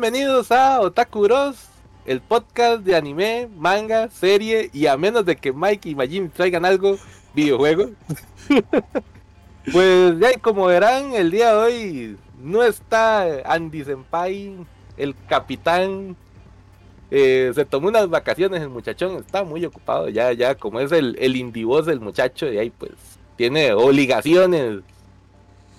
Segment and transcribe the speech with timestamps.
[0.00, 1.56] Bienvenidos a Otaku Bros,
[2.06, 6.64] el podcast de anime, manga, serie y a menos de que Mike y Majin traigan
[6.64, 6.96] algo,
[7.34, 7.90] videojuegos.
[9.72, 14.54] pues ya como verán, el día de hoy no está Andy Senpai,
[14.96, 16.14] el capitán.
[17.10, 21.16] Eh, se tomó unas vacaciones el muchachón, está muy ocupado ya, ya como es el,
[21.18, 22.92] el indie del muchacho y ahí pues
[23.34, 24.78] tiene obligaciones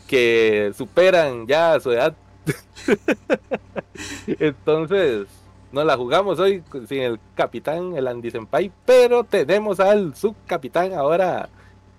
[0.07, 2.13] que superan ya su edad
[4.27, 5.27] Entonces,
[5.71, 11.49] nos la jugamos hoy sin el capitán, el Andy Senpai, pero tenemos al subcapitán ahora,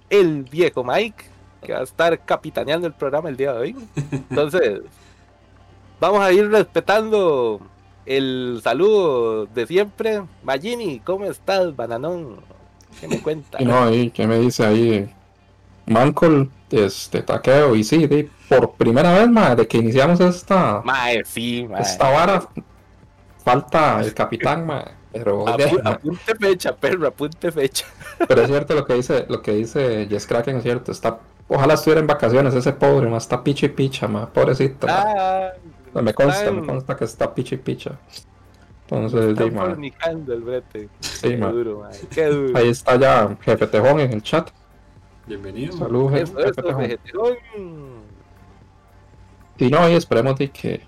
[0.09, 1.25] el viejo Mike,
[1.63, 3.77] que va a estar capitaneando el programa el día de hoy.
[4.11, 4.81] Entonces,
[6.01, 7.61] vamos a ir respetando
[8.07, 10.23] el saludo de siempre.
[10.43, 12.37] Magini, ¿cómo estás, bananón?
[13.01, 13.59] ¿Qué me cuenta?
[13.61, 15.15] No, ¿qué me dice ahí?
[15.91, 20.83] Mancol, este, taqueo, y sí, por primera vez, madre, de que iniciamos esta,
[21.25, 22.49] sí, esta vara,
[23.45, 27.87] falta el capitán, madre, pero apunte fecha, perro, apunte fecha.
[28.27, 31.19] Pero es cierto lo que dice, lo que dice Jess Kraken, es cierto, está,
[31.49, 34.87] ojalá estuviera en vacaciones ese pobre, más está picha y picha, ma, pobrecito.
[34.89, 35.51] Ah,
[35.95, 37.99] me consta, me consta que está picha y picha.
[38.89, 40.89] Entonces, está el brete.
[41.01, 42.59] Sí, Qué duro, Qué duro.
[42.59, 44.51] Ahí está ya Jefe Tejón en el chat.
[45.31, 45.77] Bienvenido.
[45.79, 46.99] Saludos, jefe,
[49.59, 50.81] Sí, no, y esperemos de que,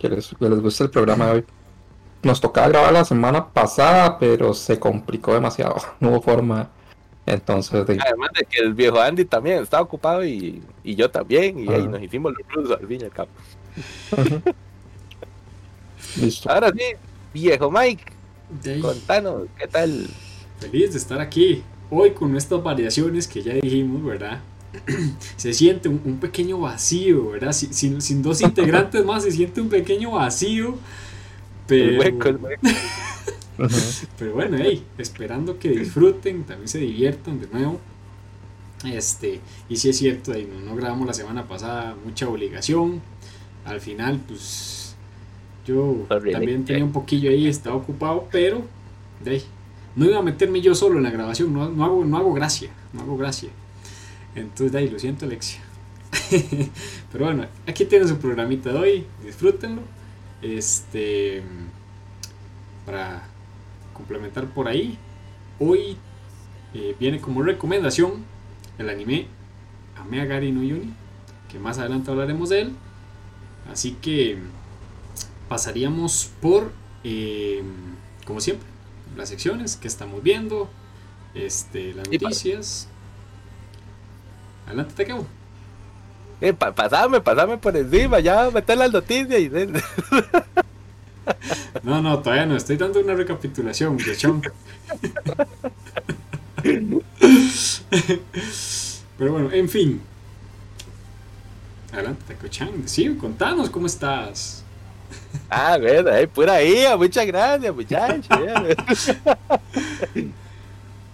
[0.00, 1.44] les, guste el programa de hoy.
[2.22, 5.74] Nos tocaba grabar la semana pasada, pero se complicó demasiado.
[5.98, 6.70] No hubo forma.
[7.26, 11.88] Entonces, además de que el viejo Andy también estaba ocupado y, yo también, y ahí
[11.88, 13.28] nos hicimos los rusos al fin y al cabo.
[16.20, 16.48] Listo.
[16.48, 16.84] Ahora sí,
[17.34, 18.04] viejo Mike,
[18.80, 20.06] contanos, ¿qué tal?
[20.60, 24.40] Feliz de estar aquí hoy con estas variaciones que ya dijimos, ¿verdad?
[25.36, 27.52] se siente un, pequeño vacío, ¿verdad?
[27.52, 30.76] Sin, sin, dos integrantes más se siente un pequeño vacío.
[31.66, 32.02] Pero,
[34.18, 37.80] pero bueno, hey, esperando que disfruten, también se diviertan de nuevo.
[38.84, 40.32] Este, y si es cierto,
[40.64, 43.00] no, grabamos la semana pasada, mucha obligación.
[43.64, 44.96] Al final, pues
[45.66, 48.62] yo también tenía un poquillo ahí, estaba ocupado, pero
[49.22, 49.36] de
[49.96, 52.70] no iba a meterme yo solo en la grabación, no, no, hago, no hago gracia,
[52.92, 53.50] no hago gracia.
[54.34, 55.60] Entonces, de ahí, lo siento, Alexia.
[57.12, 59.82] Pero bueno, aquí tienen su programita de hoy, disfrútenlo.
[60.42, 61.42] Este,
[62.86, 63.28] para
[63.92, 64.96] complementar por ahí,
[65.58, 65.96] hoy
[66.72, 68.24] eh, viene como recomendación
[68.78, 69.26] el anime
[69.96, 70.94] Ameagari no Yuni,
[71.50, 72.72] que más adelante hablaremos de él.
[73.70, 74.38] Así que
[75.48, 76.72] pasaríamos por,
[77.04, 77.62] eh,
[78.24, 78.66] como siempre,
[79.16, 80.70] las secciones que estamos viendo,
[81.34, 82.88] este, las noticias.
[84.66, 85.26] Adelante, te quedo.
[86.40, 89.50] Eh, pasame, pasame por encima, ya meter las noticias y...
[91.82, 94.42] No, no, todavía no, estoy dando una recapitulación, muchachón.
[99.18, 100.00] Pero bueno, en fin.
[101.92, 102.88] Adelante, Taco-chan.
[102.88, 104.64] Sí, contanos cómo estás.
[105.48, 109.16] Ah, verdad, pura ahí, muchas gracias, muchachos.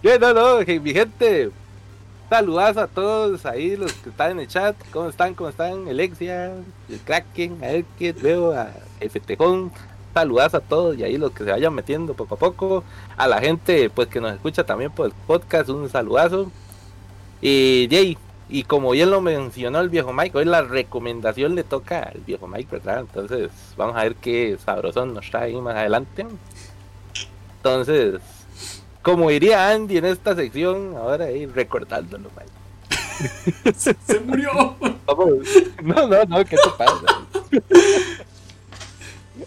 [0.20, 1.50] no, no, mi gente,
[2.28, 4.76] saludas a todos ahí, los que están en el chat.
[4.92, 5.34] ¿Cómo están?
[5.34, 5.88] ¿Cómo están?
[5.88, 6.52] Alexia,
[6.88, 8.70] el Kraken, a qué veo, a
[9.24, 9.72] Tejón.
[10.14, 12.84] Saludas a todos y ahí los que se vayan metiendo poco a poco.
[13.16, 16.50] A la gente pues que nos escucha también por el podcast, un saludazo.
[17.42, 18.16] Y Jay,
[18.48, 22.46] y como bien lo mencionó el viejo Mike, hoy la recomendación le toca al viejo
[22.46, 23.00] Mike, ¿verdad?
[23.00, 26.26] Entonces, vamos a ver qué sabrosón nos trae más adelante.
[27.56, 28.20] Entonces,
[29.02, 33.72] como diría Andy en esta sección, ahora ahí recordándolo, Mike.
[33.76, 34.76] se, murió.
[35.82, 37.26] No, no, no, ¿qué te pasa?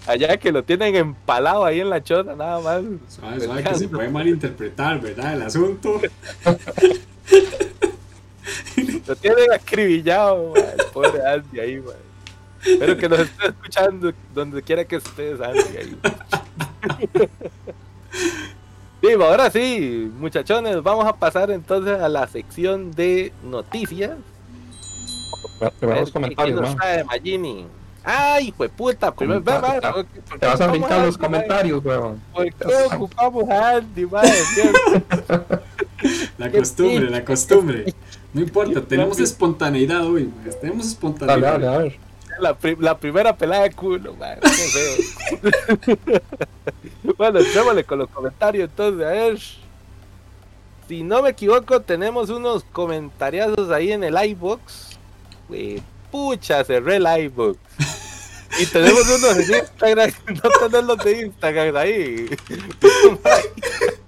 [0.07, 2.83] Allá que lo tienen empalado ahí en la chota, nada más.
[3.07, 5.35] Suave, que se puede malinterpretar, ¿verdad?
[5.35, 6.01] El asunto.
[9.07, 11.95] Lo tienen acribillado, el pobre Andy ahí, man.
[12.63, 15.97] Espero que nos esté escuchando donde quiera que estés, Andy ahí.
[19.01, 24.11] Sí, ahora sí, muchachones, vamos a pasar entonces a la sección de noticias.
[25.79, 26.75] Primeros comentarios, ¿no?
[28.03, 32.21] Ay, fue puta, primero, te, te vas a brincar los comentarios, weón.
[32.33, 34.31] ¿Por qué ocupamos a Andy, madre?
[36.37, 37.93] La costumbre, la costumbre.
[38.33, 40.31] No importa, tenemos espontaneidad hoy,
[40.61, 41.53] tenemos espontaneidad.
[41.53, 41.97] Dale, dale, a ver.
[42.39, 44.39] La, la, primera pelada de culo, man.
[47.17, 49.39] Bueno, echémosle con los comentarios entonces, a ver.
[50.87, 54.97] Si no me equivoco, tenemos unos comentarios ahí en el iBox.
[56.11, 57.57] pucha, cerré el iBox.
[58.59, 60.11] Y tenemos unos en Instagram,
[60.43, 62.29] no tenemos los de Instagram ahí.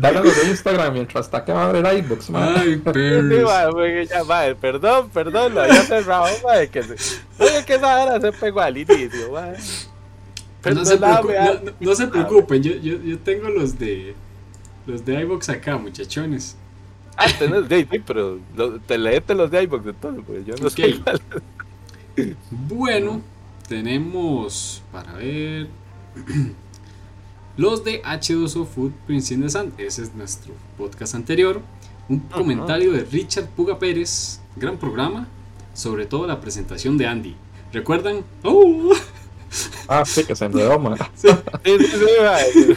[0.00, 2.54] Dale los de Instagram mientras está que va a abrir el iBox, man.
[2.56, 4.02] Ay, pero.
[4.04, 6.68] ya, madre, perdón, perdón, lo había cerrado, madre.
[6.68, 9.58] Que, oye, que esa hora se pegó al inicio, madre.
[10.64, 11.22] No se, no,
[11.80, 14.14] no se, preocupen, yo, yo, yo tengo los de
[14.86, 16.56] los de iBox acá, muchachones.
[17.16, 20.68] Ah, tenés de sí, pero lo, te leete los de iBox entonces, pues yo no
[20.68, 21.02] okay.
[22.16, 23.20] sé Bueno,
[23.68, 25.68] tenemos para ver
[27.58, 29.74] los de H2O Food Prince in the Sun.
[29.76, 31.60] Ese es nuestro podcast anterior.
[32.08, 35.26] Un comentario de Richard Puga Pérez, gran programa,
[35.74, 37.36] sobre todo la presentación de Andy.
[37.72, 38.24] ¿Recuerdan?
[38.42, 38.94] ¡Oh!
[39.90, 40.98] Ah, sí, que se enredó, man.
[41.16, 41.28] Sí,
[41.64, 42.76] sí, sí,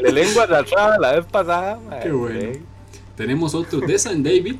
[0.00, 2.00] La lengua rara la vez pasada, man.
[2.02, 2.58] Qué bueno.
[3.14, 4.56] Tenemos otro de San David.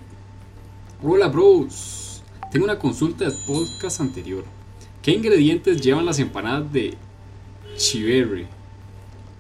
[1.03, 2.23] Hola, bros.
[2.53, 4.45] Tengo una consulta del podcast anterior.
[5.01, 6.95] ¿Qué ingredientes llevan las empanadas de
[7.77, 8.47] chiverri?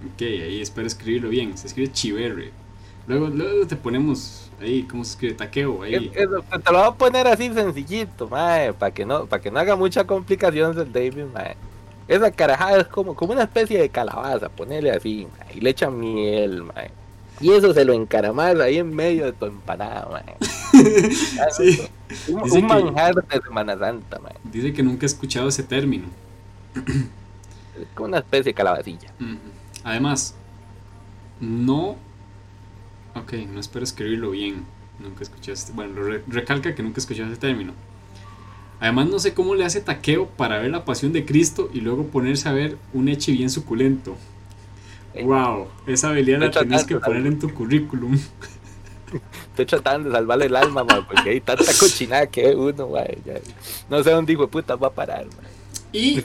[0.04, 1.56] Ok, ahí espero escribirlo bien.
[1.56, 2.50] Se escribe chiverri.
[3.06, 5.34] Luego, luego te ponemos ahí, ¿cómo se escribe?
[5.34, 6.08] Taqueo, ahí.
[6.10, 10.04] te lo voy a poner así sencillito, para que no, para que no haga mucha
[10.04, 11.56] complicación David, mae.
[12.08, 16.62] Esa carajada es como, como una especie de calabaza, ponerle así, y le echan miel,
[16.62, 16.88] man.
[17.40, 20.24] Y eso se lo encaramas ahí en medio de tu empanada,
[21.56, 21.82] sí.
[22.28, 24.32] Un, manjar de Semana Santa, man.
[24.44, 26.06] Dice que nunca he escuchado ese término.
[26.74, 29.10] Es como una especie de calabacilla.
[29.86, 30.34] Además,
[31.40, 31.96] no.
[33.14, 34.64] Ok, no espero escribirlo bien.
[34.98, 35.72] Nunca escuché este.
[35.72, 35.94] Bueno,
[36.26, 37.72] recalca que nunca escuché ese término.
[38.80, 42.08] Además no sé cómo le hace taqueo para ver la pasión de Cristo y luego
[42.08, 44.16] ponerse a ver un eche bien suculento.
[45.22, 48.18] Wow, esa habilidad la tienes que poner en tu currículum.
[49.50, 53.06] Estoy tratando de salvarle el alma, man, porque hay tanta cochinada que uno, man,
[53.88, 55.26] no sé dónde hijo puta va a parar.
[55.26, 55.46] Man.
[55.92, 56.24] Y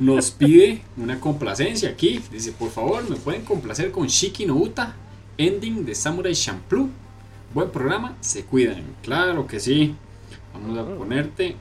[0.00, 2.20] nos pide una complacencia aquí.
[2.30, 4.94] Dice, por favor, me pueden complacer con Shiki no Uta,
[5.36, 6.88] ending de Samurai Champloo.
[7.54, 8.84] Buen programa, se cuidan.
[9.02, 9.94] Claro que sí.
[10.52, 11.56] Vamos a ponerte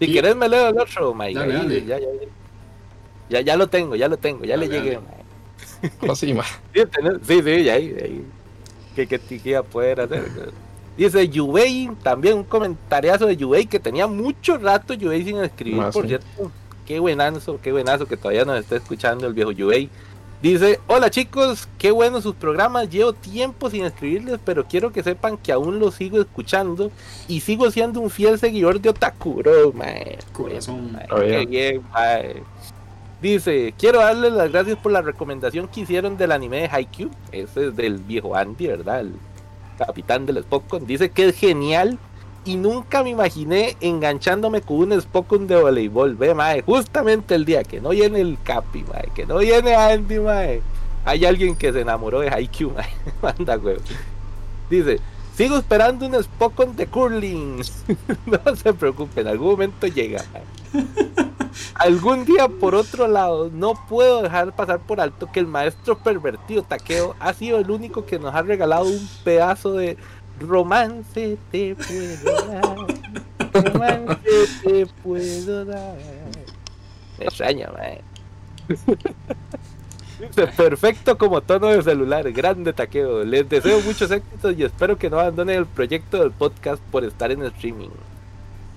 [0.00, 1.34] si querés me leo el otro, Mike.
[1.34, 1.98] Ya, ya,
[3.28, 4.98] ya, ya, lo tengo, ya lo tengo, ya le llegué,
[6.14, 8.24] sí, sí, sí, ya ahí,
[8.94, 10.52] ¿Qué, qué, qué iba a poder hacer?
[11.00, 15.90] Dice Yubei, también un comentariazo de Yubei que tenía mucho rato Yubei sin escribir, ah,
[15.90, 16.52] por cierto.
[16.84, 19.88] Qué buenazo, qué buenazo que todavía nos está escuchando el viejo Yubei.
[20.42, 25.38] Dice, hola chicos, qué bueno sus programas, llevo tiempo sin escribirles, pero quiero que sepan
[25.38, 26.92] que aún los sigo escuchando
[27.28, 29.72] y sigo siendo un fiel seguidor de Otaku, bro,
[30.34, 30.98] Corazón.
[31.48, 31.82] Bien,
[33.22, 37.68] Dice, quiero darles las gracias por la recomendación que hicieron del anime de Haikyuu, ese
[37.68, 39.00] es del viejo Andy, ¿verdad?
[39.00, 39.14] El
[39.86, 40.86] capitán del Spokon.
[40.86, 41.98] Dice que es genial
[42.44, 46.14] y nunca me imaginé enganchándome con un Spokon de voleibol.
[46.14, 50.18] Ve, mae, justamente el día que no viene el Capi, mae, que no viene Andy,
[50.18, 50.62] mae.
[51.04, 52.88] Hay alguien que se enamoró de Haikyuu, mae.
[53.22, 53.76] Manda, güey.
[54.68, 55.00] Dice,
[55.40, 57.62] sigo esperando un Spokon de curling.
[58.26, 60.22] no se preocupen, en algún momento llega,
[61.76, 66.62] algún día, por otro lado, no puedo dejar pasar por alto que el maestro pervertido
[66.62, 69.96] Taqueo ha sido el único que nos ha regalado un pedazo de
[70.38, 72.76] romance te puedo dar.
[73.64, 75.96] Romance te puedo dar.
[77.18, 78.02] Me extraña, mae.
[80.56, 83.24] Perfecto como tono de celular, grande taqueo.
[83.24, 87.30] Les deseo muchos éxitos y espero que no abandonen el proyecto del podcast por estar
[87.30, 87.88] en streaming.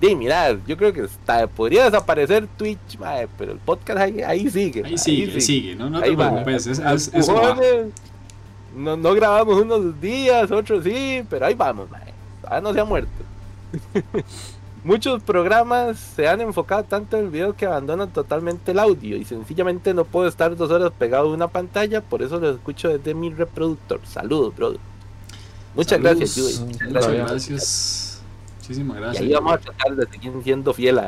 [0.02, 2.98] Sí, mirad, yo creo que está, podría desaparecer Twitch,
[3.38, 4.84] pero el podcast ahí, sigue.
[4.86, 6.80] Ahí sigue, ahí sigue, no, no te preocupes, es,
[7.14, 7.30] es,
[8.76, 12.14] no, no, grabamos unos días, otros sí, pero ahí vamos, mae.
[12.44, 13.10] Ah, no se ha muerto.
[14.84, 19.24] Muchos programas se han enfocado tanto en el video que abandonan totalmente el audio y
[19.24, 23.13] sencillamente no puedo estar dos horas pegado a una pantalla, por eso lo escucho desde
[23.13, 24.02] mi reproductor.
[24.06, 24.80] Saludos, brother.
[25.74, 26.74] Muchas gracias, Judy.
[26.90, 28.22] Muchas gracias.
[28.60, 29.24] Muchísimas gracias.
[29.24, 31.00] Y ahí vamos a tratar de seguir siendo fiel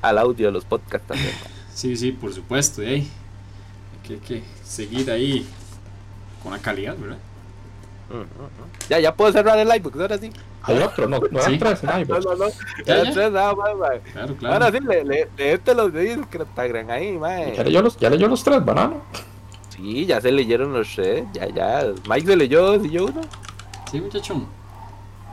[0.00, 1.34] al audio de los podcasts también.
[1.74, 2.80] Sí, sí, por supuesto.
[2.80, 3.10] Hay
[4.06, 5.46] que, que seguir ahí
[6.42, 7.18] con la calidad, ¿verdad?
[8.88, 10.30] Ya, ya puedo cerrar el iBook, ahora sí.
[10.64, 12.24] Hay otro, no, no eran tres en iBook.
[12.24, 12.50] No, no, no.
[12.86, 13.02] Ya.
[13.12, 14.00] tres nada más.
[14.12, 14.54] Claro, claro.
[14.54, 17.52] Ahora sí, le, le, leete los de Instagram ahí, man.
[17.52, 19.02] Ya leyó los, ya leyó los tres, banano.
[19.70, 21.92] Sí, ya se leyeron los tres, ya, ya.
[22.08, 23.20] Mike se leyó, ¿sí yo uno?
[23.90, 24.46] Sí, muchachón.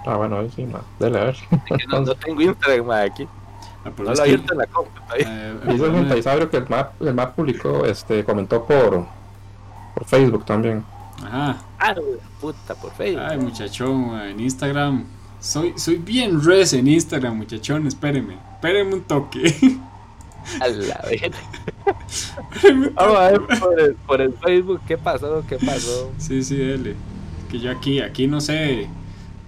[0.05, 0.81] Ah, bueno, ahí sí, man.
[0.97, 1.35] Dele a ver.
[1.69, 3.27] Es que no, no tengo Instagram, man, aquí.
[3.85, 5.03] Ah, no lo abierto en la compra.
[5.17, 9.05] Eh, Dice el Montaisabrio que el map, el map publicó, este, comentó por,
[9.93, 10.83] por Facebook también.
[11.23, 11.57] Ajá.
[11.79, 11.95] Ah,
[12.41, 13.23] puta, por Facebook.
[13.25, 15.05] Ay, muchachón, en Instagram.
[15.39, 17.87] Soy, soy bien res en Instagram, muchachón.
[17.87, 18.37] Espéreme.
[18.53, 19.55] Espéreme un toque.
[20.59, 21.31] A la vez.
[22.93, 26.11] Vamos a ver por el, por el, Facebook qué pasó, qué pasó.
[26.17, 26.95] Sí, sí, dele.
[27.49, 28.87] Que yo aquí, aquí no sé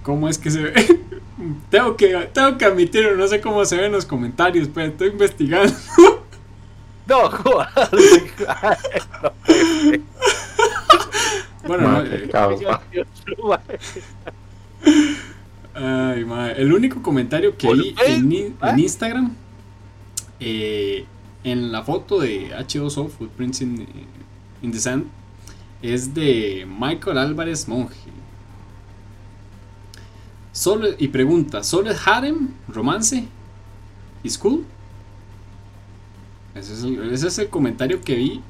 [0.04, 0.74] cómo es que se ve.
[1.70, 5.74] tengo que, tengo que admitirlo, no sé cómo se ven los comentarios, pero estoy investigando.
[7.08, 7.68] no, joder.
[11.64, 12.30] Bueno, no, eh,
[15.82, 16.62] Ay, madre.
[16.62, 19.34] El único comentario que vi en, en Instagram,
[20.40, 21.06] eh,
[21.44, 23.88] en la foto de H2O, Footprints in,
[24.62, 25.06] in, the Sand,
[25.82, 27.96] es de Michael Álvarez Monge.
[30.52, 33.26] Solo, y pregunta, ¿solo es harem, romance
[34.24, 34.64] y school?
[36.54, 38.42] Ese es, el, ese es el comentario que vi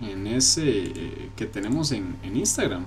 [0.00, 2.84] en ese eh, que tenemos en, en, Instagram.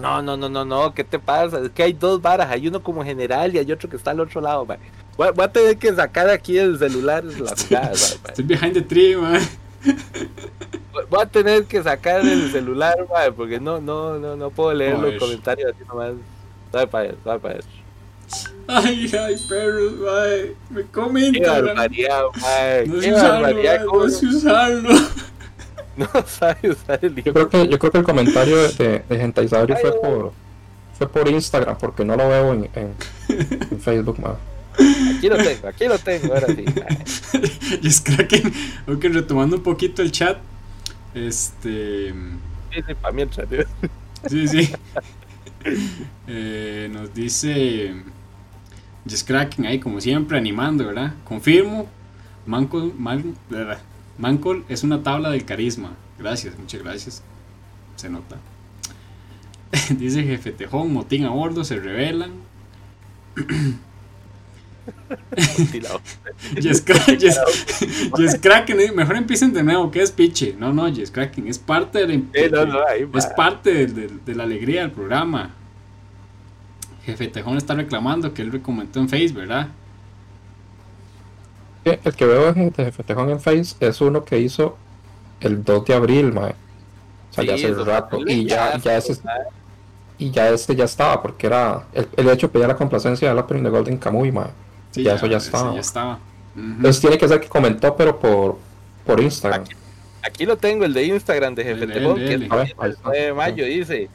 [0.00, 1.60] No, no, no, no, no, ¿qué te pasa?
[1.60, 4.20] Es que hay dos varas, hay uno como general y hay otro que está al
[4.20, 4.78] otro lado, man.
[5.16, 7.78] Voy, a, tener que sacar aquí el celular las estoy,
[8.28, 9.40] estoy behind the tree, man.
[11.10, 14.98] Voy a tener que sacar el celular, man, porque no, no, no, no puedo leer
[14.98, 16.12] los comentarios así nomás.
[16.72, 17.68] Dale para eso, dale para eso.
[18.66, 20.54] Ay, ay, perros, mae.
[20.70, 21.42] Me comentan.
[21.42, 22.86] Qué barbaridad, mae.
[22.86, 24.90] No sé usarlo, no sé usarlo.
[25.96, 29.76] No sabe usar el Yo creo que, yo creo que el comentario de, de Gentaisabrio
[29.76, 30.32] fue por,
[30.96, 32.94] fue por Instagram, porque no lo veo en, en,
[33.28, 34.36] en Facebook, man.
[35.18, 36.64] Aquí lo tengo, aquí lo tengo, ahora sí.
[37.82, 38.52] y es Kraken,
[38.88, 40.38] ok, retomando un poquito el chat.
[41.14, 42.14] Este.
[42.72, 43.64] Sí, sí, para mientras, tío.
[44.28, 44.72] Sí, sí.
[46.26, 47.94] Eh, nos dice.
[49.08, 51.14] Just Kraken ahí, como siempre, animando, ¿verdad?
[51.24, 51.86] Confirmo.
[52.46, 53.36] Manco, man,
[54.22, 55.96] Mancol es una tabla del carisma.
[56.16, 57.22] Gracias, muchas gracias.
[57.96, 58.36] Se nota.
[59.98, 62.30] Dice jefe Tejón, motín a bordo, se revelan.
[66.60, 66.80] Yes,
[68.40, 70.56] Kraken, eh, mejor empiecen de nuevo, ¿qué es piche?
[70.58, 72.18] No, no, Yes Kraken, es parte de
[72.50, 75.54] la, es parte de, de, la alegría del programa.
[77.04, 79.68] Jefe Tejón está reclamando que él recomendó en Facebook, ¿verdad?
[81.84, 84.76] El que veo en Festejón en Face es uno que hizo
[85.40, 86.54] el 2 de abril, mae.
[87.30, 88.18] O sea, ya hace un rato.
[88.26, 89.18] Y ya, ya ese,
[90.18, 91.84] y ya este ya estaba, porque era.
[91.92, 94.50] El, el hecho pedía la complacencia del opening de Golden Kamuy, mae.
[94.92, 95.74] Sí, ya, eso ya estaba.
[95.74, 96.18] Ya estaba.
[96.54, 98.58] Entonces tiene que ser que comentó, pero por,
[99.06, 99.64] por Instagram.
[100.22, 102.48] Aquí, lo tengo, el de Instagram de Jefe Tejón, que es el
[103.12, 104.08] de mayo, dice.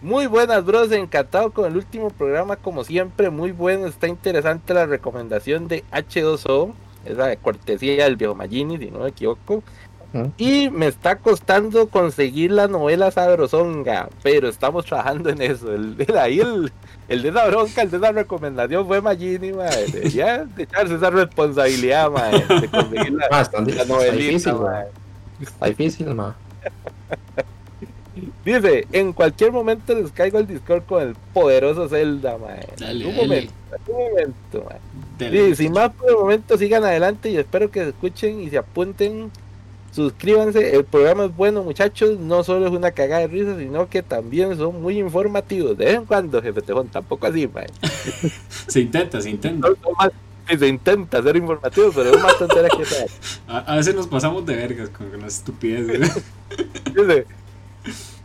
[0.00, 0.90] Muy buenas, bros.
[0.92, 3.28] Encantado con el último programa, como siempre.
[3.28, 3.86] Muy bueno.
[3.86, 6.72] Está interesante la recomendación de H2O
[7.04, 9.62] esa cortesía del viejo Magini, si no me equivoco.
[10.36, 15.72] Y me está costando conseguir la novela Sabrosonga, pero estamos trabajando en eso.
[15.72, 16.72] El, ahí el,
[17.06, 20.10] el de la bronca, el de la recomendación fue Magini, madre.
[20.10, 24.56] Ya de echarse esa responsabilidad, madre, de conseguir la, ah, la novelita, está difícil,
[25.40, 26.16] Está difícil,
[28.44, 32.66] Dice, en cualquier momento les caigo el Discord con el poderoso Zelda, mae.
[32.78, 33.22] Dale, un dale.
[33.22, 33.52] momento,
[33.86, 35.30] un momento, mae.
[35.30, 38.58] Dice, sin más por el momento sigan adelante y espero que se escuchen y se
[38.58, 39.30] apunten.
[39.92, 44.02] Suscríbanse, el programa es bueno muchachos, no solo es una cagada de risa, sino que
[44.04, 45.76] también son muy informativos.
[45.76, 47.66] De vez en cuando, jefe Tejón, tampoco así, mae.
[48.68, 49.68] Se intenta, se intenta.
[49.68, 50.12] No, no más-
[50.48, 52.84] sí, se intenta ser informativo, pero es más tontería que.
[53.48, 56.22] A, a veces nos pasamos de vergas con, con las estupideces.
[56.94, 57.26] Dice,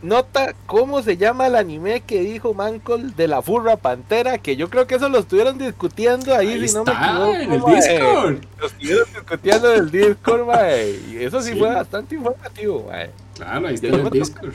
[0.02, 4.68] Nota cómo se llama el anime que dijo Mancol de la furra pantera, que yo
[4.68, 7.34] creo que eso lo estuvieron discutiendo ahí, Ahí si no me equivoco.
[7.34, 7.60] en el.
[7.60, 8.44] Discord.
[8.60, 11.58] Lo estuvieron discutiendo en el Discord, mae, y eso sí, Sí.
[11.58, 13.10] fue bastante informativo, mae.
[13.34, 14.52] Claro, ahí está en el Discord.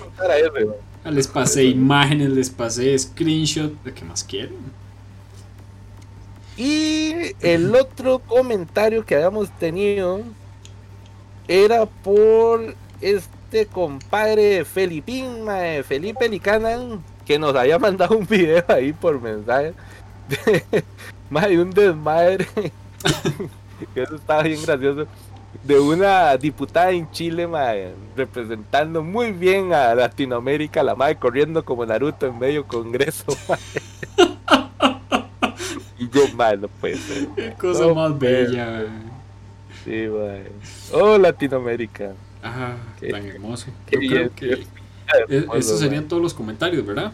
[1.06, 3.74] Les pasé imágenes, les pasé screenshot.
[3.84, 4.56] ¿De qué más quieren?
[6.58, 10.22] Y el otro comentario que habíamos tenido
[11.48, 13.30] era por este
[13.72, 19.74] compadre Felipín, mae, Felipe Licanan, que nos había mandado un video ahí por mensaje
[20.28, 20.84] de,
[21.30, 22.48] mae, un desmadre,
[23.94, 25.08] que eso estaba bien gracioso,
[25.64, 31.86] de una diputada en Chile, mae, representando muy bien a Latinoamérica, la madre corriendo como
[31.86, 33.60] Naruto en medio congreso, mae.
[36.00, 37.28] Y yo, mae, no puede ser.
[37.36, 38.86] Qué cosa No, más bella.
[39.84, 40.48] Sí, mae.
[40.94, 42.14] Oh, Latinoamérica.
[42.44, 43.68] Ah, Qué- tan hermoso.
[43.92, 44.66] Yo creo bien, que e-
[45.30, 47.12] hermoso, esos serían todos los comentarios, ¿verdad?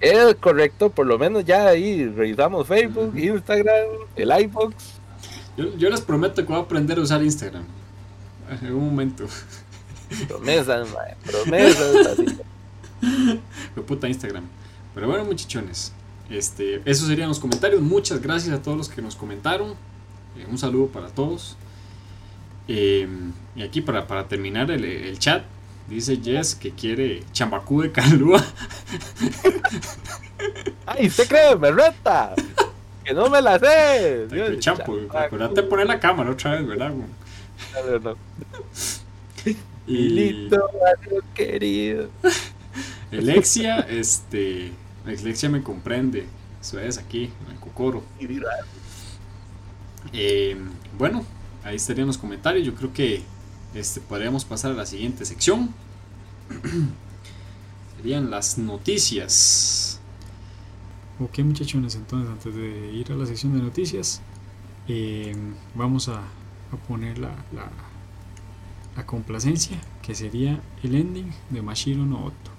[0.00, 3.16] Es correcto, por lo menos ya ahí revisamos Facebook.
[3.16, 4.74] Instagram, el iBox.
[5.56, 7.64] Yo, yo les prometo que voy a aprender a usar Instagram.
[8.62, 9.26] En un momento.
[10.28, 12.16] Promesas, mae, promesas.
[13.86, 14.44] puta Instagram.
[14.94, 15.92] Pero bueno, muchachones.
[16.30, 17.80] Este, esos serían los comentarios.
[17.80, 19.70] Muchas gracias a todos los que nos comentaron.
[20.38, 21.56] Eh, un saludo para todos.
[22.68, 23.08] Eh,
[23.54, 25.44] y aquí para, para terminar el, el chat.
[25.88, 28.44] Dice Jess que quiere chambacú de calúa.
[30.86, 31.56] ¡Ay, usted cree!
[31.56, 32.34] ¡Me reta!
[33.04, 34.26] ¡Que no me la sé!
[34.26, 34.98] Dios, chamaco.
[35.14, 36.90] Acuérdate poner la cámara otra vez, ¿verdad?
[36.90, 38.16] No, no.
[39.88, 40.48] Y
[41.34, 42.10] querido.
[43.12, 44.72] Alexia, este.
[45.06, 46.26] Alexia me comprende.
[46.60, 48.02] Eso es aquí, en el Cocoro.
[50.12, 50.56] Eh,
[50.98, 51.24] bueno,
[51.66, 52.64] ahí estarían los comentarios.
[52.64, 53.22] Yo creo que
[53.74, 55.74] este, podríamos pasar a la siguiente sección.
[57.96, 60.00] Serían las noticias.
[61.18, 64.20] Ok, muchachones, entonces antes de ir a la sección de noticias,
[64.86, 65.34] eh,
[65.74, 66.22] vamos a,
[66.88, 67.70] poner la, la,
[68.96, 72.55] la complacencia, que sería el ending de Mashiro no Oto.「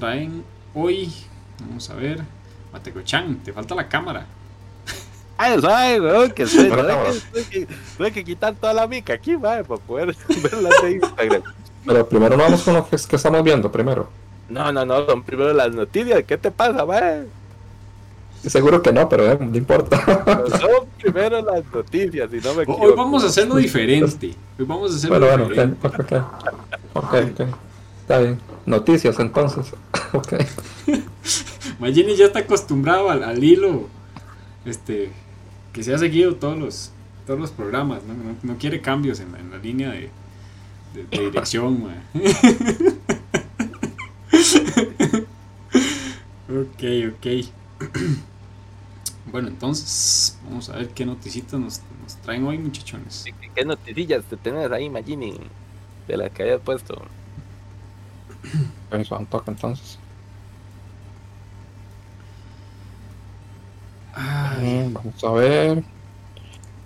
[0.00, 0.42] traen
[0.74, 1.12] hoy?
[1.60, 2.20] Vamos a ver.
[2.72, 4.26] Mateo-chan, te falta la cámara.
[5.36, 6.94] Ay, ay, weón, que Bueno,
[7.96, 11.42] tuve que, quitar toda la mica aquí, mae, para poder verla de Instagram.
[11.86, 14.08] Pero primero no vamos con lo que, que estamos viendo, primero.
[14.48, 16.24] No, no, no, son primero las noticias.
[16.24, 17.26] ¿Qué te pasa, mae?
[18.46, 19.98] Seguro que no, pero eh, no importa.
[20.60, 22.84] Son primero las noticias, si no me equivoco.
[22.84, 24.34] Hoy vamos a hacerlo diferente.
[24.58, 25.86] Hoy vamos a hacerlo bueno, bueno, diferente.
[25.86, 26.12] ok, ok.
[26.94, 27.48] Ok, ok.
[28.02, 28.49] Está bien.
[28.70, 29.72] Noticias entonces.
[30.12, 30.34] ok.
[31.80, 33.88] Magini ya está acostumbrado al, al hilo
[34.64, 35.10] este,
[35.72, 36.90] que se ha seguido todos los,
[37.26, 38.02] todos los programas.
[38.04, 40.10] No, No- no quiere cambios en, la- en la línea de,
[40.94, 41.84] de- de dirección.
[46.48, 47.26] ok, ok.
[49.32, 53.24] bueno, entonces vamos a ver qué noticitas nos, nos traen hoy, muchachones.
[53.24, 55.34] ¿Qué, qué noticias te tenés ahí, Magini?
[56.08, 57.02] De las que hayas puesto.
[58.90, 59.98] Eso, toca entonces.
[64.14, 65.84] Ay, Mm, Vamos a ver.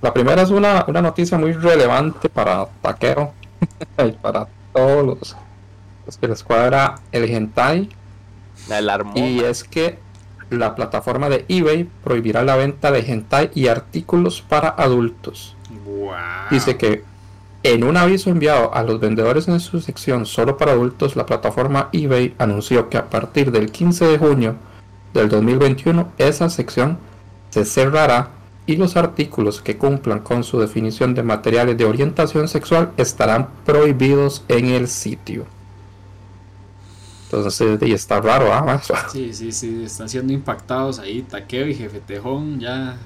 [0.02, 3.32] La primera es una, una noticia muy relevante para Taquero
[3.98, 5.36] y para todos los,
[6.04, 7.88] los que les cuadra el hentai.
[9.18, 9.98] Y es que
[10.50, 15.56] la plataforma de eBay prohibirá la venta de hentai y artículos para adultos.
[16.50, 17.02] Dice que
[17.64, 21.88] en un aviso enviado a los vendedores en su sección solo para adultos, la plataforma
[21.92, 24.56] eBay anunció que a partir del 15 de junio
[25.14, 26.98] del 2021 esa sección
[27.48, 28.28] se cerrará
[28.66, 34.44] y los artículos que cumplan con su definición de materiales de orientación sexual estarán prohibidos
[34.48, 35.46] en el sitio.
[37.24, 38.80] Entonces, y está raro, ¿ah?
[39.10, 41.22] Sí, sí, sí, están siendo impactados ahí.
[41.22, 42.98] Taqueo y Jefe Tejón ya.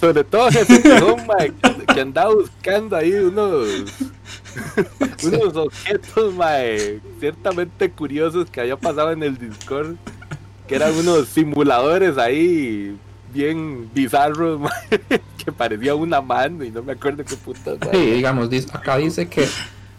[0.00, 0.64] Sobre todo ese
[1.26, 1.52] mae,
[1.92, 3.66] que, andaba buscando ahí unos,
[5.24, 9.96] unos objetos, mae, ciertamente curiosos que había pasado en el Discord,
[10.68, 12.96] que eran unos simuladores ahí
[13.34, 14.60] bien bizarros,
[15.44, 17.90] que parecía una mano y no me acuerdo qué putas, mae.
[17.90, 19.48] Sí, digamos, acá dice que,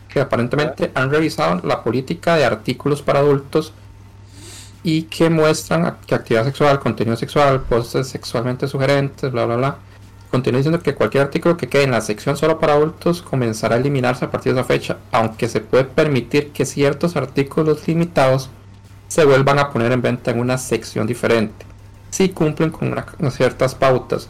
[0.07, 3.73] que aparentemente han revisado la política de artículos para adultos
[4.81, 9.77] y que muestran que actividad sexual, contenido sexual, poses sexualmente sugerentes, bla, bla, bla.
[10.31, 13.79] Continúa diciendo que cualquier artículo que quede en la sección solo para adultos comenzará a
[13.79, 18.49] eliminarse a partir de esa fecha, aunque se puede permitir que ciertos artículos limitados
[19.07, 21.65] se vuelvan a poner en venta en una sección diferente,
[22.11, 24.29] si cumplen con ciertas pautas.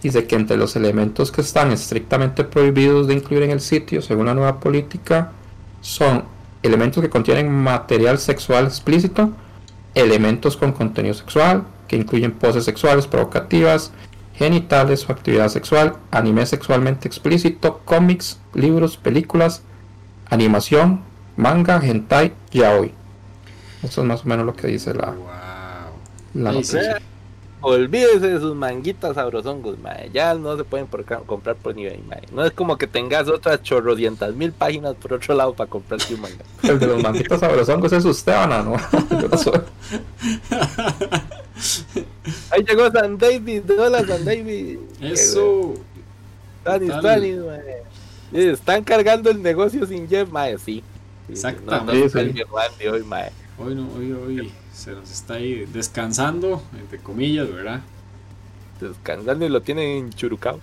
[0.00, 4.26] Dice que entre los elementos que están estrictamente prohibidos de incluir en el sitio, según
[4.26, 5.32] la nueva política,
[5.80, 6.24] son
[6.62, 9.30] elementos que contienen material sexual explícito,
[9.94, 13.92] elementos con contenido sexual, que incluyen poses sexuales provocativas,
[14.36, 19.62] genitales o actividad sexual, anime sexualmente explícito, cómics, libros, películas,
[20.30, 21.00] animación,
[21.36, 22.92] manga, hentai, yaoi.
[23.82, 26.42] Eso es más o menos lo que dice la, Wow.
[26.42, 27.00] la noticia.
[27.66, 30.10] Olvídese de sus manguitas sabrosongos, mae.
[30.12, 32.20] Ya no se pueden por comprar por nivel, mae.
[32.30, 36.20] No es como que tengas otras chorrodientas mil páginas por otro lado para comprarte un
[36.20, 36.44] manga.
[36.62, 38.76] El de los manguitos sabrosongos es usted, Ana, ¿no?
[39.20, 39.60] Yo no soy.
[42.50, 44.78] Ahí llegó San David, hola San David.
[45.00, 45.74] Eso.
[46.64, 47.38] Mae.
[48.32, 50.82] Eh, Están cargando el negocio sin Jeff, mae, sí.
[51.26, 52.24] Sí, Exactamente.
[52.24, 53.30] No, no, hoy, mae.
[53.58, 57.82] Hoy no, hoy, hoy se nos está ahí descansando, entre comillas, ¿verdad?
[58.80, 60.60] descansando y lo tienen churucado.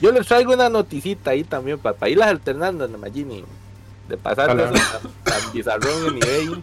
[0.00, 3.44] Yo les traigo una noticita ahí también para, irlas alternando, Magini.
[4.08, 4.64] De pasar de
[5.24, 6.62] tan bizarrón en eBay.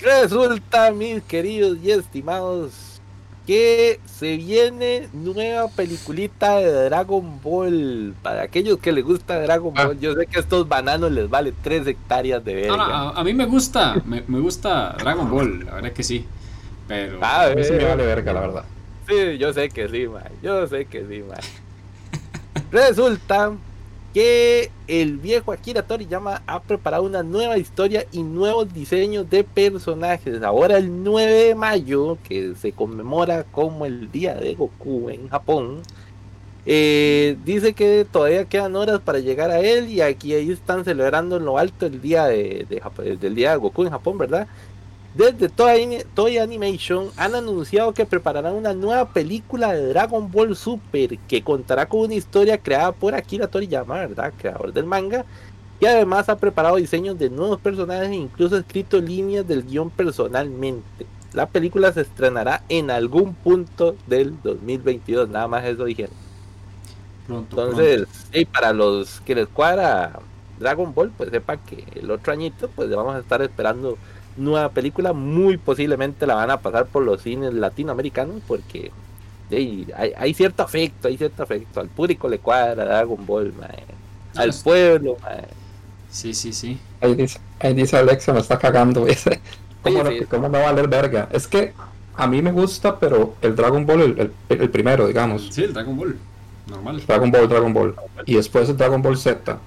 [0.00, 3.00] Resulta, mis queridos y estimados,
[3.46, 8.14] que se viene nueva peliculita de Dragon Ball.
[8.22, 9.86] Para aquellos que les gusta Dragon ah.
[9.86, 13.10] Ball, yo sé que a estos bananos les vale 3 hectáreas de verga.
[13.10, 16.26] a, mí me gusta, me, gusta Dragon Ball, la verdad que sí.
[16.86, 18.64] Pero ah, a mí sí me vale verga, la verdad.
[19.08, 20.24] Sí, yo sé que sí, man.
[20.42, 21.38] Yo sé que sí, man.
[22.70, 23.52] Resulta
[24.14, 30.42] que el viejo Akira Toriyama ha preparado una nueva historia y nuevos diseños de personajes.
[30.42, 35.82] Ahora el 9 de mayo, que se conmemora como el día de Goku en Japón,
[36.66, 41.36] eh, dice que todavía quedan horas para llegar a él y aquí ahí están celebrando
[41.36, 42.66] en lo alto el día de,
[43.20, 44.48] del día de Goku en Japón, ¿verdad?
[45.14, 51.42] Desde Toy, Animation han anunciado que prepararán una nueva película de Dragon Ball Super que
[51.42, 54.32] contará con una historia creada por Akira Toriyama, ¿verdad?
[54.38, 55.24] Creador del manga.
[55.80, 59.90] Y además ha preparado diseños de nuevos personajes e incluso ha escrito líneas del guion
[59.90, 61.06] personalmente.
[61.32, 66.14] La película se estrenará en algún punto del 2022, nada más eso dijeron.
[67.28, 68.06] Entonces,
[68.52, 70.20] para los que les cuadra
[70.58, 73.98] Dragon Ball, pues sepa que el otro añito, pues vamos a estar esperando
[74.38, 78.90] nueva película, muy posiblemente la van a pasar por los cines latinoamericanos porque
[79.50, 81.80] hay, cierto afecto, hay cierto afecto.
[81.80, 83.52] Al público le cuadra Dragon Ball,
[84.34, 85.16] al pueblo.
[86.10, 86.78] Sí, sí, sí.
[87.00, 89.06] Ahí dice, ahí dice Alexa, me está cagando.
[89.82, 91.28] ¿Cómo, no, ¿Cómo va a valer verga?
[91.32, 91.72] Es que
[92.14, 95.48] a mí me gusta, pero el Dragon Ball, el, primero, digamos.
[95.50, 96.18] Sí, el Dragon Ball,
[96.66, 97.02] normal.
[97.06, 97.94] Dragon Ball, Dragon Ball.
[98.26, 99.58] Y después el Dragon Ball Z.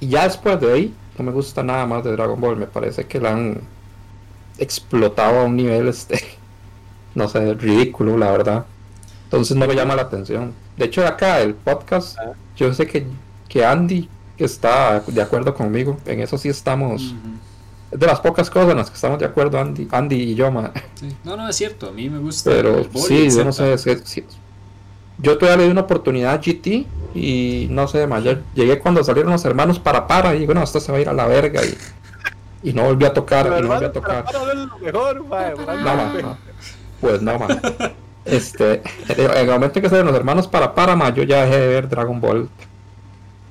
[0.00, 2.56] Y ya después de ahí, no me gusta nada más de Dragon Ball.
[2.56, 3.60] Me parece que la han
[4.58, 6.20] explotado a un nivel, este,
[7.14, 8.66] no sé, ridículo, la verdad.
[9.24, 10.54] Entonces no me llama la atención.
[10.76, 12.32] De hecho, acá el podcast, ah.
[12.56, 13.06] yo sé que,
[13.48, 15.98] que Andy está de acuerdo conmigo.
[16.06, 17.14] En eso sí estamos.
[17.90, 20.50] Es de las pocas cosas en las que estamos de acuerdo, Andy, Andy y yo,
[20.50, 21.88] No, no, es cierto.
[21.88, 22.50] A mí me gusta.
[22.50, 23.76] Pero sí, yo no sé.
[25.18, 29.32] yo todavía le di una oportunidad a GT y no sé, mayor llegué cuando salieron
[29.32, 31.76] los hermanos para para y bueno, esto se va a ir a la verga y
[32.62, 34.24] y no volví a tocar, y no volví a tocar.
[34.92, 36.36] no,
[37.00, 37.60] Pues no, man.
[38.24, 41.68] Este, en el momento en que salieron los hermanos para Parama, yo ya dejé de
[41.68, 42.46] ver Dragon Ball.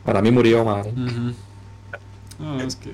[0.06, 0.63] Para mí murió.
[2.38, 2.93] No, es que.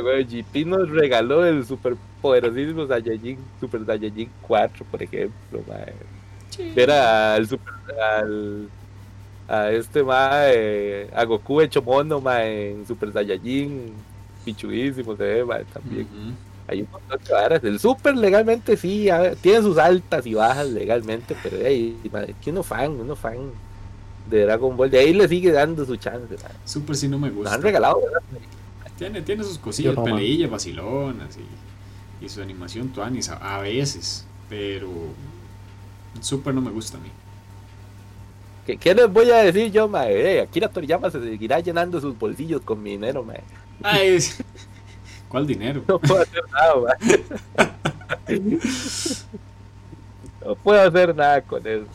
[0.00, 5.62] Güey, GP nos regaló el super poderosísimo Saiyajin, Super Saiyajin 4, por ejemplo.
[6.50, 6.72] Sí.
[6.74, 7.74] Era al super.
[8.00, 8.68] Al,
[9.46, 10.46] a este, ma,
[11.14, 13.92] a Goku hecho mono, ma, en Super Saiyajin
[14.44, 16.06] pichudísimo se ve, también.
[16.68, 17.64] Hay un montón de varas.
[17.64, 19.08] El super legalmente sí,
[19.40, 21.98] tiene sus altas y bajas legalmente, pero hey,
[22.40, 23.50] que uno fan, uno fan
[24.28, 26.36] de Dragon Ball, de ahí le sigue dando su chance.
[26.64, 27.54] Super sí no me gusta.
[27.54, 28.00] han regalado,
[28.96, 34.88] Tiene, tiene sus cosillas, peleillas, vacilonas y, y, su animación tuanis a, veces, pero
[36.20, 37.08] Super no me gusta a mí.
[38.66, 40.36] ¿Qué, ¿Qué, les voy a decir yo, mae?
[40.36, 43.42] Eh, Akira Toriyama se seguirá llenando sus bolsillos con mi dinero, mae.
[43.82, 44.18] Ay,
[45.28, 45.82] ¿Cuál dinero?
[45.88, 46.96] No puedo hacer nada,
[50.44, 51.86] No puedo hacer nada con eso.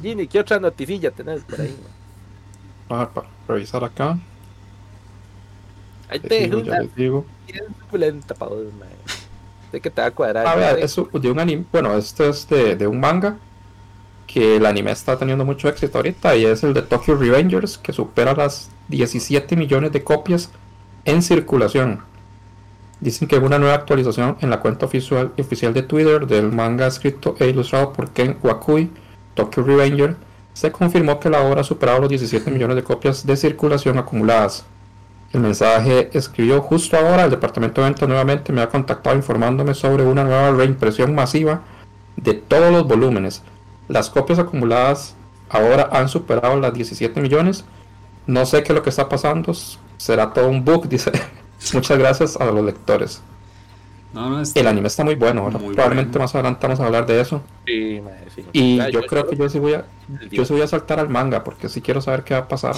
[0.00, 1.74] Gini, ¿qué otra noticilla tenés por ahí?
[2.88, 3.10] para
[3.48, 4.18] revisar acá.
[6.08, 7.24] Ahí te dejo una digo.
[7.80, 8.66] suculenta para vos,
[9.72, 10.46] Sé que te va a cuadrar.
[10.46, 11.64] A ver, es de un anime.
[11.72, 13.38] Bueno, esto es de, de un manga
[14.32, 17.92] que el anime está teniendo mucho éxito ahorita y es el de Tokyo Revengers que
[17.92, 20.50] supera las 17 millones de copias
[21.04, 22.00] en circulación.
[23.00, 27.34] Dicen que una nueva actualización en la cuenta oficial, oficial de Twitter del manga escrito
[27.40, 28.90] e ilustrado por Ken Wakui,
[29.34, 30.16] Tokyo Revenger,
[30.54, 34.64] se confirmó que la obra ha superado los 17 millones de copias de circulación acumuladas.
[35.32, 40.04] El mensaje escribió justo ahora, el departamento de venta nuevamente me ha contactado informándome sobre
[40.04, 41.62] una nueva reimpresión masiva
[42.16, 43.42] de todos los volúmenes.
[43.88, 45.16] Las copias acumuladas
[45.48, 47.64] ahora han superado las 17 millones
[48.26, 49.52] no sé qué es lo que está pasando.
[49.96, 51.12] Será todo un bug, dice.
[51.74, 53.22] Muchas gracias a los lectores.
[54.54, 57.40] El anime está muy bueno, probablemente más adelante vamos a hablar de eso.
[57.64, 58.02] Sí,
[58.52, 59.86] Y yo, creo que yo sí voy a
[60.30, 62.74] yo sí voy a saltar al manga porque sí quiero saber qué va a pasar.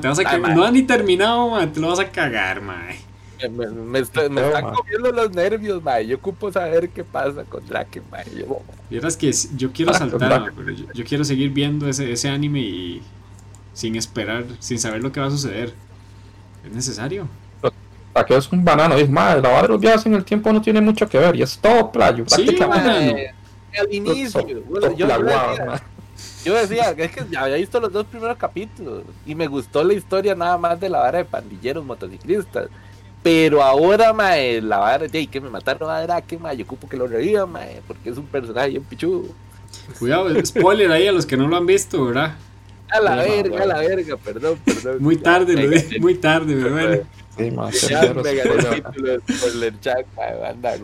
[0.00, 2.98] te vas a no has ni terminado, te lo vas a cagar, mae.
[3.50, 6.06] Me, están comiendo los nervios, mae.
[6.06, 8.24] Yo ocupo saber qué pasa con Draken, mae.
[8.34, 8.60] Yo...
[9.18, 13.02] que yo quiero saltar, pero yo, quiero seguir viendo ese, ese anime y
[13.72, 15.72] sin esperar, sin saber lo que va a suceder.
[16.64, 17.28] ¿Es necesario?
[18.26, 20.80] que es un banano, es más, la de los viajes en el tiempo no tiene
[20.80, 23.34] mucho que ver y es todo playo, prácticamente.
[23.78, 24.46] al inicio.
[24.46, 25.08] yo,
[26.44, 29.94] yo, decía, es que ya había visto los dos primeros capítulos y me gustó la
[29.94, 32.68] historia nada más de la vara de pandilleros motociclistas.
[33.22, 36.96] Pero ahora, mae, la vara de que me mataron a Drake, mae, yo ocupo que
[36.96, 39.26] lo reviva, mae, porque es un personaje bien pichudo.
[39.98, 42.34] Cuidado, spoiler ahí a los que no lo han visto, ¿verdad?
[42.90, 44.96] A la verga, a la verga, perdón, perdón.
[45.00, 46.98] Muy tarde, lo dije, muy tarde, pero bueno.
[47.38, 47.88] Sí, más.
[47.88, 50.74] Ya me gané el título de spoiler chat, mae, anda,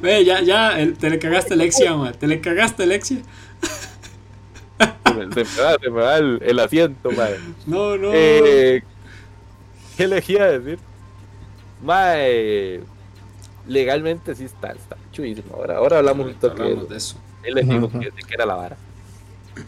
[0.00, 3.18] Ve, ya, ya, te le cagaste Alexia, mae, te le cagaste Alexia.
[5.04, 7.36] Se me, va, se me va el, el asiento, mae.
[7.66, 8.12] No, no.
[8.14, 8.82] Eh,
[10.00, 10.78] ¿Qué elegía decir?
[11.82, 12.80] Mae,
[13.68, 15.54] legalmente sí está, está chulísimo.
[15.54, 17.18] Ahora, ahora hablamos un toque de eso.
[17.42, 18.76] Él le dijo que, que, era la vara.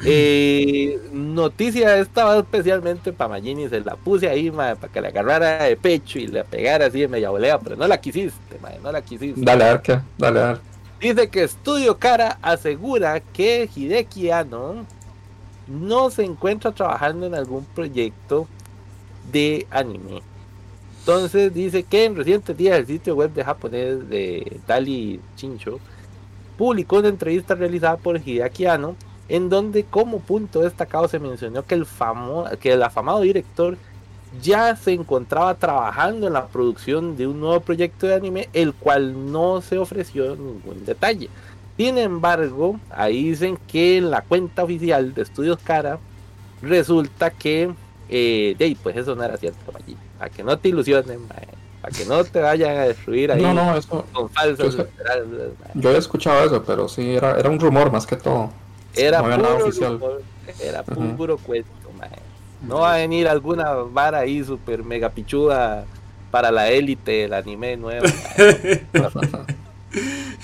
[0.07, 5.65] Eh, noticia esta especialmente para Magini, se la puse ahí mae, para que le agarrara
[5.65, 8.91] de pecho y le pegara así de media volea, pero no la quisiste, mae, no
[8.91, 9.39] la quisiste.
[9.39, 10.63] Dale arca, dale arca.
[10.99, 14.87] Dice que Estudio Cara asegura que Hideki Anno
[15.67, 18.49] no se encuentra trabajando en algún proyecto
[19.31, 20.23] de anime.
[21.01, 25.81] Entonces dice que en recientes días el sitio web de japonés de Dali Chincho
[26.57, 28.95] publicó una entrevista realizada por Hideaki Anno
[29.29, 33.77] en donde como punto destacado se mencionó que el, famo que el afamado director
[34.41, 39.33] ya se encontraba trabajando en la producción de un nuevo proyecto de anime, el cual
[39.33, 41.29] no se ofreció ningún detalle.
[41.77, 45.99] Sin embargo, ahí dicen que en la cuenta oficial de Estudios Cara
[46.63, 47.75] resulta que
[48.15, 49.97] eh, pues eso no era cierto, allí.
[50.19, 51.21] Para que no te ilusionen,
[51.81, 54.85] para que no te vayan a destruir ahí no, no, eso, con falsos yo,
[55.75, 58.51] yo, he escuchado eso, pero sí, era, era un rumor más que todo.
[58.95, 60.23] Era puro Rumor,
[60.61, 61.71] era puro cuento,
[62.61, 65.87] No va a venir alguna vara ahí super mega pichuda
[66.31, 68.07] para la élite del anime nuevo.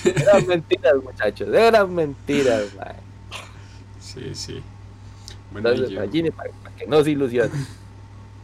[0.04, 2.64] eran mentiras, muchachos, eran mentiras,
[4.00, 4.62] Sí, sí.
[5.54, 7.50] Entonces, para, que no se ilusione.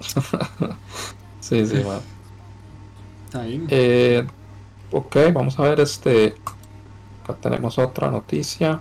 [1.40, 2.00] sí, sí, man.
[3.26, 3.66] Está bien.
[3.68, 4.26] Eh,
[4.90, 6.34] ok, vamos a ver este.
[7.22, 8.80] Acá tenemos otra noticia.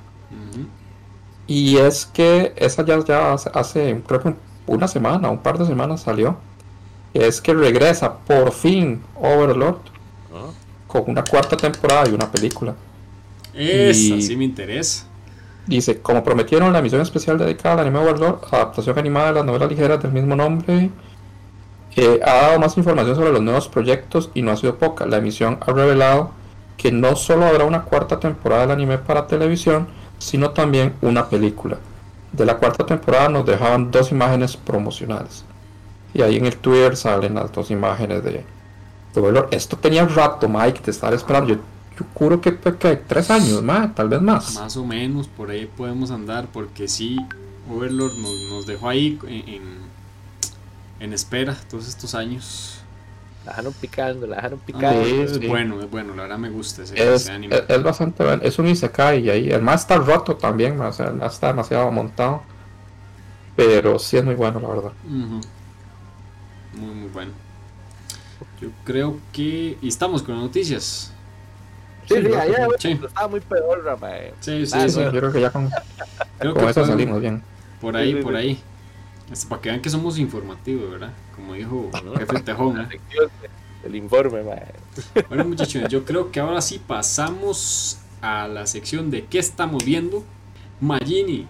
[1.46, 4.34] Y es que esa ya, ya hace, creo que
[4.66, 6.38] una semana, un par de semanas salió.
[7.14, 9.78] Es que regresa por fin Overlord
[10.34, 10.50] ah.
[10.88, 12.76] con una cuarta temporada y una película.
[13.54, 15.06] Esa sí me interesa.
[15.66, 19.70] Dice, como prometieron la emisión especial dedicada al anime Overlord, adaptación animada de las novelas
[19.70, 20.90] ligeras del mismo nombre,
[21.96, 25.06] eh, ha dado más información sobre los nuevos proyectos y no ha sido poca.
[25.06, 26.32] La emisión ha revelado
[26.76, 31.78] que no solo habrá una cuarta temporada del anime para televisión, sino también una película.
[32.32, 35.46] De la cuarta temporada nos dejaban dos imágenes promocionales.
[36.14, 38.44] Y ahí en el Twitter salen las dos imágenes de,
[39.16, 39.54] Overlord.
[39.54, 41.54] Esto tenía rato, Mike, te estaba esperando.
[41.54, 41.62] Yo,
[41.98, 44.56] yo juro que, tres años más, tal vez más.
[44.56, 47.18] Más o menos, por ahí podemos andar, porque sí,
[47.70, 49.62] Overlord nos, nos dejó ahí en,
[51.00, 52.80] en espera todos estos años.
[53.46, 55.02] La dejaron picando, la dejaron picando.
[55.02, 57.62] es bueno, es bueno, la verdad me gusta ese, es, anime.
[57.68, 59.50] Es, bastante bueno, es un Isekai y ahí.
[59.50, 62.44] El más está roto también, o sea, está demasiado montado.
[63.56, 64.92] Pero sí es muy bueno, la verdad.
[65.04, 65.42] Muy,
[66.96, 67.32] muy bueno.
[68.62, 69.78] Yo creo que.
[69.82, 71.13] Y estamos con las noticias.
[72.08, 74.34] Sí, sí, allá estaba muy peor, Rafael.
[74.40, 75.70] Sí, sí, sí, Yo creo que ya con,
[76.54, 77.42] con eso salimos bien.
[77.80, 78.60] Por ahí, por ahí.
[79.32, 81.12] Es para que vean que somos informativos, ¿verdad?
[81.36, 82.88] Como dijo jefe Tejón.
[83.84, 84.42] El informe,
[85.30, 90.24] Bueno, muchachos, yo creo que ahora sí pasamos a la sección de qué estamos viendo.
[90.80, 91.48] Magini,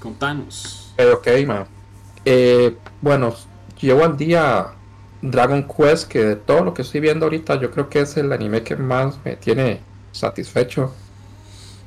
[0.00, 0.92] contanos.
[0.98, 1.66] Eh, ok, ma.
[2.24, 3.34] Eh, bueno,
[3.80, 4.66] llevo al día
[5.22, 8.32] Dragon Quest, que de todo lo que estoy viendo ahorita, yo creo que es el
[8.32, 9.80] anime que más me tiene
[10.12, 10.92] satisfecho.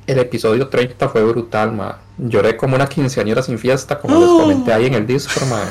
[0.06, 1.98] El episodio 30 fue brutal, ma.
[2.18, 5.62] Lloré como una quinceañera sin fiesta, como les comenté ahí en el Discord, ma.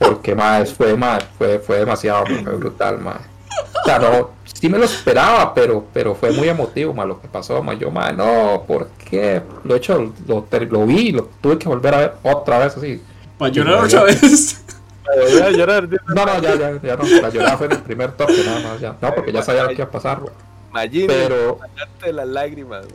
[0.00, 3.20] Porque, ma, fue, ma, fue, fue demasiado fue brutal, ma.
[3.82, 7.28] O sea, no, sí me lo esperaba, pero, pero fue muy emotivo, ma, lo que
[7.28, 7.74] pasó, ma.
[7.74, 9.42] Yo, ma, no, ¿por qué?
[9.64, 13.00] Lo he hecho, lo, lo, vi, lo tuve que volver a ver otra vez, así.
[13.38, 14.62] ¿Para llorar otra vez?
[15.56, 15.88] llorar.
[15.88, 17.04] No, no, ya, ya, ya no.
[17.04, 18.96] La llorada fue en el primer toque, nada más, ya.
[19.00, 21.06] No, porque ya sabía lo que iba a pasar, güey.
[21.06, 21.58] pero
[22.12, 22.86] las lágrimas.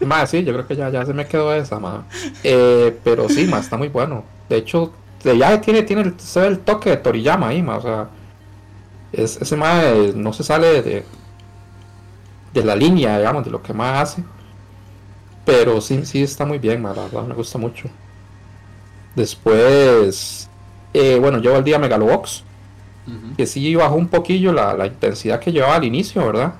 [0.00, 2.04] más sí, yo creo que ya, ya se me quedó esa, más
[2.44, 4.24] eh, pero sí, más está muy bueno.
[4.48, 8.08] De hecho, ya tiene, tiene se ve el toque de Toriyama ahí, más o sea,
[9.12, 11.04] es, ese más no se sale de,
[12.52, 14.24] de la línea, digamos, de lo que más hace.
[15.44, 17.88] Pero sí, sí está muy bien, más la verdad, me gusta mucho.
[19.14, 20.48] Después,
[20.94, 22.44] eh, bueno, llevo el día Megalobox,
[23.36, 26.54] que sí bajó un poquillo la, la intensidad que llevaba al inicio, ¿verdad?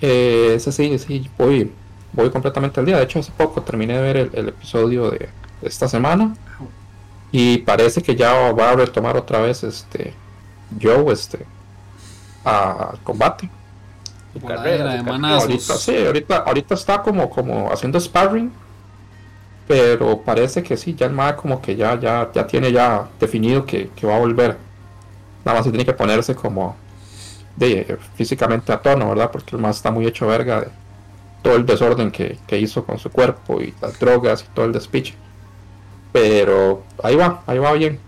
[0.00, 1.72] Eh, ese sí, sí, voy,
[2.12, 2.98] voy completamente al día.
[2.98, 5.28] De hecho, hace poco terminé de ver el, episodio de,
[5.62, 6.34] esta semana.
[7.32, 10.14] Y parece que ya va a retomar otra vez este
[10.80, 11.44] Joe este
[12.44, 13.50] al combate.
[15.40, 18.52] ahorita, sí, ahorita, ahorita está como, como haciendo sparring.
[19.68, 23.66] Pero parece que sí, ya el MAD como que ya, ya, ya tiene ya definido
[23.66, 24.56] que, que va a volver.
[25.44, 26.76] Nada más se tiene que ponerse como
[27.56, 29.30] de, físicamente a tono, ¿verdad?
[29.30, 30.68] Porque el más está muy hecho verga de
[31.42, 35.14] todo el desorden que, hizo con su cuerpo y las drogas y todo el despiche.
[36.12, 37.98] Pero ahí va, ahí va bien.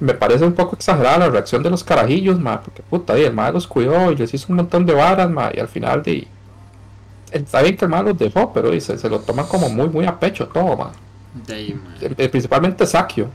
[0.00, 3.54] Me parece un poco exagerada la reacción de los carajillos, ma, porque puta, el madre
[3.54, 6.26] los cuidó y les hizo un montón de varas, ma, y al final de
[7.32, 10.06] está bien que el madre los dejó, pero dice, se lo toman como muy muy
[10.06, 10.92] a pecho todo, ma.
[11.48, 13.30] Eh, principalmente Sakio.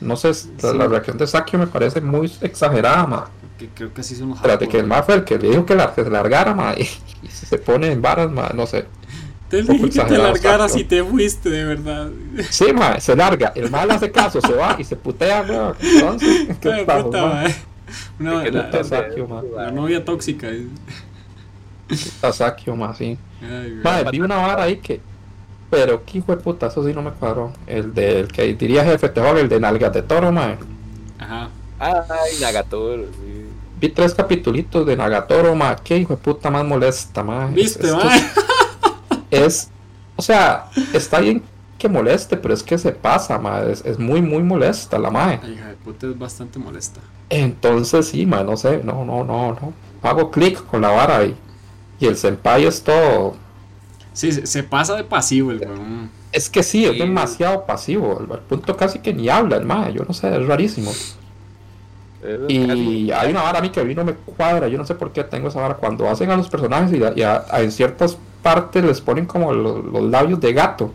[0.00, 0.30] No sé,
[0.62, 3.28] la, reacción de Sakio me parece muy exagerada, ma
[3.58, 5.66] que creo que así son los Espérate, que el más fue el que le dijo
[5.66, 6.84] que, la, que se largara, ma, y,
[7.28, 8.86] se pone en varas, ma, no sé.
[9.50, 12.10] Te dije que te largaras y te fuiste, de verdad.
[12.50, 13.52] Sí, ma, se larga.
[13.54, 15.74] El mal hace caso, se va y se putea, ma.
[15.80, 17.44] Entonces, ¿qué puta, ma?
[18.20, 18.70] Una, la,
[19.56, 20.48] la, novia tóxica.
[22.20, 23.18] Tasakio, ma, sí.
[23.42, 25.00] Ay, vi una vara ahí que.
[25.70, 27.52] Pero qué hijo de puta, eso sí no me cuadró.
[27.66, 30.56] El del que diría jefe te el de nalgas de toro, ma.
[31.18, 31.50] Ajá.
[31.78, 33.48] Ay, Nagatoro, sí
[33.80, 37.46] vi tres capítulos de Nagatoro, ma, qué hijo de puta más molesta, ma.
[37.46, 38.10] ¿Viste, ma?
[39.30, 39.68] Es,
[40.16, 41.42] o sea, está bien
[41.76, 45.34] que moleste, pero es que se pasa, ma, es, muy, muy molesta la ma.
[45.34, 47.00] hija de puta es bastante molesta.
[47.28, 49.72] Entonces, sí, ma, no sé, no, no, no, no.
[50.02, 51.36] Hago clic con la vara y,
[52.00, 53.36] y el senpai es todo...
[54.12, 56.10] Sí, se, pasa de pasivo el weón.
[56.32, 60.04] Es que sí, es demasiado pasivo, al punto casi que ni habla el ma, yo
[60.04, 60.90] no sé, es rarísimo.
[62.48, 64.94] Y hay una vara a mí que a mí no me cuadra, yo no sé
[64.94, 65.74] por qué tengo esa vara.
[65.74, 70.52] Cuando hacen a los personajes y, en ciertas partes les ponen como los, labios de
[70.52, 70.92] gato.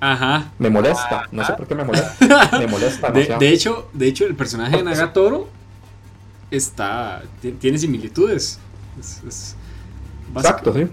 [0.00, 0.50] Ajá.
[0.58, 2.58] Me molesta, no sé por qué me molesta.
[2.58, 3.10] me molesta.
[3.38, 5.48] De, hecho, de hecho, el personaje de Nagatoro
[6.50, 7.22] está
[7.60, 8.58] tiene similitudes.
[10.40, 10.88] Exacto, sí.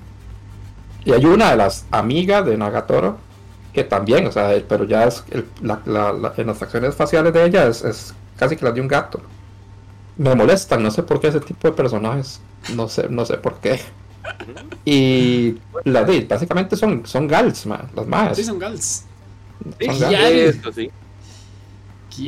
[1.05, 3.17] Y hay una de las amigas de Nagatoro
[3.73, 8.13] que también, o sea, pero ya es en las acciones faciales de ella es, es
[8.37, 9.21] casi que las de un gato
[10.17, 12.39] me molestan, no sé por qué ese tipo de personajes,
[12.73, 13.81] no sé, no sé por qué.
[14.85, 18.37] Y la de básicamente son, son gals, las más.
[18.37, 19.03] Sí, son gals.
[20.73, 20.91] sí.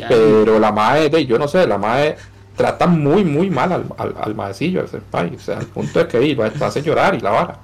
[0.07, 2.18] Pero la mae de, yo no sé, la mae
[2.58, 6.08] trata muy, muy mal al, al, al maecillo, al senpai, o sea, al punto de
[6.08, 7.60] que va, a hacer llorar y la vara.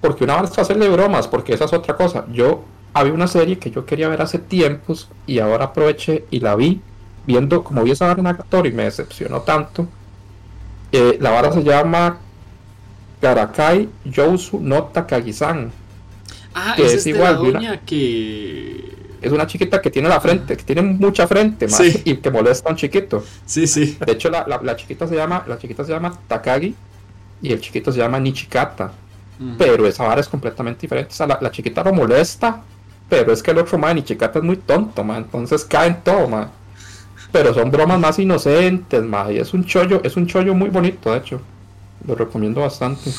[0.00, 2.26] Porque una vara es hacerle bromas, porque esa es otra cosa.
[2.30, 6.54] Yo había una serie que yo quería ver hace tiempos y ahora aproveché y la
[6.54, 6.80] vi
[7.26, 9.88] viendo, como vi esa vara en y me decepcionó tanto,
[10.92, 12.18] eh, la vara se llama
[13.20, 15.72] Karakai Yousu no Takagi-san.
[16.54, 18.94] Ah, que es, igual, una, que...
[19.24, 22.68] Es una chiquita que tiene la frente, que tiene mucha frente, más, y que molesta
[22.68, 23.24] a un chiquito.
[23.46, 23.96] Sí, sí.
[24.04, 26.74] De hecho, la, la, chiquita se llama, la chiquita se llama Takagi
[27.42, 28.92] y el chiquito se llama Nichikata.
[29.58, 31.10] Pero esa vara es completamente diferente.
[31.12, 32.62] O sea, la, chiquita lo molesta,
[33.08, 35.24] pero es que el otro man, Nichikata es muy tonto, man.
[35.24, 36.50] Entonces cae en todo, man
[37.34, 41.10] pero son bromas más inocentes, más y es un chollo, es un chollo muy bonito,
[41.10, 41.40] de hecho.
[42.06, 43.10] Lo recomiendo bastante.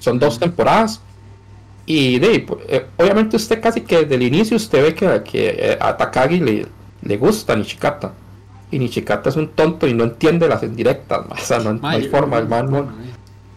[0.00, 1.00] Son dos temporadas.
[1.86, 5.78] Y de, eh, obviamente usted casi que desde el inicio usted ve que, que eh,
[5.80, 6.66] a Takagi le,
[7.02, 8.12] le gusta Nichikata.
[8.70, 12.38] Y Nichikata es un tonto y no entiende las indirectas, o sea, no, hay forma,
[12.38, 12.88] el man no,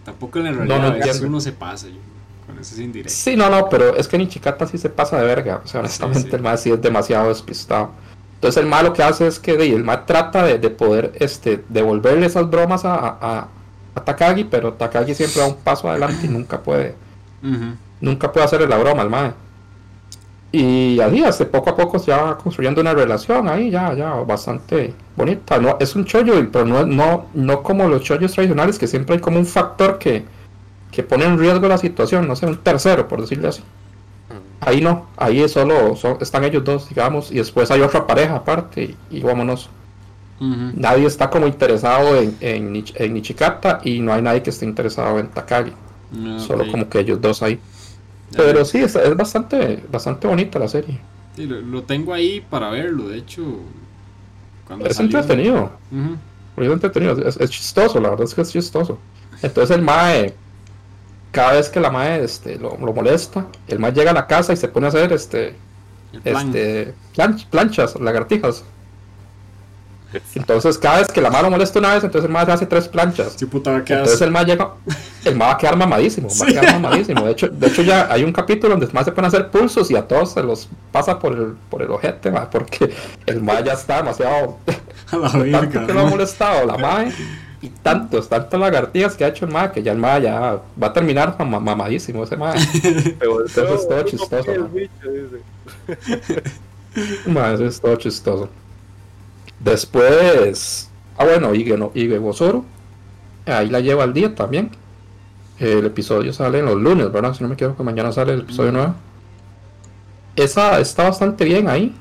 [0.05, 1.88] Tampoco en la realidad no, uno se pasa
[2.45, 3.13] con esas indirectas.
[3.13, 5.61] Sí, no, no, pero es que Nichikata sí se pasa de verga.
[5.63, 7.91] O sea, honestamente el man sí es demasiado despistado.
[8.36, 12.25] Entonces el mal lo que hace es que el mal trata de, poder este, devolverle
[12.25, 13.47] esas bromas a, a,
[14.05, 16.95] Takagi, pero Takagi siempre da un paso adelante y nunca puede,
[18.02, 19.34] nunca puede hacerle la broma al mal.
[20.52, 24.93] Y así, hace poco a poco se va construyendo una relación ahí, ya, ya, bastante
[25.16, 25.60] bonita.
[25.60, 29.22] No, es un chollo, pero no, no, no como los chollos tradicionales, que siempre hay
[29.22, 30.26] como un factor que,
[30.91, 33.62] que pone en riesgo la situación, no sé, un tercero, por decirlo así.
[34.62, 39.22] Ahí no, ahí solo están ellos dos, digamos, y después hay otra pareja aparte y,
[39.22, 39.70] vámonos.
[40.39, 45.28] Nadie está como interesado en, en, Nichikata y no hay nadie que esté interesado en
[45.28, 45.74] Takagi.
[46.14, 47.60] Ah, solo como que ellos dos ahí.
[48.36, 50.99] Pero sí, es, es, bastante, bastante bonita la serie.
[51.36, 53.43] Sí, lo, tengo ahí para verlo, de hecho.
[54.86, 55.71] es entretenido.
[56.57, 58.99] Es entretenido, es, es, chistoso, la verdad es que es chistoso.
[59.41, 60.36] Entonces el Mae
[61.32, 64.57] cada vez que la madre este, lo, molesta, el mae llega a la casa y
[64.57, 65.55] se pone a hacer este,
[66.23, 66.93] este
[67.49, 68.63] planchas, lagartijas.
[70.36, 73.34] Entonces, cada vez que la mano molesta una vez, entonces el más hace tres planchas.
[73.36, 74.72] Sí, puta, Entonces el más llega,
[75.24, 77.26] el más va a quedar mamadísimo, va a quedar mamadísimo.
[77.26, 79.49] De hecho, de hecho ya hay un capítulo donde el más se pone a hacer
[79.49, 82.91] pulsos y a todos se los pasa por el, por el ojete, ma, porque
[83.28, 84.57] el más ya está demasiado,
[85.12, 85.86] a la tanto verga.
[85.86, 87.12] que lo ha molestado la madre
[87.62, 90.88] y tantos, tantas lagartijas que ha hecho el más que ya el más ya va
[90.88, 92.55] a terminar mam- mamadísimo ese más.
[93.20, 94.51] Pero Eso es todo chistoso.
[97.28, 98.49] Ma, eso es todo chistoso.
[99.60, 102.20] Después, ah bueno, Ige, no, Ige
[103.45, 104.72] ahí la lleva al día también.
[105.60, 107.34] El episodio sale en los lunes, ¿verdad?
[107.34, 108.95] Si no me equivoco, mañana sale el episodio nuevo.
[110.36, 111.93] Esa está bastante bien ahí.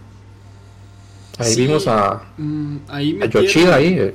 [1.39, 1.63] Ahí Sí.
[1.67, 3.95] vimos a, Mm, ahí a Yoshida ahí.
[3.99, 4.15] eh.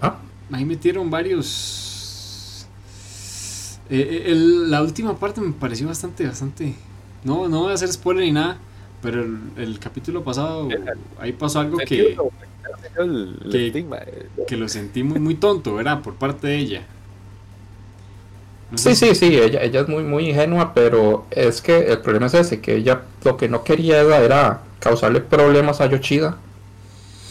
[0.00, 0.16] Ah,
[0.52, 2.66] ahí metieron varios.
[3.90, 6.74] Eh, eh, el- la última parte me pareció bastante, bastante.
[7.24, 8.58] No, no voy a hacer spoiler ni nada,
[9.02, 10.68] pero el, el capítulo pasado
[11.18, 12.16] ahí pasó algo que,
[12.98, 14.28] eh.
[14.46, 16.00] que lo sentí muy, muy tonto, ¿verdad?
[16.00, 16.82] Por parte de ella.
[18.70, 22.26] No Sí, sí, sí, ella, ella es muy, muy ingenua, pero es que el problema
[22.26, 26.38] es ese, que ella lo que no quería era, era causarle problemas a Yoshida,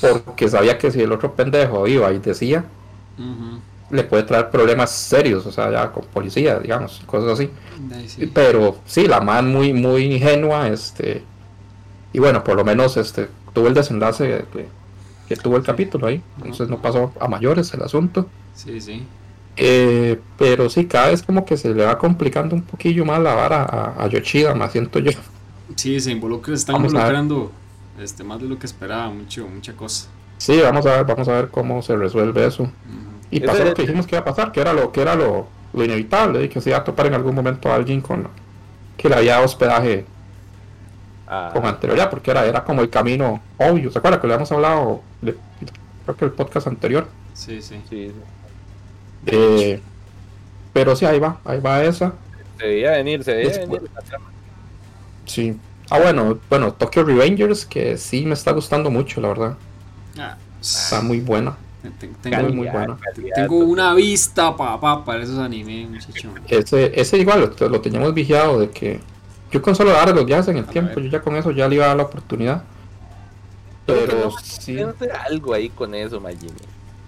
[0.01, 2.65] porque sabía que si el otro pendejo iba y decía,
[3.89, 7.49] le puede traer problemas serios, o sea, ya con policía, digamos, cosas así.
[8.07, 8.30] Sí.
[8.34, 11.24] Pero sí, la man muy, muy ingenua, este,
[12.14, 14.68] y bueno, por lo menos este, tuvo el desenlace que,
[15.28, 18.28] que tuvo el capítulo ahí, entonces no pasó a mayores el asunto.
[18.53, 19.03] Sí, sí.
[19.57, 23.34] Eh, pero sí, cada vez como que se le va complicando un poquillo más la
[23.36, 25.12] vara a, a Yoshida, más siento yo.
[25.76, 27.51] Sí, se involucra, está Vamos involucrando
[27.99, 30.07] este, más de lo que esperaba, mucho, mucha cosa.
[30.38, 32.70] Sí, vamos a ver, vamos a ver cómo se resuelve eso.
[33.30, 35.16] Y pasó de- lo que dijimos que iba a pasar, que era lo que era
[35.16, 38.28] lo, lo inevitable, y que se iba a topar en algún momento a alguien con
[38.97, 40.05] que le había hospedaje
[41.34, 43.89] Ah, con anterioridad, porque era, era como el camino obvio.
[43.89, 45.01] ¿Se acuerda que le habíamos hablado?
[45.21, 45.38] de-
[46.03, 47.07] creo que el podcast anterior.
[47.34, 47.79] Sí, sí.
[47.89, 48.13] sí, sí.
[49.27, 49.79] Eh,
[50.73, 52.13] pero sí, ahí va, ahí va esa.
[52.59, 53.89] Se veía venir, se veía Después- venir.
[55.25, 55.57] Sí.
[55.89, 59.57] Ah, bueno, bueno, Tokyo Revengers, que sí me está gustando mucho, la verdad.
[60.17, 61.55] Ah, Está muy buena.
[61.82, 62.97] te- te- tengo, Muy, buena.
[62.97, 66.29] calidad, tengo una vista, papá, para esos animes, muchacho.
[66.47, 68.99] Ese, ese igual lo, lo teníamos vigiado de que
[69.52, 71.06] yo con solo dar los viajes en el A tiempo, ver.
[71.06, 72.64] yo ya con eso ya le iba a dar la oportunidad.
[73.86, 74.78] Pero no sí,
[75.30, 76.54] algo ahí con eso, Magini.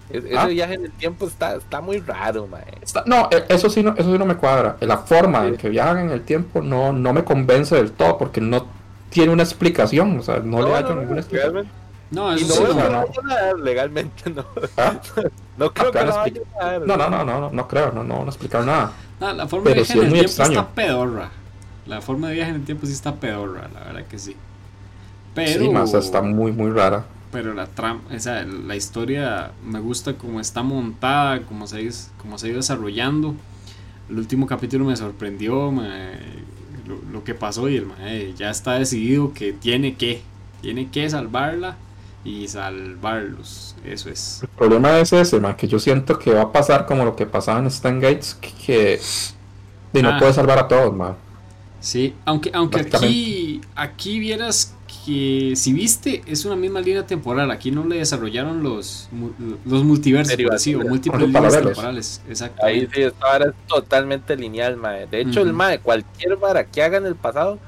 [0.09, 0.45] Es- Ese Ah.
[0.47, 2.63] viaje en el tiempo está, está muy raro, mae.
[2.81, 4.75] está- no, e- eso sí no, eso sí no me cuadra.
[4.81, 5.57] La forma en Sí.
[5.61, 8.65] que viajan en el tiempo no, no me convence del todo porque no
[9.09, 11.53] tiene una explicación, o sea, no, le hallo ninguna explicación.
[11.53, 11.83] realmente.
[12.11, 13.05] No, Y eso no sí, no, no.
[13.29, 14.45] dar, legalmente no.
[14.77, 14.93] ¿Ah?
[15.57, 16.81] No creo Ah, que lo vaya explicar- a dar.
[16.81, 18.91] No, no, no, no, no, no creo, no, no van a explicar nada.
[19.21, 20.59] Ah, la forma Pero de viaje sí en es el muy tiempo extraño.
[20.61, 21.29] está pedorra.
[21.85, 24.35] La forma de viaje en el tiempo sí está pedorra, la verdad que sí.
[25.35, 27.05] Pero, Sí, más está muy, muy rara.
[27.31, 31.89] pero la trama, o sea, la historia me gusta como está montada, como se,
[32.21, 33.35] como se ha ido desarrollando.
[34.09, 36.43] El último capítulo me sorprendió me-
[36.87, 40.21] lo, lo que pasó y el mae ya está decidido que tiene que,
[40.61, 41.77] tiene que salvarla
[42.23, 43.75] y salvarlos.
[43.83, 44.39] Eso es.
[44.43, 47.25] El problema es ese, man, que yo siento que va a pasar como lo que
[47.25, 48.99] pasaba en Stan Gates, que, que
[49.93, 50.17] y no Ah.
[50.19, 51.15] puede salvar a todos, man.
[51.83, 54.73] Sí, aunque, aunque aquí, aquí vieras
[55.05, 59.09] que si viste es una misma línea temporal, aquí no le desarrollaron los,
[59.65, 62.21] los multiversos, por así, o múltiples líneas temporales,
[62.61, 65.07] Ahí sí, esta vara es totalmente lineal, mae.
[65.07, 65.57] De hecho, el Ujú.
[65.57, 67.59] mae, cualquier vara que haga en el pasado,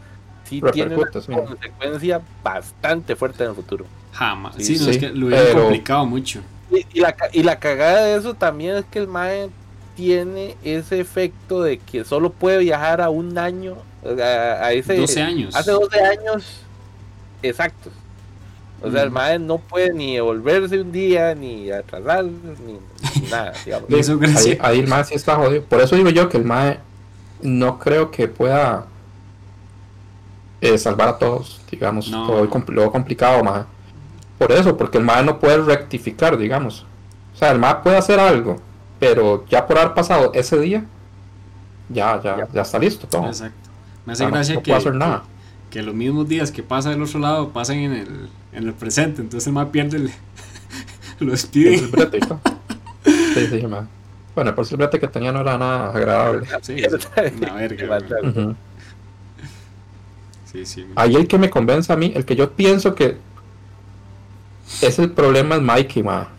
[0.46, 1.34] sí tiene una sí.
[1.34, 3.86] consecuencia bastante fuerte en el futuro.
[4.14, 4.56] Jamás.
[4.56, 6.40] Sí, Sí, no, es sí, que lo hubieran pero- complicado mucho.
[6.72, 9.50] Y, y la, y la cagada de eso también es que el mae
[9.98, 14.96] tiene ese efecto de que solo puede viajar a un año, a, a ese...
[14.98, 15.56] 12 años.
[15.56, 16.62] Hace 12 años
[17.42, 17.94] exactos.
[18.82, 19.16] O sea, el Ujú.
[19.16, 22.80] mae no puede ni devolverse un día, ni atrasar, ni,
[23.32, 23.90] nada, digamos.
[23.90, 25.64] Eso ahí, ahí el MAE sí está jodido.
[25.64, 26.80] Por eso digo yo que el MAE
[27.42, 28.86] no creo que pueda
[30.62, 32.10] eh, salvar a todos, digamos.
[32.10, 32.28] No.
[32.50, 33.64] Compl- lo complicado, MAE.
[34.38, 36.86] Por eso, porque el MAE no puede rectificar, digamos.
[37.34, 38.58] O sea, el MAE puede hacer algo,
[39.00, 40.84] pero ya por haber pasado ese día,
[41.90, 43.26] ya, ya, ya está listo todo.
[43.28, 43.70] Exacto.
[44.06, 45.24] Me hace gracia no que, puede hacer nada.
[45.70, 49.22] que los mismos días que pasa del otro lado pasan en el, en el presente,
[49.22, 50.12] entonces el más pierde el,
[51.20, 52.40] lo El brete, ¿no?
[53.04, 53.64] Sí, sí.
[54.36, 56.46] Bueno, por el brete que tenía no era nada agradable.
[56.62, 56.76] Sí,
[57.42, 58.00] una verga.
[60.52, 60.86] Sí, sí.
[60.96, 63.18] Ahí el que me convence a mí, el que yo pienso que
[64.82, 66.30] es el problema es Mikey, ma.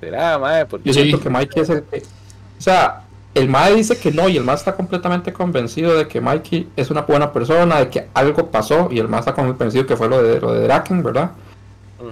[0.00, 1.00] Será, mae, porque Yo Sí.
[1.02, 1.98] siento que Mikey es el que...
[1.98, 3.02] O sea,
[3.38, 6.90] el MAE dice que no y el MAE está completamente convencido de que Mikey es
[6.90, 10.22] una buena persona, de que algo pasó y el MAE está convencido que fue lo
[10.22, 11.30] de, lo de Draken, ¿verdad?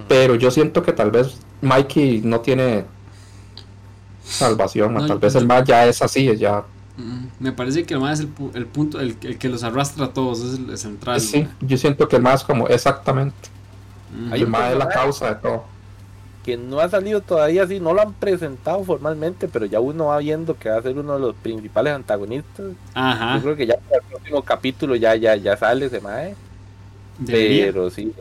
[0.07, 2.85] Pero yo siento que tal vez Mikey no tiene
[4.23, 6.63] salvación, No, tal yo- vez el más ya es así, ya
[6.99, 9.61] Mm, Me parece que el más es el, pu- el punto, el, el que los
[9.63, 11.21] arrastra a todos, es el, el central.
[11.21, 13.49] sí, yo siento que el más como exactamente,
[14.11, 14.33] Mm.
[14.33, 15.63] El más es la causa de todo.
[16.47, 20.19] Que no ha salido todavía así, no lo han presentado formalmente, pero ya uno va
[20.19, 22.77] viendo que va a ser uno de los principales antagonistas.
[22.93, 23.35] Ajá.
[23.35, 26.37] Yo creo que ya para el próximo capítulo ya ya ya sale ese mae,
[27.17, 27.65] debería.
[27.67, 28.13] pero sí.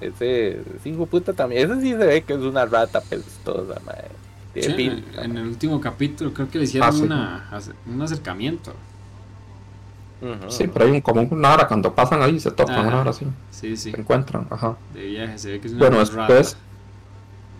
[0.00, 4.18] Ese ese hijo puta también, ese sí se ve que es una rata pestosa, mae.
[4.54, 8.72] Sí, en, pinta, en el último capítulo creo que le hicieron Ah, una, un acercamiento.
[10.48, 12.88] Sí, pero hay un, como una hora cuando pasan ahí, se topan Ajá.
[12.88, 13.90] una hora así, Sí, sí.
[13.92, 14.76] se encuentran, ajá.
[14.94, 16.56] De viaje, se ve que es una Bueno, rata.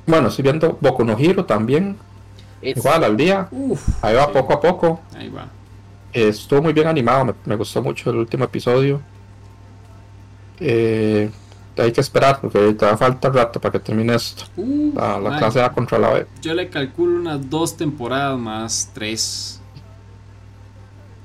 [0.07, 1.97] Bueno, estoy viendo Boku no Hero también,
[2.63, 5.49] igual al día, Uf, ahí va sí, poco a poco, Ahí va.
[6.13, 9.01] Eh, estuvo muy bien animado, me, me gustó mucho el último episodio.
[10.61, 11.31] Eh,
[11.77, 14.45] hay que esperar porque todavía falta rato para que termine esto.
[14.57, 16.27] Uh, La, clase A contra la B.
[16.41, 19.61] Yo le calculo unas dos temporadas más tres.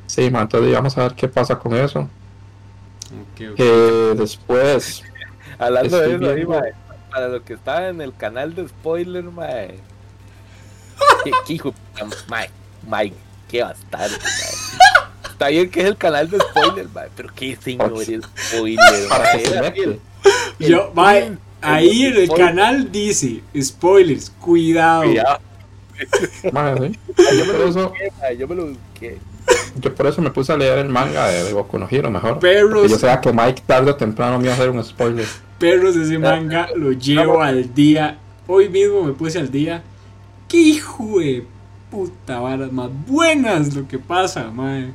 [0.08, 2.02] Sí, ma, entonces vamos a ver qué pasa con eso.
[2.02, 3.56] Ok, ok.
[3.58, 5.04] Eh, después,
[5.58, 6.72] Hablando de eso, ahí,
[7.12, 9.76] para los que estaban en el canal de spoiler, mae.
[11.24, 11.74] ¿Qué, qué hijo
[12.28, 12.50] mae,
[12.88, 13.14] mae,
[13.50, 15.32] qué bastardo, mae.
[15.32, 19.32] Está bien que es el canal de spoiler, mae, pero qué señor es spoiler, para
[19.32, 19.74] que mae.
[19.76, 20.00] se el-
[20.60, 22.48] Yo, el- mae, el- ahí en el spoiler.
[22.48, 25.04] canal dice, spoilers, cuidado.
[25.04, 25.40] Cuidado,
[26.52, 27.00] ma, sí.
[27.18, 29.18] yo me lo busqué, mae, yo me lo busqué.
[29.82, 32.40] Yo por eso me puse a leer el manga de, Boku no Hero mejor.
[32.40, 32.90] Perros.
[32.90, 35.26] Yo sabía que Mike tarde o temprano me iba a hacer un spoiler.
[35.60, 38.18] Perros, ese manga lo llevo al día.
[38.48, 39.84] Hoy mismo me puse al día.
[40.48, 41.46] ¡Qué hijo de
[41.90, 44.92] puta varas más buenas lo que pasa, mae!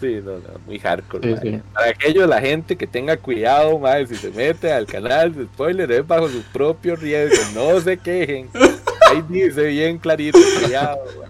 [0.00, 1.56] Sí, no, no, muy hardcore, Sí, mae.
[1.56, 1.62] sí.
[1.72, 5.90] Para aquello la gente que tenga cuidado, mae, si se mete al canal de spoiler
[5.90, 8.48] es bajo su propio riesgo, no se quejen.
[9.08, 10.76] Ahí dice bien clarito, mae.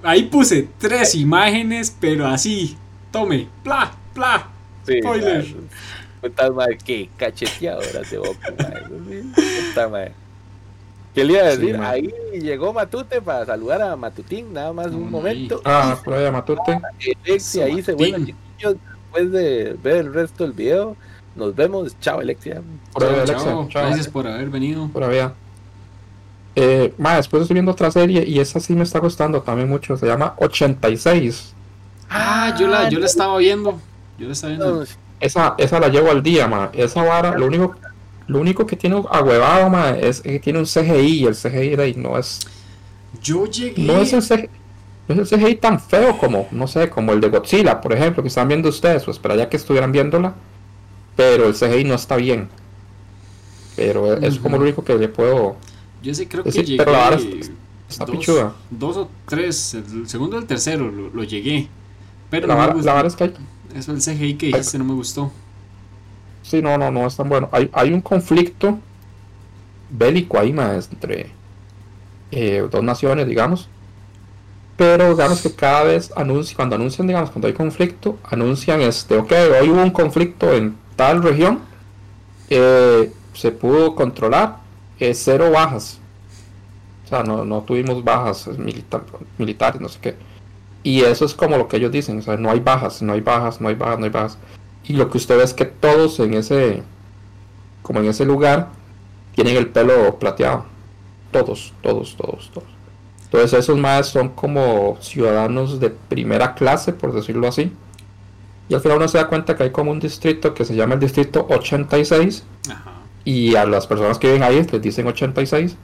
[0.03, 2.77] Ahí puse tres imágenes, pero así.
[3.11, 4.49] Tome, pla, pla.
[4.87, 5.45] Sí, Spoiler.
[6.21, 9.23] Puta madre, qué cacheteadoras de boca, mae.
[9.69, 10.13] Puta madre.
[11.15, 11.77] ¿Qué le iba a decir?
[11.77, 12.13] Ahí
[12.43, 15.11] llegó Matute para saludar a Matutín, nada más un Ay.
[15.11, 15.63] momento.
[15.65, 16.79] Ah, por ahí Matute.
[17.25, 18.27] Alexia ahí se Matutín.
[18.27, 20.97] chiquillos, después de ver el resto del video.
[21.35, 22.61] Nos vemos, chao Alexia.
[22.93, 23.67] Por Chao.
[23.69, 23.69] Chao.
[23.73, 24.89] Gracias por haber venido.
[24.89, 25.27] Por ahí.
[26.59, 29.97] Eh, ma, después estoy viendo otra serie y esa sí me está gustando también mucho.
[29.97, 31.55] Se llama 86.
[32.09, 33.79] Ah, yo la, yo la estaba viendo.
[34.19, 34.85] Yo la estaba viendo.
[35.21, 36.71] Esa, esa la llevo al día, ma.
[36.73, 37.75] Esa vara, lo único,
[38.27, 41.83] lo único que tiene ahuevado, ma, es que tiene un CGI y el CGI de
[41.83, 42.41] ahí no es,
[43.23, 43.83] Yo llegué.
[43.83, 44.49] no es el CGI,
[45.09, 48.23] no es el CGI tan feo como, no sé, como el de Godzilla, por ejemplo,
[48.23, 50.35] que están viendo ustedes, pues esperaría que estuvieran viéndola,
[51.17, 52.49] pero el CGI no está bien.
[53.75, 55.57] Pero es como lo único que le puedo,
[56.07, 56.77] Yo sé, creo que Sí, llegué.
[56.79, 57.53] pero la vara está-
[57.89, 58.55] está dos, pichuda.
[58.71, 61.69] dos o tres, el segundo o el tercero lo, lo llegué.
[62.31, 62.87] Pero la no me vara, gustó.
[62.87, 63.35] la vara es que hay,
[63.75, 65.33] Eso el CGI que dijiste no me gustó.
[66.43, 67.49] Sí, no, no, no es tan bueno.
[67.53, 68.79] Hay, hay un conflicto
[69.91, 71.31] bélico ahí más entre
[72.31, 73.69] eh, dos naciones, digamos.
[74.77, 79.33] Pero digamos que cada vez anuncian, cuando anuncian, digamos, cuando hay conflicto, anuncian este, ok,
[79.61, 81.61] hoy hubo un conflicto en tal región,
[82.51, 84.59] eh, se pudo controlar,
[85.01, 86.01] eh, cero bajas.
[87.05, 89.05] O sea, no, no tuvimos bajas militar-
[89.39, 90.17] militares, no sé qué.
[90.83, 93.21] Y eso es como lo que ellos dicen, o sea, no hay bajas, no hay
[93.21, 94.39] bajas, no hay bajas, no hay bajas.
[94.85, 96.83] Y lo que usted ve es que todos en ese,
[97.83, 98.69] como en ese lugar,
[99.35, 100.65] tienen el pelo plateado.
[101.33, 102.69] Todos, todos, todos, todos.
[103.25, 107.73] Entonces esos más son como ciudadanos de primera clase, por decirlo así.
[108.69, 110.95] Y al final uno se da cuenta que hay como un distrito que se llama
[110.95, 112.93] el distrito 86 Ajá.
[113.27, 115.77] Y a las personas que viven ahí les dicen 86.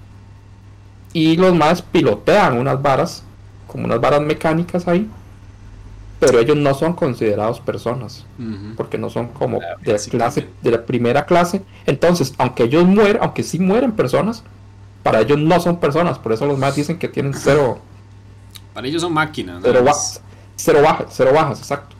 [1.12, 3.22] Y los más pilotean unas varas,
[3.66, 5.10] como unas varas mecánicas ahí,
[6.20, 8.24] pero ellos no son considerados personas,
[8.76, 10.40] porque no son como Claro, de básicamente.
[10.42, 11.62] clase, de la primera clase.
[11.84, 14.42] Entonces, aunque ellos mueren, aunque sí mueren personas,
[15.02, 17.80] para ellos no son personas, por eso los más dicen que tienen cero,
[18.72, 19.58] Para ellos son máquinas.
[19.62, 20.22] cero, nada ba- más.
[20.56, 21.96] cero bajas, cero bajas, exacto.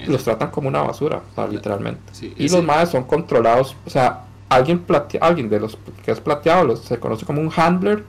[0.00, 0.10] Eso.
[0.10, 2.00] Los tratan como una basura, o sea, literalmente.
[2.12, 4.24] Sí, Y los maes son controlados, o sea,
[4.56, 8.04] alguien platea, alguien de los que es plateado los, se conoce como un handler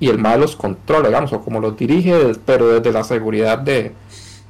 [0.00, 3.94] y el mae los controla, digamos, o como los dirige, pero desde la seguridad de,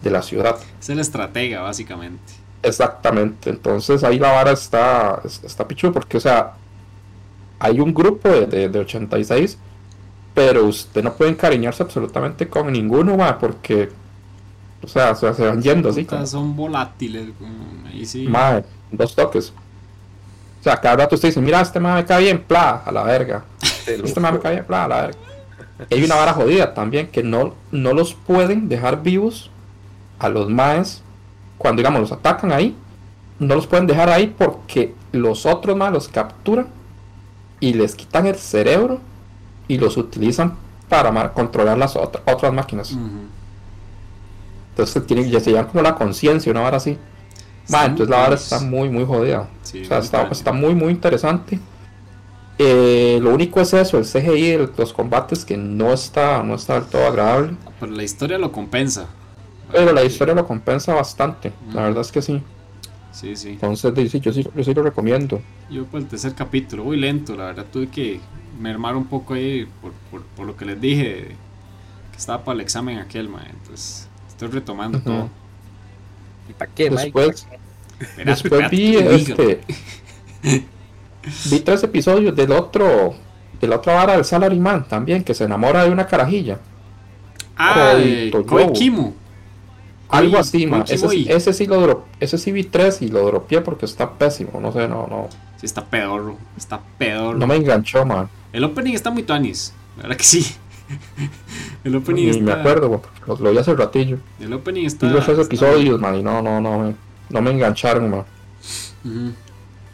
[0.03, 0.59] de la ciudad.
[0.81, 2.33] Es el estratega, básicamente.
[2.63, 6.59] Exactamente, entonces ahí la vara está, es- está pichudo porque, o sea,
[7.59, 9.59] hay un grupo de, de, de 86,
[10.35, 13.91] pero usted no puede encariñarse absolutamente con ninguno, mae, porque,
[14.83, 17.29] o sea, se, se van yendo así, como, Son volátiles.
[17.39, 18.27] mm, Ahí sí.
[18.27, 19.53] mae, dos toques.
[20.61, 23.45] O sea, cada rato usted dice, mira, este me cae bien, pla, a la verga.
[24.05, 25.19] Este me cae bien, pla, a la verga.
[25.91, 29.51] Hay una vara jodida también, que no, no los pueden dejar vivos
[30.19, 31.03] a los maes
[31.57, 32.77] cuando, digamos, los atacan ahí.
[33.39, 36.67] No los pueden dejar ahí porque los otros maes los capturan
[37.59, 39.01] y les quitan el cerebro
[39.67, 40.57] y los utilizan
[40.91, 42.91] para controlar las otra- otras máquinas.
[44.73, 46.99] Entonces tienen, ya se llaman como la conciencia, una vara así.
[47.71, 49.49] Ma, Están entonces la vara está muy, muy jodida.
[49.63, 51.59] Sí, o sea, está, muy, muy interesante.
[52.59, 56.75] Eh, lo único es eso, el CGI, el- los combates que no está, no está
[56.75, 57.57] del todo agradable.
[57.79, 59.07] Pero la historia lo compensa.
[59.73, 61.53] Pero la historia lo compensa bastante.
[61.73, 62.43] La verdad es que sí.
[63.13, 63.51] Sí, sí.
[63.51, 65.41] Entonces, sí, yo, sí, yo sí lo recomiendo.
[65.71, 68.21] Yo por el tercer capítulo, muy lento, la verdad tuve que
[68.61, 71.37] mermar un poco ahí por, por, por lo que les dije,
[72.13, 75.29] que estaba para el examen aquel, ma, entonces estoy retomando todo.
[76.51, 77.03] ¿Y para qué, Mike?
[77.05, 77.47] Después,
[78.25, 79.61] después vi este.
[80.43, 83.15] vi tres episodios del otro.
[83.61, 86.59] De la otra vara del Salaryman también, que se enamora de una carajilla.
[87.57, 87.95] Ah,
[88.47, 88.73] Koi-.
[88.73, 89.13] Kimu.
[90.09, 90.85] Algo así, Koi man.
[90.89, 94.61] Ese, sí- ese sí lo ese sí vi tres y lo dropeé porque está pésimo.
[94.61, 95.29] No sé, no, no.
[95.57, 97.39] Sí, está pedorro, está pedorro.
[97.39, 98.29] No me enganchó, man.
[98.53, 100.47] El opening está muy tuanis, la verdad que sí.
[101.85, 102.43] El opening Ni está...
[102.45, 104.19] me acuerdo, güey, lo, lo vi hace ratillo.
[104.39, 105.07] El opening está...
[105.07, 106.95] Vi los tres está- episodios, man, y no, no, no, me,
[107.31, 108.25] no me engancharon, man.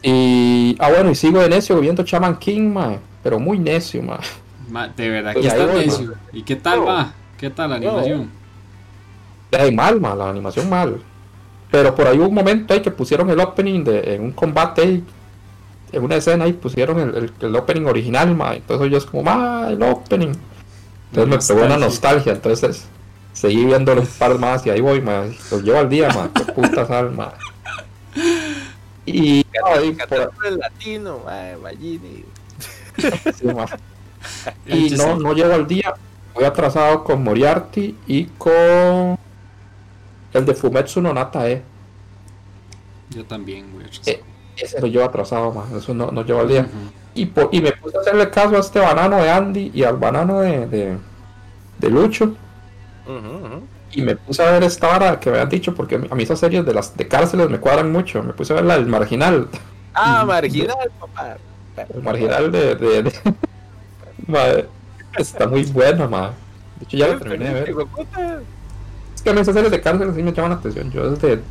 [0.03, 4.19] Y, ah, bueno, y sigo de necio viendo Chaman King, man, pero muy necio, man.
[4.69, 6.13] Ma, de verdad que está voy, necio.
[6.33, 6.85] ¿Y qué tal No.
[6.85, 7.13] va?
[7.37, 8.29] ¿Qué tal la animación?
[9.57, 10.99] Ay, mal, man, la animación mal.
[11.71, 14.81] Pero por ahí hubo un momento ahí que pusieron el opening de, en un combate
[14.81, 15.03] ahí,
[15.91, 18.55] en una escena ahí pusieron el, el- el opening original, man.
[18.55, 20.33] Entonces yo es como, ah, el opening.
[21.11, 22.85] Entonces me pegó una nostalgia, entonces
[23.33, 25.35] seguí viéndolo un par más y ahí voy, man.
[25.51, 26.31] Los llevo al día, man.
[26.33, 27.11] Qué puta sal.
[29.05, 31.21] Y, por- el latino,
[32.97, 33.47] sí.
[34.65, 35.93] Y no, no llego al día.
[36.33, 39.17] Voy atrasado con Moriarty y con
[40.33, 41.63] el de Fumetsu no Nata, eh.
[43.09, 43.85] Yo también, güey.
[44.05, 44.21] Eh,
[44.57, 45.65] Ese lo llevo atrasado, man.
[45.77, 46.67] Eso no, no llevo al día.
[47.17, 49.97] Y, po- y me puse a hacerle caso a este banano de Andy y al
[49.97, 50.97] banano de, de,
[51.79, 52.35] de Lucho.
[53.91, 56.39] Y me puse a ver esta vara que me han dicho, porque a mí esas
[56.39, 58.21] series de las de cárceles me cuadran mucho.
[58.21, 59.47] Me puse a ver la del marginal.
[59.93, 61.37] Ah, marginal, papá.
[61.93, 62.75] El marginal de.
[62.75, 63.13] de, de-
[64.27, 64.67] Madre,
[65.17, 66.33] está muy buena, madre.
[66.79, 67.75] De hecho, ya la terminé de ver.
[69.15, 70.91] Es que a mí esas series de cárceles sí me llaman la atención.
[70.91, 71.41] Yo desde.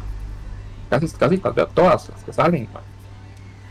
[0.91, 2.87] Casi, casi las veo todas las que salen, madre.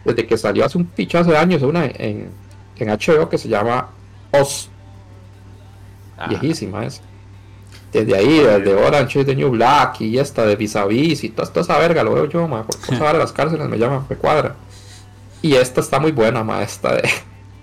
[0.06, 2.30] Desde que salió hace un pichazo de años una en,
[2.78, 3.90] en HBO que se llama
[4.32, 4.70] Oz.
[6.18, 7.02] Ah, viejísima es.
[7.92, 11.48] Desde ahí, desde Orange the New Black y esta de Vis a Vis y toda,
[11.48, 14.16] toda esa verga lo veo yo, ma, esa vara de las cárceles me llama, me
[14.16, 14.56] cuadra.
[15.42, 17.10] Y esta está muy buena, ma, esta de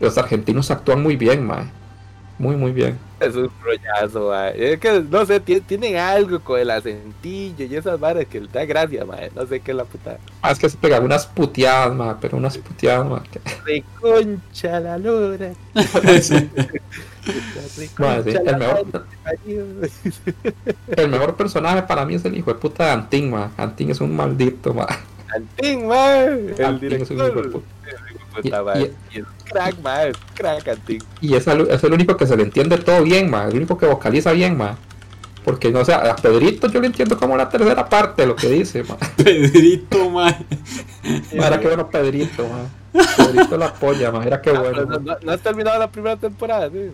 [0.00, 1.70] los argentinos actúan muy bien, ma.
[2.42, 2.98] Muy, muy bien.
[3.20, 4.72] Es un rollazo, mae.
[4.72, 8.48] Es que, no sé, ti- tienen algo con el acentillo y esas varas que le
[8.48, 9.30] da gracia, mae.
[9.36, 10.18] No sé qué es la puta.
[10.42, 13.22] Ah, es que se pegan unas puteadas, ma, pero unas puteadas, ma.
[13.22, 15.52] que- De concha la lora.
[15.72, 16.34] Madre, sí,
[18.36, 19.06] el mejor-
[20.96, 23.32] El mejor personaje para mí es el hijo de puta de Antín.
[23.56, 24.88] Antín es un maldito, ma.
[25.32, 26.54] Antín, mae.
[26.58, 27.66] El Antín es un hijo de puta.
[28.34, 28.92] Puta, Y-.
[29.12, 29.76] Y es crack,
[30.08, 30.78] es Crack.
[31.20, 33.44] Y es el, es el único que se le entiende todo bien, ma.
[33.46, 34.76] El único que vocaliza bien, ma.
[35.44, 38.48] Porque no sé, a Pedrito yo le entiendo como la tercera parte de lo que
[38.48, 38.96] dice, ma.
[39.16, 40.34] Pedrito, man.
[41.36, 43.02] Ma, Era que bueno Pedrito, ma.
[43.16, 44.24] Pedrito la polla, ma.
[44.24, 44.84] Era que Ah, bueno.
[44.84, 45.12] no, ma.
[45.14, 46.90] no- no has terminado la primera temporada, sí.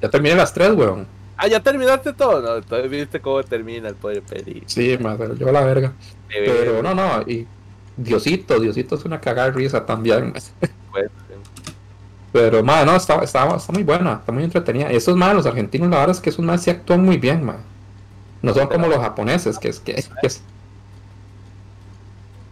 [0.00, 1.06] Ya terminé las tres, weón.
[1.36, 2.40] Ah, ya terminaste todo.
[2.42, 4.62] No, todavía viste cómo termina el poder pedir.
[4.66, 5.92] Sí, ma, yo la verga.
[6.28, 7.46] Pero no, no, y
[8.04, 10.32] Diosito, Diosito es una cagada de risa también.
[10.92, 11.08] Pues,
[12.32, 14.90] Pero, ma, no, está, está, está muy buena, está muy entretenida.
[14.90, 17.56] Esos más, los argentinos, la verdad es que esos más sí actúan muy bien, ma.
[18.42, 20.42] No son como los japoneses, que es que, que es.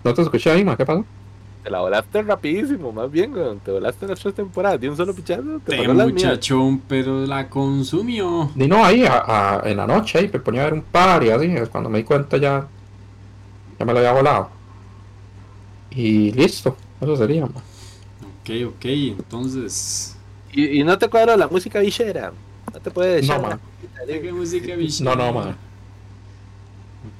[0.04, 0.76] ¿No te escuché ahí, ma?
[0.76, 1.04] ¿Qué pasó?
[1.62, 3.34] te la volaste rapidísimo, más bien.
[3.64, 5.60] Te volaste las tres temporadas de un solo pichazo.
[5.66, 5.96] Te mías.
[6.06, 8.50] muchachón, pero la consumió.
[8.56, 9.24] Y no, ahí, a-
[9.60, 11.90] a- en la noche, ahí me ponía a ver un par y así, es cuando
[11.90, 12.66] me di cuenta ya,
[13.78, 14.57] ya me lo había volado.
[16.00, 17.52] Y listo, eso sería, ma.
[18.42, 20.14] Ok, ok, entonces.
[20.52, 22.32] Y, y no te cuadra la música bichera.
[22.72, 23.50] No te puedes No, echar man.
[23.50, 24.22] la cosita, ¿De digo.
[24.24, 25.02] qué música bicho?
[25.04, 25.56] No, no, ma.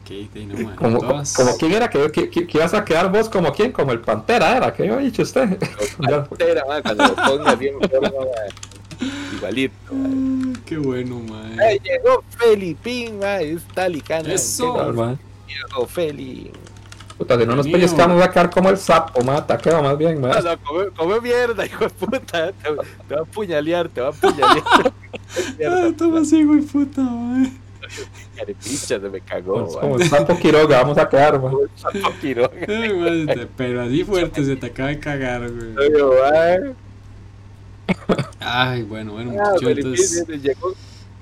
[0.04, 0.76] Ok, no, man.
[0.76, 3.90] Como, Todas- como quién era que, que, que- ibas a quedar vos como quién, como
[3.92, 5.58] el Pantera era, que había dicho usted.
[6.08, 6.24] Ya.
[6.24, 9.08] Pantera, man, cuando lo ponga bien forma, man.
[9.36, 10.52] Igualito, man.
[10.56, 11.56] Ah, Qué bueno, man.
[11.60, 13.40] Ay, llegó Felipín, man.
[13.40, 14.32] Es talicana.
[14.32, 14.72] Eso.
[14.76, 15.16] Llegó, Ma.
[15.48, 16.50] llegó Feli.
[17.18, 20.20] Puta, si no nos pellizcamos va a quedar como el sapo, mata, queda más bien,
[20.20, 20.40] No, ma.
[20.40, 22.52] no, come, come mierda, hijo de puta.
[22.52, 22.70] Te,
[23.08, 24.62] te va a apuñalear, te va a apuñalear.
[25.68, 27.52] Ah, toma así, güey, puta, mae.
[28.36, 29.66] carepicha, se me cagó.
[29.68, 31.50] Es como el sapo Quiroga, vamos a quedar, ma.
[31.74, 32.50] Sapo Quiroga.
[32.68, 35.74] Ay, Pero así fuerte se te acaba de cagar, güey.
[38.40, 40.26] Ay, bueno, bueno, Ah, muchachos, entonces,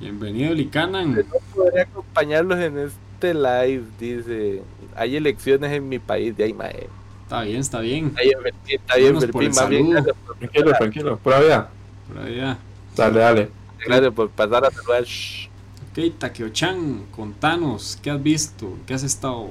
[0.01, 1.15] bienvenido, Licanan.
[1.15, 1.23] no
[1.55, 4.63] podría acompañarlos en este live, dice.
[4.95, 6.89] Hay elecciones en mi país, de ahí, mae.
[7.23, 8.07] Está bien, está bien.
[8.07, 8.39] Está bien,
[8.69, 11.71] está bien, por más gracias por, Tranquilo, tranquilo, pura vida.
[12.09, 12.59] Por allá.
[12.95, 13.51] Dale, dale.
[13.85, 15.03] gracias por pasar a saludar.
[15.03, 18.79] Ok, Takeo-chan, contanos, ¿qué has visto?
[18.87, 19.51] ¿Qué has estado?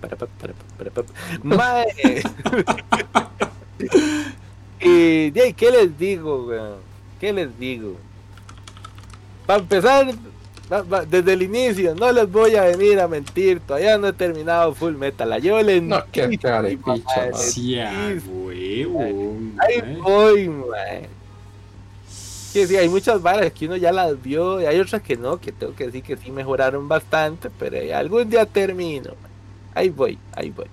[0.00, 1.02] Para, pa, para, pa, para, pa.
[1.42, 2.22] Mae.
[4.80, 6.78] y de ahí, ¿qué les digo, weón?
[7.18, 7.96] ¿Qué les digo?
[9.46, 10.14] Para empezar,
[11.08, 14.94] desde el inicio, no les voy a venir a mentir, todavía no he terminado Full
[14.94, 15.28] Metal.
[15.28, 16.78] La llevo No, qué cara de.
[19.58, 20.50] Ahí voy.
[22.52, 25.40] Que sí, hay muchas varas que uno ya las vio y hay otras que no,
[25.40, 29.12] que tengo que decir que sí mejoraron bastante, pero eh, algún día termino.
[29.74, 30.66] Ahí voy, ahí voy.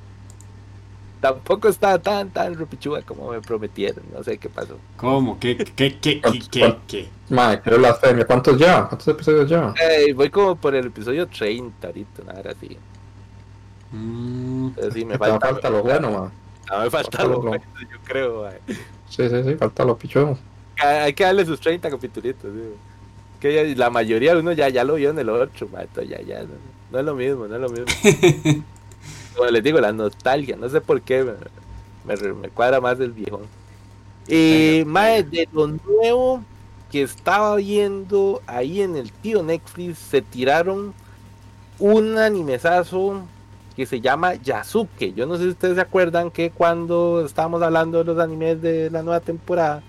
[1.20, 4.78] Tampoco estaba tan, tan repichuda como me prometieron, no sé qué pasó.
[4.98, 5.40] ¿Cómo?
[5.40, 5.66] ¿Qué, qué,
[5.98, 7.10] qué, qué, qué, qué?
[7.30, 8.26] Ma, qué blasfemia.
[8.26, 8.86] ¿Cuántos ya?
[8.88, 9.74] ¿Cuántos episodios ya?
[9.82, 12.78] Eh, voy como por el episodio 30 ahorita, nada así.
[13.92, 16.32] Mm, sí, me Te falta, falta lo bueno, ma.
[16.70, 18.44] no, me falta falta lo lo- bueno, yo creo.
[18.44, 18.60] mae.
[19.10, 20.38] Sí, sí, sí, falta lo pichudo.
[20.84, 22.36] Hay que darle sus 30 capítulos.
[23.40, 26.10] Que ya- la mayoría de uno ya, ya lo vio en el otro, ma, entonces
[26.10, 26.50] ya, ya, no,
[26.92, 28.64] no es lo mismo, no es lo mismo.
[29.38, 31.34] Como les digo, la nostalgia, no sé por qué, me,
[32.06, 33.42] me, re- me cuadra más el viejo.
[34.28, 36.44] Y más de lo nuevo
[36.92, 40.96] que estaba viendo ahí en el tío Netflix, se tiraron
[41.80, 43.30] un animezazo
[43.76, 45.14] que se llama Yasuke.
[45.14, 48.90] Yo no sé si ustedes se acuerdan que cuando estábamos hablando de los animes de
[48.92, 49.84] la nueva temporada,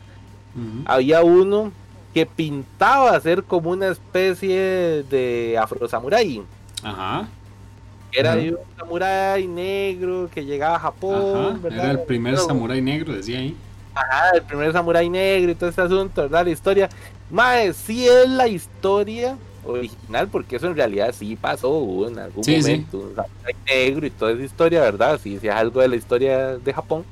[0.85, 1.73] había uno
[2.15, 6.49] que pintaba ser como una especie de afro samurai.
[6.83, 7.29] Ajá,
[8.13, 11.59] Era de un samurái negro que llegaba a Japón, ajá.
[11.63, 11.85] ¿verdad?
[11.85, 13.57] Era el primer Pero- samurái negro, decía ahí.
[13.95, 16.45] Ajá, el primer samurái negro y todo este asunto, ¿verdad?
[16.45, 16.89] La historia.
[17.31, 22.55] Mae, sí es la historia original, porque eso en realidad sí pasó en algún Sí,
[22.63, 22.71] sí.
[22.71, 22.99] momento.
[22.99, 25.21] Un samurái negro y toda esa historia, ¿verdad?
[25.23, 27.05] Sí, sí es algo de la historia de Japón,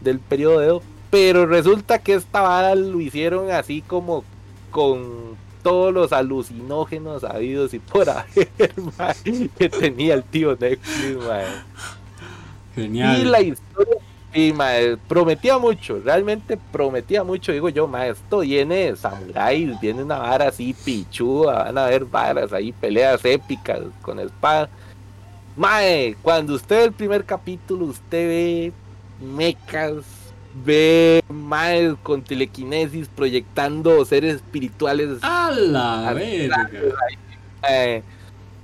[0.00, 0.82] del periodo Edo.
[1.10, 4.24] Pero resulta que esta vara lo hicieron así como
[4.70, 5.36] con
[5.66, 8.48] todos los alucinógenos habidos y por haber,
[8.96, 11.44] mae, que tenía el tío Netflix, mae.
[12.72, 13.18] Genial.
[13.18, 13.96] Y la historia,
[14.32, 17.50] y mae, prometía mucho, realmente prometía mucho.
[17.50, 22.04] Digo yo, mae, esto viene de samuráis, viene una vara así pichuda, van a ver
[22.04, 24.68] varas ahí, peleas épicas con espada.
[25.56, 28.72] Mae, cuando usted ve el primer capítulo, usted ve
[29.20, 30.04] mecas,
[30.64, 35.18] ve mae con telequinesis proyectando seres espirituales.
[35.22, 36.70] A la verga.
[37.68, 38.02] Eh,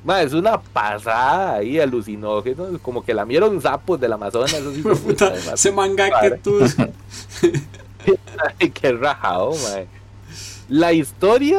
[0.05, 4.53] mae, es una pasada ahí, alucinógenos, como que lamieron sapos del Amazonas.
[4.83, 5.55] puta, Puta, además.
[5.55, 6.59] ese manga que tú.
[8.61, 9.87] Ay, qué rajado, mae.
[10.69, 11.59] La historia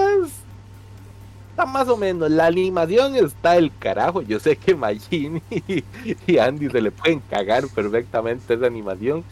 [1.49, 2.31] está más o menos.
[2.31, 4.21] La animación está el carajo.
[4.21, 5.83] Yo sé que Majin y,
[6.27, 9.23] y Andy se le pueden cagar perfectamente esa animación.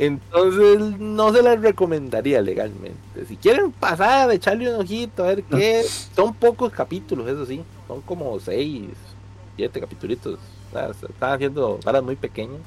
[0.00, 3.26] Entonces no se las recomendaría legalmente.
[3.28, 5.84] Si quieren pasar, echarle un ojito, a ver qué.
[6.16, 7.62] Son pocos capítulos, eso sí.
[7.86, 8.88] Son como seis,
[9.56, 10.16] siete capítulos.
[11.06, 12.60] Están haciendo varas muy pequeñas.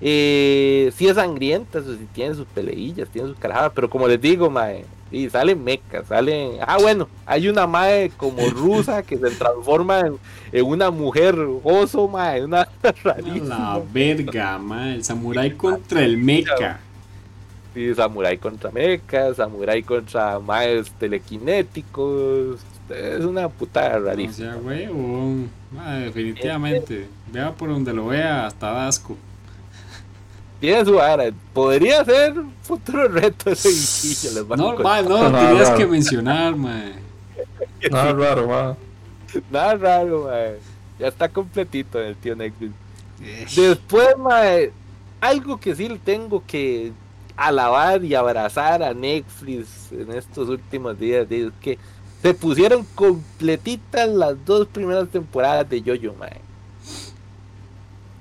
[0.00, 4.20] Eh, sí es sangrienta, eso sí tiene sus peleillas, tiene sus carajadas, pero como les
[4.20, 6.52] digo, mae, y salen mecas, salen.
[6.66, 10.16] Ah, bueno, hay una mae como rusa que se transforma en,
[10.52, 12.68] en una mujer oso, mae, una
[13.04, 13.48] rarísima.
[13.48, 14.94] la verga, ma.
[14.94, 16.80] El samurái contra el mecha.
[17.72, 22.58] Sí, samurai contra mecas, samurai contra maes telequinéticos.
[22.88, 24.52] Es una puta O rarísima.
[24.54, 25.48] sea, huevón.
[25.70, 27.06] Ma, definitivamente.
[27.32, 29.16] Vea por donde lo vea, hasta asco.
[30.60, 31.30] Tiene su vara.
[31.54, 34.42] Podría ser un futuro reto ese bichillo.
[34.42, 34.82] les a No, contar.
[34.84, 36.82] ma, no, lo No, tenías que mencionar, ma.
[37.90, 38.76] Nada raro, ma.
[39.50, 40.58] Nada raro, mae.
[40.98, 42.72] Ya está completito en el tío Netflix.
[43.56, 44.70] Después, mae,
[45.20, 46.92] algo que sí le tengo que
[47.36, 51.78] alabar y abrazar a Netflix en estos últimos días es que
[52.20, 56.38] se pusieron completitas las dos primeras temporadas de Yoyo, mae.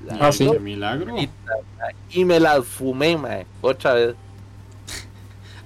[0.06, 0.50] Las Ah, sí.
[0.52, 1.16] Qué milagro.
[2.12, 4.16] Y me las fumé, mae, otra vez.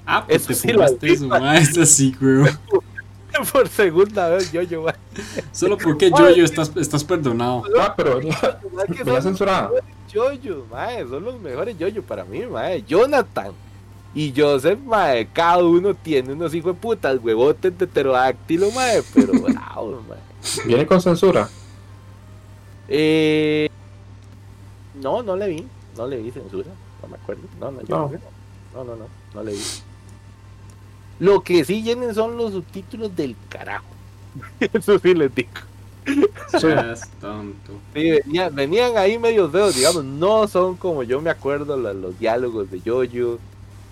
[0.06, 1.40] Ah, pues Eso te sí lo fumaste vi, eso, ma.
[1.40, 1.58] ma.
[1.58, 2.60] Esto sí, weón.
[3.52, 4.94] Por segunda vez Yoyo, mae.
[5.52, 7.64] Solo porque Jojo estás, estás perdonado.
[7.80, 9.74] Ah, pero me censurado.
[10.12, 12.84] Yoyos, mae, son los mejores yoyos para mí, mae.
[12.84, 13.52] Jonathan
[14.14, 19.34] y Joseph, mae, cada uno tiene unos hijos de putas, huevotes de pterodáctilo, mae, pero
[19.42, 20.20] bravo, mae.
[20.68, 21.50] Viene con censura.
[22.88, 23.70] Eh,
[25.04, 26.70] no, no le vi, no le vi censura,
[27.02, 27.44] no me acuerdo.
[27.60, 28.12] No, no, yo No.
[28.12, 28.20] no,
[28.74, 29.62] no, no, no, no le vi.
[31.20, 33.86] Lo que sí vienen son los subtítulos del carajo.
[34.60, 35.50] Eso sí les digo.
[36.60, 37.74] Seas tonto.
[37.94, 42.70] Sí, venían, venían ahí medios dedos, digamos, no son como yo me acuerdo los, diálogos
[42.72, 43.40] de Yoyo.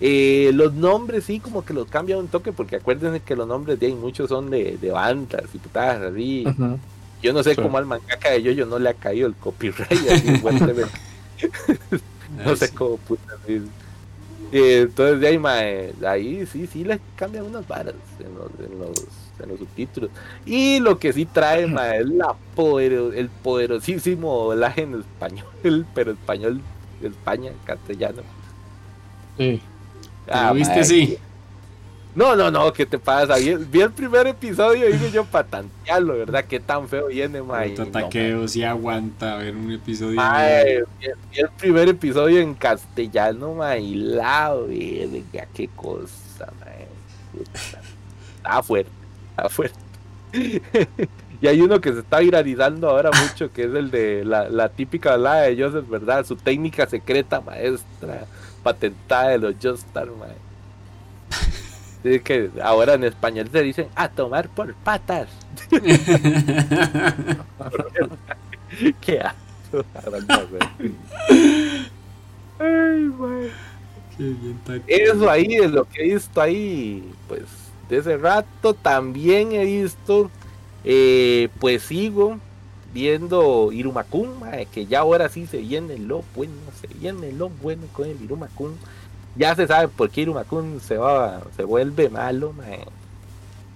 [0.04, 3.80] Eh, los nombres sí como que los cambian un toque, porque acuérdense que los nombres
[3.80, 6.44] de ahí muchos son de, de bandas y putadas así.
[6.48, 6.80] Ujú.
[7.22, 7.62] Yo no sé Sí.
[7.62, 9.92] cómo al mangaka de Yoyo no le ha caído el copyright.
[10.10, 10.92] así, fuertemente.
[12.46, 12.76] no sé sí.
[12.76, 13.34] cómo puta.
[14.54, 18.80] Eh, entonces de ahí, mae, ahí sí, sí le cambian unas varas en los, en
[18.80, 18.98] los,
[19.42, 20.10] en los subtítulos.
[20.46, 26.12] Y lo que sí trae, mae, es la podero- el poderosísimo doblaje en español, pero
[26.12, 26.60] español
[27.02, 28.24] de España, castellano.
[29.38, 29.62] Sí.
[30.26, 31.18] ¿Te lo viste mae, así?
[32.14, 33.38] No, no, no, ¿qué te pasa?
[33.38, 36.44] Vi, vi el primer episodio y dije yo para tantearlo, ¿verdad?
[36.44, 37.74] Qué tan feo viene, mae.
[37.74, 37.92] No, mae.
[37.92, 40.18] taqueo si aguanta ver un episodio.
[40.18, 46.88] Mae, vi, vi el primer episodio en castellano, mae, y la verga, qué cosa, mae.
[48.38, 48.92] Está fuerte,
[49.30, 49.80] está fuerte.
[51.42, 54.68] y hay uno que se está viralizando ahora mucho, que es el de la, la
[54.68, 56.26] típica hablada de Joseph, ¿verdad?
[56.26, 58.26] Su técnica secreta maestra,
[58.64, 60.36] patentada de los Joestar, mae.
[62.04, 65.30] Dice que ahora en español se dicen a tomar por patas.
[69.02, 69.86] Qué asco.
[72.60, 73.12] Ay.
[74.18, 74.60] Qué bien.
[74.88, 77.44] Eso ahí es lo que he visto ahí, pues
[77.92, 80.32] de ese rato también he visto,
[80.86, 82.40] eh, pues sigo
[82.94, 84.30] viendo Irumakun,
[84.72, 88.78] que ya ahora sí se viene lo bueno, se viene lo bueno con el Irumakun.
[89.36, 92.54] Ya se sabe por qué Irumakun se va, se vuelve malo.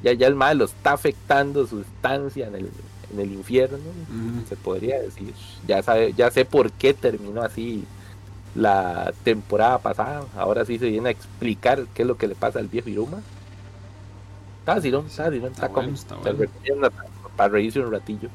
[0.03, 2.69] Ya, ya el malo está afectando su estancia en el,
[3.13, 3.79] en el infierno,
[4.47, 5.33] se podría decir.
[5.67, 7.87] Ya sabe, ya sé por qué terminó así
[8.53, 10.25] la temporada pasada.
[10.35, 13.23] Ahora sí se viene a explicar qué es lo que le pasa al viejo Iruma.
[14.59, 16.89] Está vacilón, está vacilón, Está está bueno, está bueno.
[17.35, 18.29] para reírse un ratillo.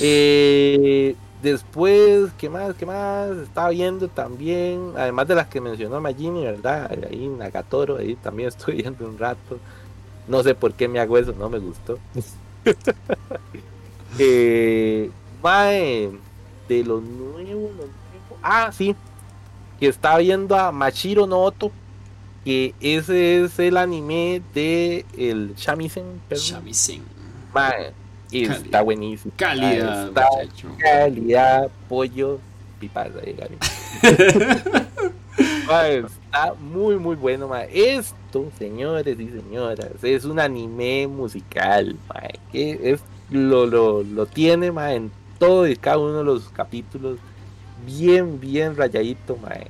[0.00, 2.74] Eh, después, ¿qué más?
[2.74, 3.30] ¿Qué más?
[3.36, 6.90] Estaba viendo también, además de las que mencionó Magini, ¿verdad?
[7.08, 9.58] Ahí Nagatoro, ahí también estoy viendo un rato.
[10.26, 11.98] No sé por qué me hago eso, no me gustó.
[14.18, 15.10] eh,
[15.42, 16.10] mae,
[16.66, 18.38] de lo nuevo, lo nuevo.
[18.42, 18.96] Ah, sí.
[19.78, 21.70] Que está viendo a Machiro no Oto.
[22.42, 26.22] Que ese es el anime de el Shamisen.
[26.28, 26.44] perdón.
[26.44, 27.02] Shamisen.
[27.52, 27.92] Mae,
[28.30, 28.64] y Calidad.
[28.64, 29.32] está buenísimo.
[29.36, 30.68] Calidad, Está muchacho.
[30.78, 32.40] calidad, pollo,
[32.80, 33.58] Gaby.
[35.66, 37.68] Mae, está muy muy bueno, mae.
[37.96, 43.00] Esto, señores y señoras, es un anime musical, mae, que es
[43.30, 47.18] lo, lo, lo tiene, mae, en todo y cada uno de los capítulos,
[47.86, 49.68] bien, bien rayadito, mae.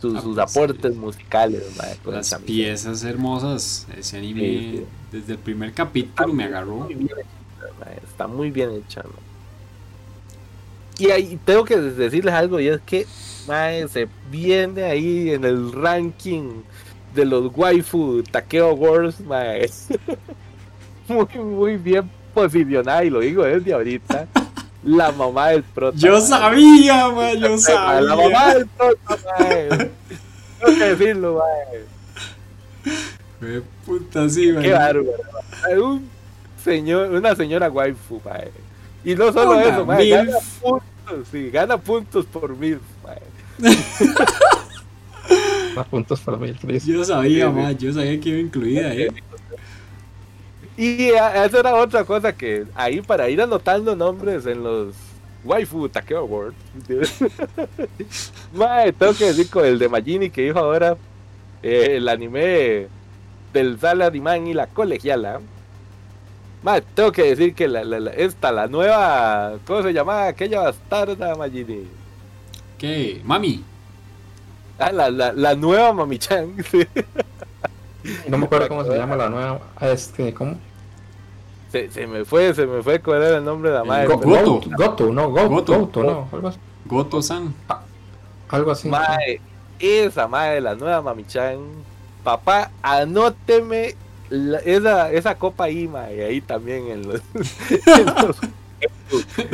[0.00, 1.62] Sus, Ah, sus pues, aportes musicales,
[2.04, 3.86] con Las piezas hermosas.
[3.96, 4.86] Ese anime, Sí, sí.
[5.12, 6.76] desde el primer capítulo me agarró.
[6.76, 7.10] Muy bien
[8.04, 9.02] está muy bien hecha.
[9.02, 9.32] mae.
[10.98, 13.06] Y ahí tengo que decirles algo, y es que
[13.46, 16.62] mae, se viene ahí en el ranking
[17.14, 19.70] de los waifu Takeo Awards, mae.
[21.08, 24.26] muy, muy bien posicionada, y lo digo desde ahorita.
[24.84, 25.96] La mamá del prota.
[25.98, 26.20] Yo mae.
[26.22, 27.56] sabía, man, yo
[28.00, 28.54] La mamá sabía.
[28.54, 29.68] del prota, mae.
[29.68, 31.84] Tengo que decirlo, mae.
[33.40, 34.52] Fue puta, sí.
[34.60, 35.12] Qué bárbaro.
[35.62, 35.78] mae.
[35.80, 36.10] Un
[36.62, 38.50] señor, una señora waifu, mae.
[39.04, 43.20] Y no solo Una eso, mae, gana puntos, sí, gana puntos por mil, mae.
[45.74, 46.84] Más puntos mí, Chris.
[46.84, 49.08] Yo sabía, Sí, yo sabía que iba incluida ahí.
[50.76, 54.94] Y a- esa era otra cosa que ahí para ir anotando nombres en los
[55.44, 56.56] Waifu Takeo Awards.
[58.54, 60.96] mae, tengo que decir con el de Magini que dijo ahora
[61.62, 62.88] eh, el anime
[63.52, 65.40] del Salarimán y la colegiala.
[66.94, 70.26] Tengo que decir que la, la- la- esta, la nueva, ¿cómo se llamaba?
[70.28, 71.86] Aquella bastarda Magini.
[72.78, 73.20] ¿Qué?
[73.24, 73.64] Mami.
[74.78, 76.54] Ah, la, la, la nueva Mami-chan.
[76.70, 76.86] sí.
[78.28, 79.60] No me acuerdo cómo se llama la nueva.
[79.76, 80.56] ah, Este, ¿cómo?
[81.70, 84.06] Se, se me fue, se me fue cuál era el nombre de la madre.
[84.06, 84.54] Go- Goto.
[84.54, 85.78] Goto, Goto, no, Go- Goto.
[85.78, 86.58] Goto, no, algo así.
[86.84, 87.54] Goto-san.
[88.48, 88.88] Algo así.
[88.88, 89.40] Mae,
[89.78, 91.58] esa madre, la nueva Mami-chan.
[92.24, 93.94] Papá, anóteme
[94.64, 97.20] esa, esa copa ahí, mae, ahí también en los,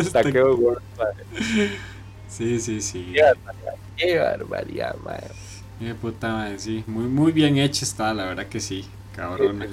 [0.11, 0.83] saqueo World,
[2.29, 3.15] Sí, sí, sí.
[3.97, 5.23] Qué barbaridad, mae.
[5.81, 6.85] Qué puta madre, sí.
[6.87, 9.65] Muy, muy bien hecha está, la verdad que sí, cabrón.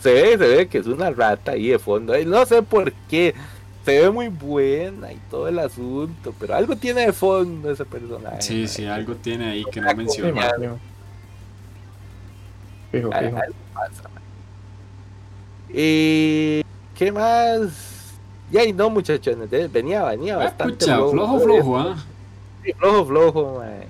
[0.00, 2.14] Se ve, se ve que es una rata ahí de fondo.
[2.24, 3.34] No sé por qué.
[3.84, 8.40] Se ve muy buena y todo el asunto, pero algo tiene de fondo ese personaje.
[8.40, 10.52] Sí, sí, algo tiene ahí que no menciona.
[12.92, 13.36] Fijo, fijo.
[15.74, 16.62] ¿Y
[16.96, 18.12] qué más?
[18.50, 19.48] Ya y no, muchachones.
[19.72, 20.74] Venía, venía Ah, bastante.
[20.84, 21.96] pucha, flojo, flojo, ¿ah?
[22.62, 23.82] Sí, flojo, flojo, mae.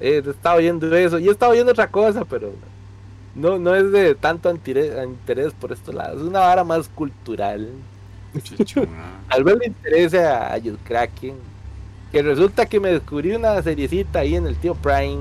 [0.00, 1.18] Eh, he estado oyendo eso.
[1.18, 2.52] Y he estado oyendo otra cosa, pero
[3.34, 6.20] no, no es de tanto interés por estos lados.
[6.22, 7.68] Es una vara más cultural.
[9.28, 11.34] Tal vez le interese a, a Kraken.
[12.12, 15.18] Que resulta que me descubrí una seriecita ahí en el tío Prime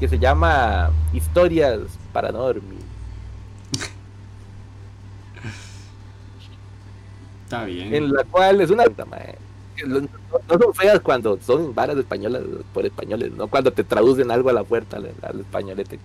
[0.00, 1.80] que se llama Historias
[2.12, 2.80] para no dormir.
[7.44, 7.94] Está bien.
[7.94, 8.84] En la cual es una.
[9.86, 10.08] No
[10.48, 12.42] son feas cuando son varas españolas
[12.72, 15.98] por españoles, no cuando te traducen algo a la puerta al, al españolete.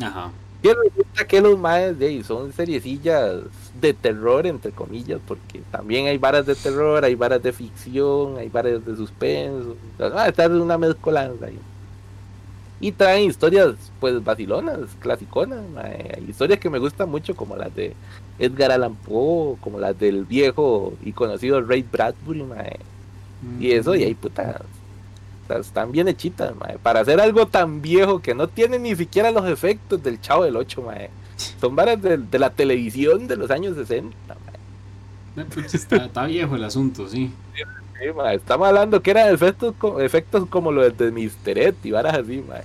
[0.00, 0.30] Ajá.
[0.62, 3.42] Y resulta que los maes de ahí son seriecillas
[3.80, 8.48] de terror, entre comillas, porque también hay varas de terror, hay varas de ficción, hay
[8.48, 9.76] varas de suspenso.
[10.00, 11.58] Ah, está una mezcolanza ahí.
[12.80, 16.22] Y traen historias, pues, vacilonas, clasiconas, mae.
[16.28, 17.94] Historias que me gustan mucho, como las de
[18.38, 22.78] Edgar Allan Poe, como las del viejo y conocido Ray Bradbury, mae.
[23.58, 24.62] Y eso, y ahí, puta,
[25.44, 26.78] o sea, están bien hechitas, mae.
[26.78, 30.56] Para hacer algo tan viejo que no tiene ni siquiera los efectos del Chavo del
[30.56, 31.10] 8, mae.
[31.60, 34.16] Son varas de, de la televisión de los años 60,
[35.36, 35.44] mae.
[35.46, 37.32] Pucha, está, está viejo el asunto, sí.
[37.98, 41.58] Sí, Estamos hablando que eran efectos, efectos como los de Mr.
[41.58, 42.62] Ed y varas así, mae.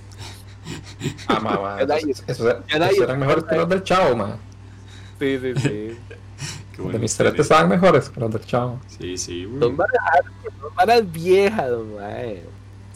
[1.26, 1.80] Ah, ma, ma,
[2.26, 4.36] esos, eran mejores que los del Chavo, ma.
[5.18, 5.98] Sí, sí, sí.
[6.78, 7.26] Los de Mr.
[7.28, 8.80] Ed estaban mejores que los del Chavo.
[8.98, 9.44] Sí, sí.
[9.44, 9.60] güey.
[9.60, 11.70] Son varas, hardcore, son varas viejas.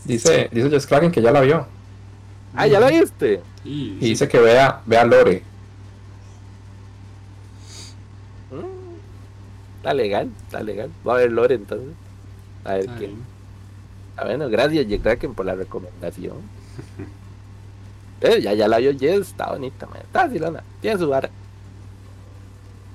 [0.04, 1.64] Dice, dice Jess Kraken que ya la vio.
[2.54, 3.40] Ah, ¿ya la viste?
[3.62, 5.44] Sí, Y dice que vea, vea Lore.
[8.50, 8.96] Mm,
[9.76, 10.90] Está legal, está legal.
[11.06, 11.94] Va a ver Lore entonces.
[12.68, 13.26] A ver bien.
[14.16, 16.50] Ah, bueno, gracias, Kraken por la recomendación.
[18.20, 20.00] Eh, ya, ya la vio Jess, está bonita, man.
[20.02, 21.30] Está vacilona, tiene su vara.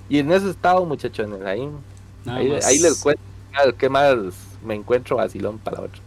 [0.09, 1.69] Y en eso estado, muchachones, ahí,
[2.25, 2.65] Nada ahí, más.
[2.65, 3.21] ahí les cuento
[3.77, 4.17] qué más
[4.63, 6.01] me encuentro vacilón para la otra.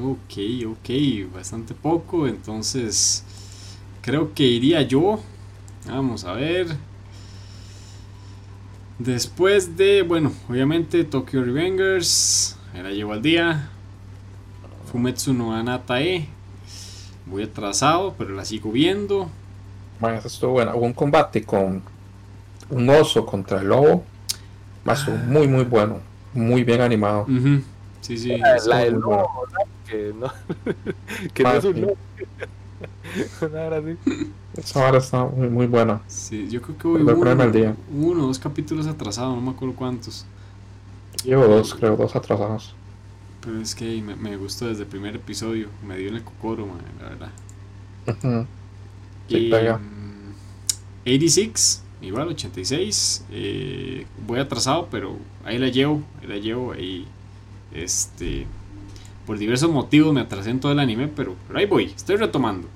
[0.00, 3.24] Ok, ok, bastante poco, entonces
[4.02, 5.20] creo que iría yo.
[5.86, 6.78] Vamos a ver.
[8.98, 13.70] Después de, bueno, obviamente Tokyo Revengers, la llevo al día.
[14.90, 16.28] Fumetsu no Anatae,
[17.26, 19.30] voy atrasado, pero la sigo viendo.
[20.00, 20.72] Man, eso estuvo bueno.
[20.76, 21.82] Hubo un combate con
[22.70, 24.04] un oso contra el lobo.
[24.84, 26.00] Ma, estuvo muy, muy bueno.
[26.32, 27.30] Muy bien animado.
[28.00, 28.38] Sí, sí.
[28.38, 29.22] La, la del bueno.
[29.22, 29.48] lobo,
[29.86, 30.32] que no,
[31.34, 31.96] que no Ah, es un lobo.
[34.56, 36.02] Esa vara está muy, muy buena.
[36.06, 37.76] sí, yo creo que voy uno, ponerme al día.
[37.88, 40.26] uno o dos capítulos atrasado, no me acuerdo cuántos.
[41.22, 42.74] Llevo dos, creo, dos atrasados.
[43.40, 45.70] Pero es que me, me gustó desde el primer episodio.
[45.82, 47.32] Me dio en el cocoro, man, la verdad.
[48.06, 48.48] Ujú.
[49.30, 49.78] Sí, Y, pega.
[49.78, 50.34] mm,
[51.02, 53.24] 86, igual 86.
[53.30, 56.02] eh, voy atrasado, pero ahí la llevo.
[56.20, 56.72] Ahí la llevo.
[56.72, 57.06] Ahí,
[57.72, 58.46] este,
[59.26, 61.86] por diversos motivos me atrasé en todo el anime, pero, pero ahí voy.
[61.86, 62.68] Estoy retomando.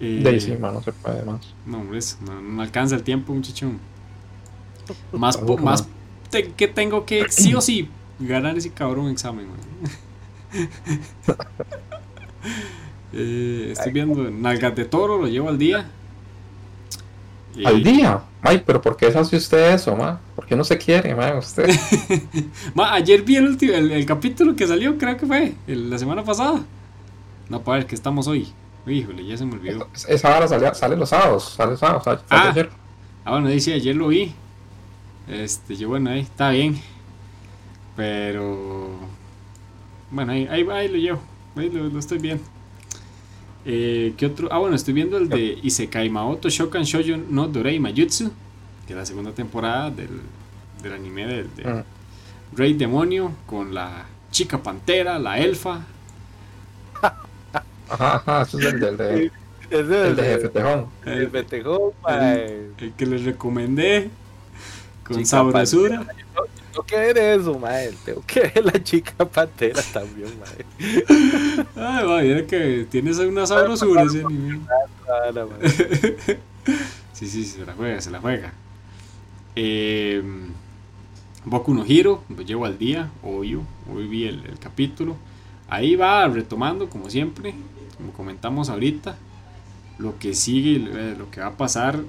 [0.00, 1.56] Eh, De ahí sí, ma, no se puede más.
[1.64, 3.80] no, hombre, no, no me alcanza el tiempo, muchachón.
[5.12, 5.88] Más, po- más.
[6.30, 7.88] Te- que tengo que sí o sí
[8.20, 9.46] ganar ese cabrón examen.
[13.12, 15.86] Eh, estoy viendo Nalgas de Toro, lo llevo al día.
[17.56, 18.20] Y- Al día.
[18.42, 20.20] Ay, pero ¿por qué hace usted eso, ma?
[20.36, 21.34] ¿Por qué no se quiere, ma?
[21.36, 21.68] Usted.
[22.74, 25.98] Ma, ayer vi el, último, el, el capítulo que salió, creo que fue, el- la
[25.98, 26.60] semana pasada.
[27.48, 28.48] No, para ver, que estamos hoy.
[28.86, 29.88] Híjole, ya se me olvidó.
[30.06, 31.54] Esa hora sale, sale los sábados.
[31.56, 32.04] Sale los sábados.
[32.04, 32.50] sale- sale Ah.
[32.50, 32.70] ayer.
[33.24, 34.32] Ah, bueno, dice, ayer lo vi.
[35.28, 36.76] Este, yo, bueno, ahí está bien.
[37.96, 38.90] Pero.
[40.10, 41.20] Bueno, ahí, ahí, ahí lo llevo.
[41.56, 42.44] Ahí lo, lo estoy viendo.
[43.64, 44.48] Eh, ¿Qué otro?
[44.50, 48.32] Ah, bueno, estoy viendo el de Isekai Maoto Shokan Shoujo no Dorei Mayutsu.
[48.86, 50.08] Que es la segunda temporada del,
[50.82, 51.84] del anime del de Mm.
[52.56, 53.32] Rey Demonio.
[53.46, 55.84] Con la chica pantera, la elfa.
[57.88, 58.42] Ajá, ajá.
[58.42, 59.26] Ese es el del de,
[59.70, 60.86] Ese es el de Jefe Tejón.
[61.04, 61.30] El El,
[62.02, 62.70] mae.
[62.78, 64.10] el que les recomendé.
[65.08, 66.06] Con Chica sabrosura.
[66.70, 67.92] Tengo que ver eso, mae.
[68.04, 70.64] Tengo que ver la chica pantera también, mae.
[71.74, 74.60] Ay, va, mira que tienes una sabrosura ese anime.
[77.14, 78.52] Sí, sí, se la juega, se la juega.
[79.56, 80.22] Eh,
[81.44, 83.62] Boku no Hiro, lo llevo al día, obvio,
[83.92, 85.16] hoy vi el, el capítulo.
[85.68, 87.54] Ahí va retomando, como siempre,
[87.96, 89.16] como comentamos ahorita,
[89.98, 92.00] lo que sigue, eh, lo que va a pasar.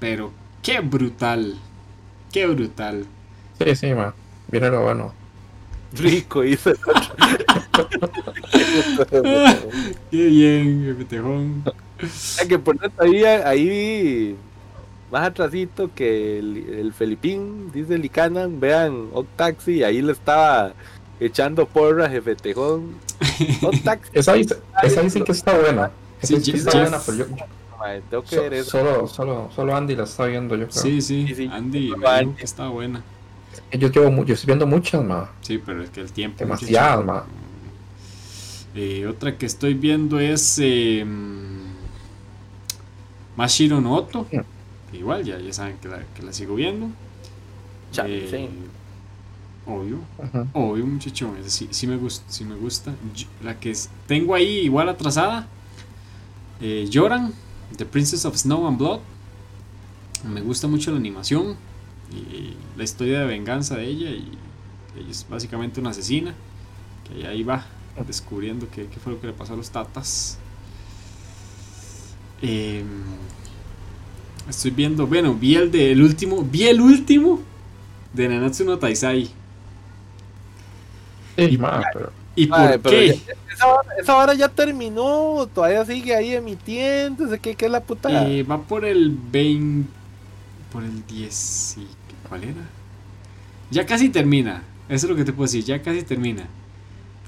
[0.00, 0.32] Pero
[0.62, 1.56] qué brutal,
[2.32, 3.06] qué brutal.
[3.58, 4.14] Sí, sí, ma.
[4.48, 5.12] Viene lo bueno.
[5.94, 6.72] Rico, hizo.
[10.10, 11.62] Qué bien, qué petejón.
[11.66, 14.36] Ah, que por cierto, ahí, ahí vi
[15.10, 20.72] más atrasito que el, el Felipín, dice Licanan, vean Octaxi, ahí le estaba
[21.20, 22.96] echando porra jefe Tejón.
[23.62, 24.10] Octaxi.
[24.14, 25.90] Esa, esa ahí sí que está buena.
[26.22, 27.26] Sí, Esa sí está buena, pero yo,
[27.82, 28.70] Madre, tengo que so- ver eso.
[28.70, 30.82] solo, solo, solo Andy la está viendo, yo creo.
[30.82, 31.50] Sí, sí, Sí, sí.
[31.52, 32.24] Andy me Andy.
[32.26, 33.02] dijo que estaba buena.
[33.72, 35.30] Yo, llevo, yo estoy viendo muchas, ma.
[35.42, 36.38] Sí, pero es que el tiempo.
[36.38, 37.24] Demasiadas, ma.
[38.74, 41.04] Eh, otra que estoy viendo es eh,
[43.36, 44.26] Mashiro no Oto.
[44.32, 44.40] Mm.
[44.90, 46.88] que Igual, ya, ya saben que la, que la sigo viendo.
[48.04, 48.48] Eh, sí.
[49.70, 49.98] obvio,
[50.54, 51.34] obvio, muchacho.
[51.38, 52.92] esa Sí, sí me gusta, sí me gusta.
[53.14, 55.46] Yo- la que es- tengo ahí igual atrasada.
[56.60, 57.32] Eh, Yoran,
[57.76, 59.00] The Princess of Snow and Blood.
[60.24, 61.56] Me gusta mucho la animación
[62.10, 64.10] y la historia de venganza de ella.
[64.10, 64.38] Y
[64.96, 66.34] ella es básicamente una asesina.
[67.08, 67.66] Que ahí va
[68.06, 70.38] descubriendo qué, qué fue lo que le pasó a los tatas.
[72.40, 73.04] Em,
[74.48, 77.40] estoy viendo, bueno, vi el del último, vi el último
[78.12, 79.30] de Nanatsu no Taisai.
[81.36, 83.08] Sí, ma, pero ¿Y por qué?
[83.26, 87.80] ya- esa, hora- esa hora ya terminó, todavía sigue ahí emitiendo, ¿qué, qué es la
[87.82, 88.26] puta?
[88.28, 89.88] Eh, va por el 20.
[90.72, 91.76] Por el 10.
[91.78, 91.86] y-
[92.28, 92.62] ¿Cuál era?
[93.70, 94.62] Ya casi termina.
[94.88, 95.64] Eso es lo que te puedo decir.
[95.64, 96.46] Ya casi termina.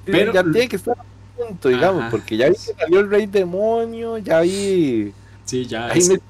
[0.07, 1.05] Pero- ya tiene que estar a
[1.47, 2.11] punto, digamos, Ajá.
[2.11, 5.13] porque ya vi que salió el Rey Demonio, ya vi.
[5.45, 5.87] Sí, ya.
[5.87, 6.21] Ahí es- me un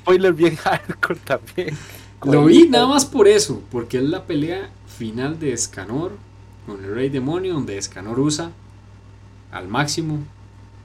[0.00, 1.76] spoiler bien hardcore también.
[2.24, 3.62] Lo vi nada más por eso.
[3.70, 6.12] Porque es la pelea final de Escanor
[6.66, 7.54] con el Rey Demonio.
[7.54, 8.50] Donde Escanor usa
[9.52, 10.18] al máximo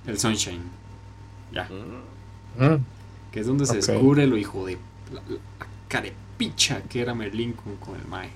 [0.08, 0.62] el Sunshine.
[1.52, 1.68] Ya.
[2.58, 2.86] Mm, mm,
[3.32, 4.78] Que es donde se descubre lo hijo de.
[5.14, 5.38] La, la
[5.88, 8.30] carepicha que era Merlin con, con el Mae.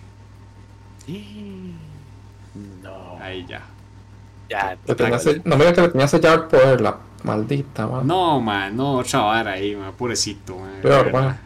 [2.84, 3.17] No.
[3.22, 3.61] Ahí ya.
[4.49, 8.03] Ya, tenía se- no me digas que le tenía sellado el poder, la maldita, ma.
[8.03, 10.73] No, man, no, otra vara ahí, man, pobrecito, man.
[10.84, 11.26] Peor, de verdad.
[11.27, 11.39] man.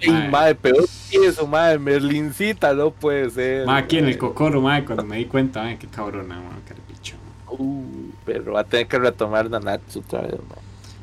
[0.00, 3.66] Ey, madre, peor que eso, madre, Merlincita no puede ser.
[3.66, 7.16] Ma, aquí en el cocoro, man, cuando me di cuenta, man, qué cabrona, man, carepicho.
[7.48, 10.58] Uh, pero va a tener que retomar Nanatsu otra vez, mae.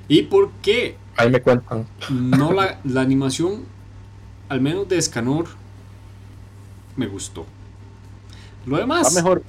[0.07, 1.85] ¿Y por qué Ahí me cuentan.
[2.09, 3.65] no la, la animación,
[4.49, 5.47] al menos de Escanor,
[6.95, 7.45] me gustó?
[8.65, 9.43] Lo Va demás, mejor.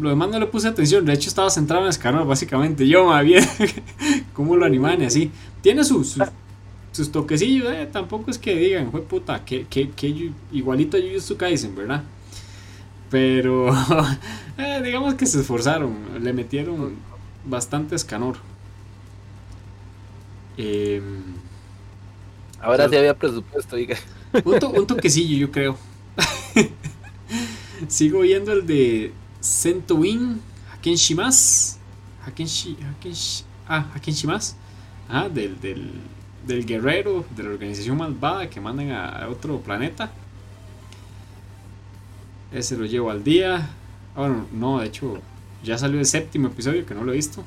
[0.00, 2.86] lo demás no le puse atención, de hecho estaba centrado en Escanor, básicamente.
[2.88, 3.44] Yo, más bien,
[4.32, 5.30] cómo lo animan y así.
[5.62, 6.28] Tiene sus, sus,
[6.98, 11.74] sus toquecillos, eh, tampoco es que digan, fue puta, que, que, igualito a Jujutsu Kaisen,
[11.76, 12.04] ¿verdad?
[13.10, 13.70] Pero,
[14.58, 16.96] eh, digamos que se esforzaron, le metieron
[17.44, 18.36] bastante Escanor.
[20.56, 21.40] Em,
[22.60, 23.96] Ahora sí había presupuesto, diga.
[24.44, 25.78] un, to- un toquecillo, yo creo.
[27.88, 30.40] Sigo viendo el de Sentouin
[30.72, 31.78] Hakenshimas.
[32.26, 34.56] Hakenshi, Hakenshi, ah, Hakenshimas.
[35.08, 35.90] Ah, del, del,
[36.48, 40.10] del guerrero de la organización malvada que mandan a, otro planeta.
[42.50, 43.68] Ese lo llevo al día.
[44.16, 45.20] Ah, Bueno, no, de hecho,
[45.62, 47.44] ya salió el séptimo episodio que no lo he visto.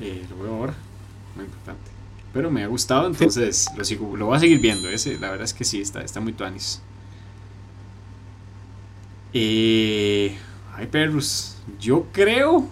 [0.00, 0.74] Eh, lo veo ahora.
[1.34, 1.90] Muy importante.
[2.34, 4.88] Pero me ha gustado, entonces lo, sigo, lo voy a seguir viendo.
[4.90, 6.82] Ese, la verdad es que sí, está, está muy tuanis.
[9.32, 10.36] Eh,
[10.74, 11.56] ay, perros.
[11.80, 12.68] Yo creo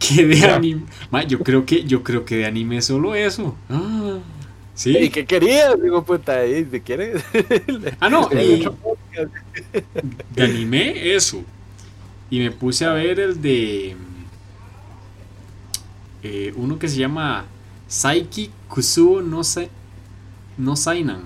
[0.00, 0.82] que de anime.
[1.12, 3.56] Ma, yo creo que yo creo que de anime solo eso.
[3.68, 4.18] Ah,
[4.74, 4.96] sí.
[4.98, 5.80] ¿Y qué querías?
[5.80, 7.22] Digo, puta, ahí, ¿te quieres?
[8.00, 8.28] Ah, no,
[10.34, 11.44] de anime eso.
[12.30, 13.96] Y me puse a ver el de
[16.22, 17.46] eh, uno que se llama
[17.88, 19.66] Saiki Kusuo no Sa-
[20.58, 21.22] no Sainan.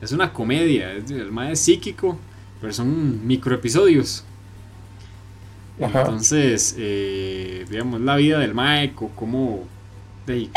[0.00, 2.18] Es una comedia, es el más es psíquico,
[2.60, 4.24] pero son microepisodios.
[5.78, 9.64] Entonces, eh, digamos, la vida del Maeko, cómo,
[10.26, 10.48] de,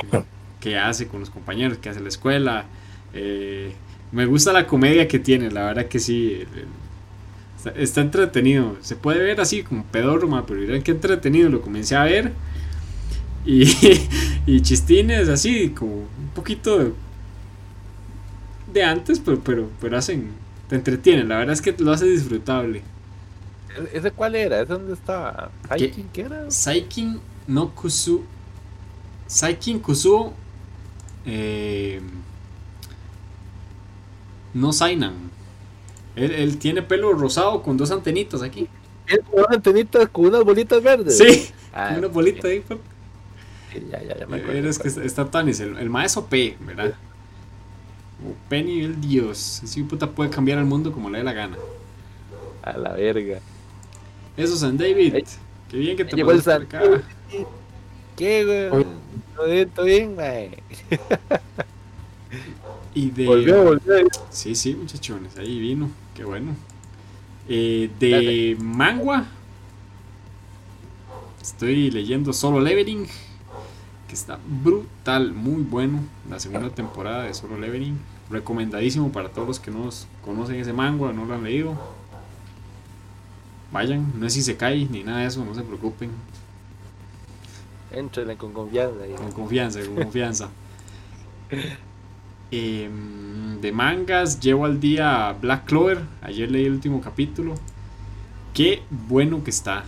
[0.60, 2.65] qué, hace con los compañeros, qué hace la escuela.
[3.14, 3.73] eh,
[4.11, 6.44] me gusta la comedia que tiene, la verdad que sí.
[7.76, 8.77] está, entretenido.
[8.81, 11.49] Se puede ver así como pedorro, ma, pero miren qué entretenido.
[11.49, 12.31] Lo comencé a ver.
[13.45, 13.65] Y,
[14.61, 16.91] chistines así, como un poquito de,
[18.73, 20.30] de antes, pero, pero, pero hacen,
[20.69, 21.27] te entretienen.
[21.30, 22.81] La verdad es que lo hace disfrutable.
[23.94, 24.62] ¿Ese cuál era?
[24.62, 25.52] ¿Ese dónde estaba?
[25.70, 25.91] Ay, ¿Qué?
[25.91, 26.49] ¿quién qué era?
[26.52, 28.24] Saikin no Kusu
[29.28, 30.34] Saikin Kusuo.
[31.26, 32.02] Eh,
[34.54, 35.14] no Sainan.
[36.16, 38.68] Él, él tiene pelo rosado con dos antenitas aquí.
[39.06, 41.18] Es con unas antenitas con unas bolitas verdes.
[41.18, 42.62] Sí, Ah, una bolita ahí.
[42.62, 42.82] papi.
[43.72, 44.68] sí, ya, ya, ya me acuerdo.
[44.70, 46.95] Es que está, está Tanis, el, el maestro P, ¿verdad?
[48.26, 49.62] O P nivel Dios.
[49.64, 51.58] Ese puta puede cambiar el mundo como le dé la gana.
[52.64, 53.40] A la verga.
[54.38, 55.16] Eso, San David.
[55.16, 55.24] Ey,
[55.70, 56.82] Qué bien que te Llegó el San acá.
[58.16, 58.86] ¿Qué, güey?
[59.36, 60.64] ¿Todo bien, todo bien, mae?
[62.94, 63.26] Y de.
[63.26, 63.96] Volvió, volvió.
[64.30, 66.56] Sí, sí, muchachones, ahí vino, qué bueno.
[67.48, 69.26] Eh, de Mangua,
[71.42, 73.06] estoy leyendo Solo Leveling,
[74.08, 76.00] que está brutal, muy bueno.
[76.30, 78.00] La segunda temporada de Solo Leveling,
[78.32, 79.90] recomendadísimo para todos los que no
[80.26, 81.78] conocen ese manga, no lo han leído.
[83.72, 86.11] Vayan, no es si se cae ni nada de eso, no se preocupen,
[87.91, 89.06] Entrenle con confianza.
[89.18, 90.49] con confianza, con confianza.
[92.52, 95.99] Em, de mangas, llevo al día Black Clover.
[96.22, 97.56] Ayer leí el último capítulo.
[98.53, 99.84] Qué bueno que está.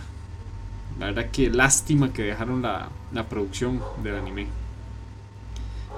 [0.98, 4.46] La verdad que lástima que dejaron la, la producción del anime.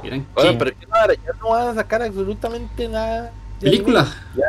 [0.02, 0.70] Miren Oye, pero.
[0.70, 3.32] Ya no van a sacar absolutamente nada.
[3.60, 4.06] película.
[4.36, 4.44] Ya,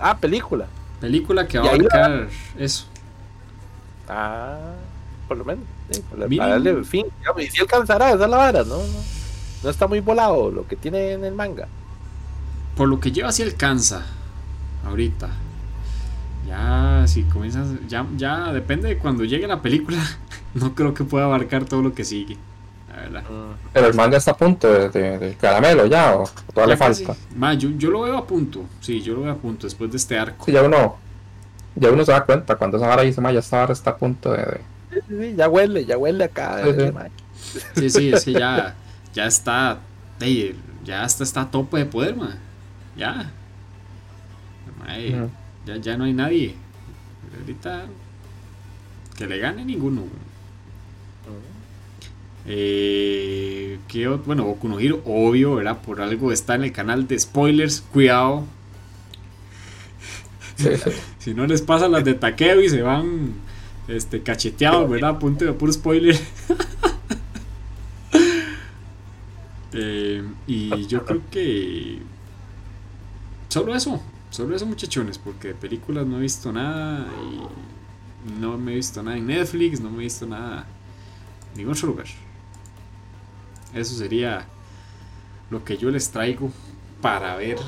[0.00, 0.66] ah, película.
[1.02, 2.86] Película que va a abarcar eso.
[4.08, 4.74] Ah,
[5.28, 5.64] por lo menos.
[5.90, 7.06] Sí, para darle fin.
[7.18, 8.78] digamos, Y si alcanzará, esa es la vara, ¿no?
[8.78, 8.84] No,
[9.64, 11.68] no está muy volado lo que tiene en el manga.
[12.76, 14.06] Por lo que lleva si alcanza.
[14.86, 15.28] Ahorita.
[16.46, 17.68] Ya, si comienzas.
[17.88, 19.98] Ya, ya depende de cuando llegue la película.
[20.54, 22.36] No creo que pueda abarcar todo lo que sigue.
[23.02, 23.24] Verdad.
[23.72, 26.24] Pero el manga está a punto de, de- de caramelo ya, o
[26.54, 27.16] todavía le Ya falta.
[27.36, 28.64] Ma, yo, yo lo veo a punto.
[28.80, 30.44] Sí, yo lo veo a punto después de este arco.
[30.44, 30.96] Sí, ya uno,
[31.74, 33.96] ya uno se da cuenta cuando esa vara dice, "Ma, ya esta vara está a
[33.96, 34.60] punto de, de-".
[34.92, 36.62] sí, sí, sí, ya huele, ya huele acá.
[37.74, 38.12] Sí, sí.
[38.12, 38.74] es que ya,
[39.14, 39.78] ya está.
[40.84, 42.36] ya está, está a tope de poder, ma.
[42.96, 43.30] Ya.
[44.78, 44.96] Ma,
[45.64, 45.76] ya.
[45.76, 46.54] Ya no hay nadie.
[47.38, 47.86] Ahorita.
[49.16, 50.02] Que le gane ninguno.
[52.46, 55.80] Eh, ¿qué bueno, Boku no Hero, obvio, ¿verdad?
[55.80, 57.80] Por algo está en el canal de spoilers.
[57.80, 58.44] Cuidado.
[60.56, 60.90] Sí, sí.
[61.18, 63.34] Si no les pasa las de taqueo y se van
[63.88, 65.18] este, cacheteados, ¿verdad?
[65.18, 66.18] Punto de puro spoiler.
[69.74, 71.98] Eh, y yo creo que.
[73.48, 74.02] Solo eso.
[74.28, 75.16] Solo eso, muchachones.
[75.16, 77.06] Porque de películas no he visto nada.
[77.22, 79.80] Y no me he visto nada en Netflix.
[79.80, 80.66] No me he visto nada
[81.52, 82.06] en ningún otro lugar.
[83.74, 84.44] Eso sería
[85.50, 86.50] lo que yo les traigo
[87.00, 87.58] para ver.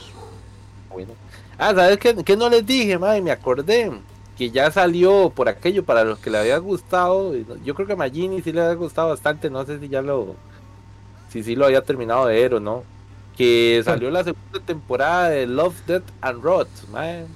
[0.90, 1.12] Bueno.
[1.58, 3.22] Ah, ¿sabes qué, qué no les dije, mae?
[3.22, 3.90] Me acordé
[4.36, 7.34] que ya salió por aquello para los que le había gustado.
[7.64, 9.50] Yo creo que a Magini sí le había gustado bastante.
[9.50, 10.34] No sé si ya lo.
[11.30, 12.84] Si sí lo había terminado de ver o no.
[13.36, 17.26] Que salió la segunda temporada de Love, Death and Robots, mae.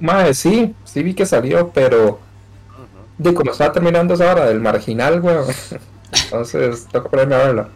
[0.00, 2.18] Mae, sí, sí vi que salió, pero
[3.16, 5.46] de como estaba terminando esa hora del marginal, weón.
[6.24, 7.68] Entonces, que ponerme a verla.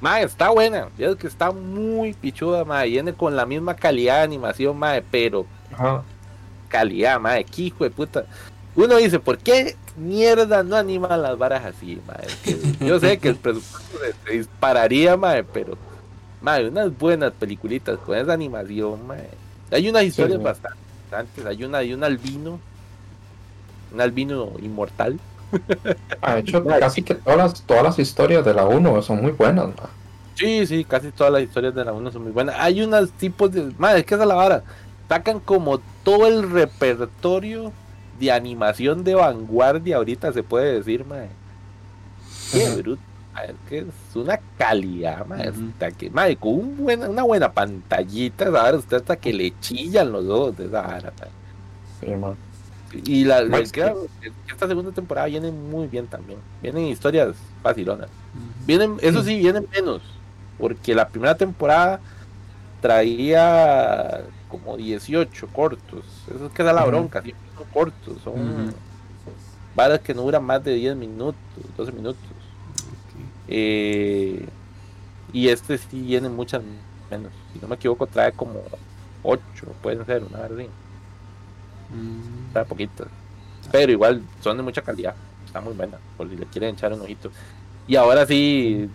[0.00, 0.88] Mae, está buena.
[0.98, 2.90] Es que está muy pichuda, mae.
[2.90, 5.02] Viene con la misma calidad de animación, mae.
[5.10, 6.02] Pero Ajá.
[6.68, 7.44] calidad, mae.
[7.44, 8.24] Qué hijo de puta.
[8.76, 12.00] Uno dice, ¿por qué mierda no animan las varas así,
[12.42, 13.96] que yo sé que el presupuesto
[14.26, 15.78] se, dispararía, mae, pero,
[16.42, 19.28] mae, unas buenas peliculitas con esa animación, mae.
[19.70, 20.44] Hay unas historias Sí.
[20.44, 21.46] bastante interesantes.
[21.46, 22.60] Hay una de un albino,
[23.92, 25.18] un albino inmortal.
[25.52, 29.68] De hecho, casi que todas las, todas las historias de la 1 son muy buenas.
[30.34, 32.56] Sí, sí, casi todas las historias de la 1 son muy buenas.
[32.58, 33.72] Hay unos tipos de.
[33.78, 34.64] Madre, es que esa es la vara.
[35.08, 37.72] Sacan como todo el repertorio
[38.18, 41.36] de animación de vanguardia, ahorita se puede decir, madre.
[42.52, 42.76] Qué Ajá.
[42.76, 43.02] bruto.
[43.32, 45.48] madre, es que es una calidad, madre.
[45.50, 50.12] Hasta que, madre, con un buena, una buena pantallita, vara, usted hasta que le chillan
[50.12, 51.32] los ojos de esa vara, madre.
[52.00, 52.06] Sí.
[53.04, 56.38] Y la, esta segunda temporada viene muy bien también.
[56.62, 58.08] Vienen historias facilonas.
[58.66, 60.02] Vienen, eso sí, vienen menos.
[60.58, 62.00] Porque la primera temporada
[62.80, 66.04] traía como 18 cortos.
[66.32, 68.22] Eso es que da la bronca, siempre son cortos.
[68.22, 68.72] Son
[69.74, 71.40] varas que no duran más de 10 minutos,
[71.76, 72.22] 12 minutos.
[73.48, 74.46] Eh,
[75.32, 76.62] y este sí viene muchas
[77.10, 77.32] menos.
[77.52, 78.60] Si no me equivoco, trae como
[79.22, 79.40] 8,
[79.82, 80.64] pueden ser, una verdad.
[81.94, 83.06] Mm, Trae poquitas.
[83.72, 85.14] Pero igual son de mucha calidad.
[85.46, 87.30] Está muy buena, por si le quieren echar un ojito.
[87.86, 88.88] Y ahora sí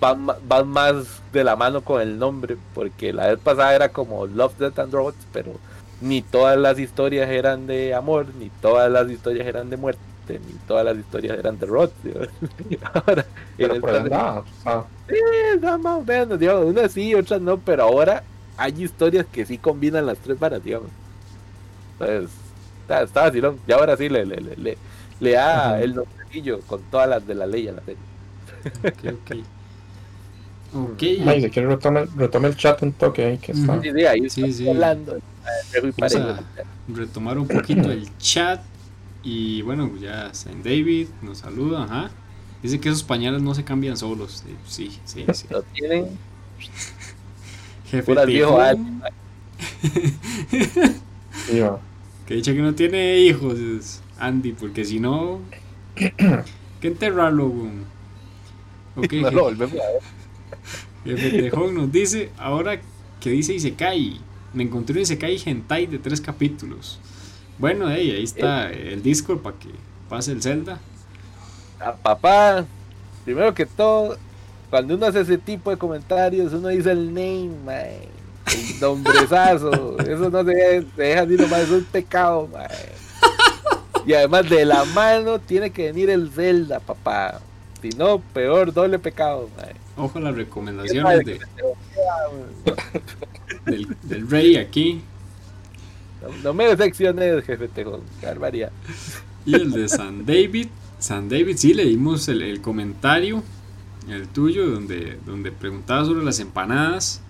[0.00, 4.26] van, van más de la mano con el nombre, porque la vez pasada era como
[4.26, 5.52] Love, Death and Robots, pero
[6.00, 10.00] ni todas las historias eran de amor, ni todas las historias eran de muerte.
[10.28, 11.90] y todas las historias eran de Rod.
[12.94, 15.16] ahora, Pero en esta- andaba, ah, Sí,
[15.60, 18.22] no, más o menos, digamos, unas sí, otras no, pero ahora
[18.56, 20.88] hay historias que sí combinan las tres varas, digamos.
[21.98, 22.30] Entonces,
[22.90, 23.58] está, está vacilón.
[23.66, 24.78] Y ahora sí le, le, le, le,
[25.20, 25.80] le da Ajá.
[25.80, 28.02] el nombrecillo con todas las de la ley a la serie.
[28.84, 29.36] Ok, ok.
[30.72, 31.02] Ok.
[31.26, 33.72] Ay, si quiere retome, retome el chat un toque ahí que está.
[33.72, 33.82] Ujú.
[33.82, 35.18] Sí, sí, ahí Sí, hablando.
[35.98, 36.40] Vamos a
[36.86, 38.60] retomar un poquito el chat.
[39.24, 42.10] Y bueno, ya Saint David nos saluda, ajá.
[42.62, 44.44] Dice que esos pañales no se cambian solos.
[44.66, 45.46] Sí, sí, sí.
[45.50, 46.06] Lo tienen
[47.90, 48.74] Jefe viejo va.
[52.30, 55.40] Que dice que no tiene hijos, es Andy, porque si no,
[55.96, 57.84] que enterrarlo, weón.
[58.94, 61.18] Ok, No lo volvemos a ver.
[61.18, 62.80] Jefe Tejón nos dice, ahora
[63.18, 64.20] que dice Isekai,
[64.54, 67.00] me encontré un Isekai hentai de tres capítulos.
[67.58, 69.70] Bueno, ey, ahí está el Discord para que
[70.08, 70.78] pase el Zelda.
[71.80, 72.64] A papá,
[73.24, 74.16] primero que todo,
[74.70, 78.19] cuando uno hace ese tipo de comentarios, uno dice el name, el
[78.80, 79.98] nombrezazo.
[79.98, 82.68] Eso no se, se deja así nomás, es un pecado, mae.
[84.06, 87.40] Y además de la mano tiene que venir el Zelda, papá.
[87.82, 89.74] Si no, peor, doble pecado, mae.
[89.96, 91.40] Ojo a las recomendaciones de-
[93.66, 95.02] del, del Rey aquí
[96.22, 98.00] No, no me decepciones, jefe Tejón.
[98.22, 98.72] barbaridad.
[99.46, 100.68] y el de San David.
[100.98, 103.42] San David, sí, le dimos el, el comentario,
[104.08, 107.22] el tuyo, donde, donde preguntaba sobre las empanadas.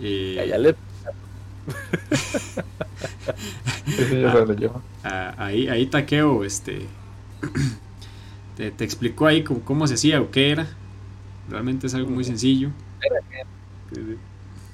[0.00, 0.74] Ya, ya le
[3.86, 4.82] Sí, sí, yo se lo llevo.
[5.02, 6.86] Ah, ahí, ahí Taqueo este,
[8.56, 10.66] te, te explicó ahí cómo, cómo se hacía o qué era.
[11.48, 12.70] Realmente es algo muy sencillo.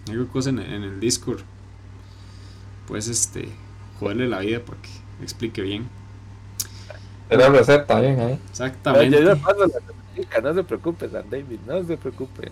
[0.08, 1.40] Hay cosas en, en el Discord.
[2.86, 3.48] Pues este,
[3.98, 4.90] joderle la vida para que
[5.22, 5.88] explique bien.
[7.28, 8.38] Es la receta, bien ahí.
[8.50, 9.16] Exactamente.
[9.16, 9.78] yo le paso la
[10.16, 12.50] receta, no se preocupe, San David, no se preocupe.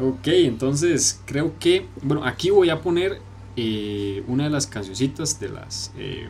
[0.00, 3.20] Ok, entonces creo que, bueno, aquí voy a poner
[3.56, 6.28] eh, una de las cancioncitas de las, eh,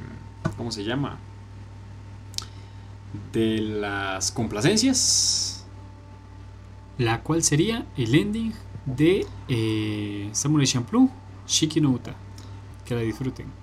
[0.57, 1.19] ¿cómo se llama?
[3.33, 5.65] De las complacencias.
[6.99, 8.53] La cual sería el ending
[8.85, 11.09] de eh, Samurai Champloo,
[11.47, 12.15] Shiki no Uta.
[12.85, 13.62] Que la disfruten.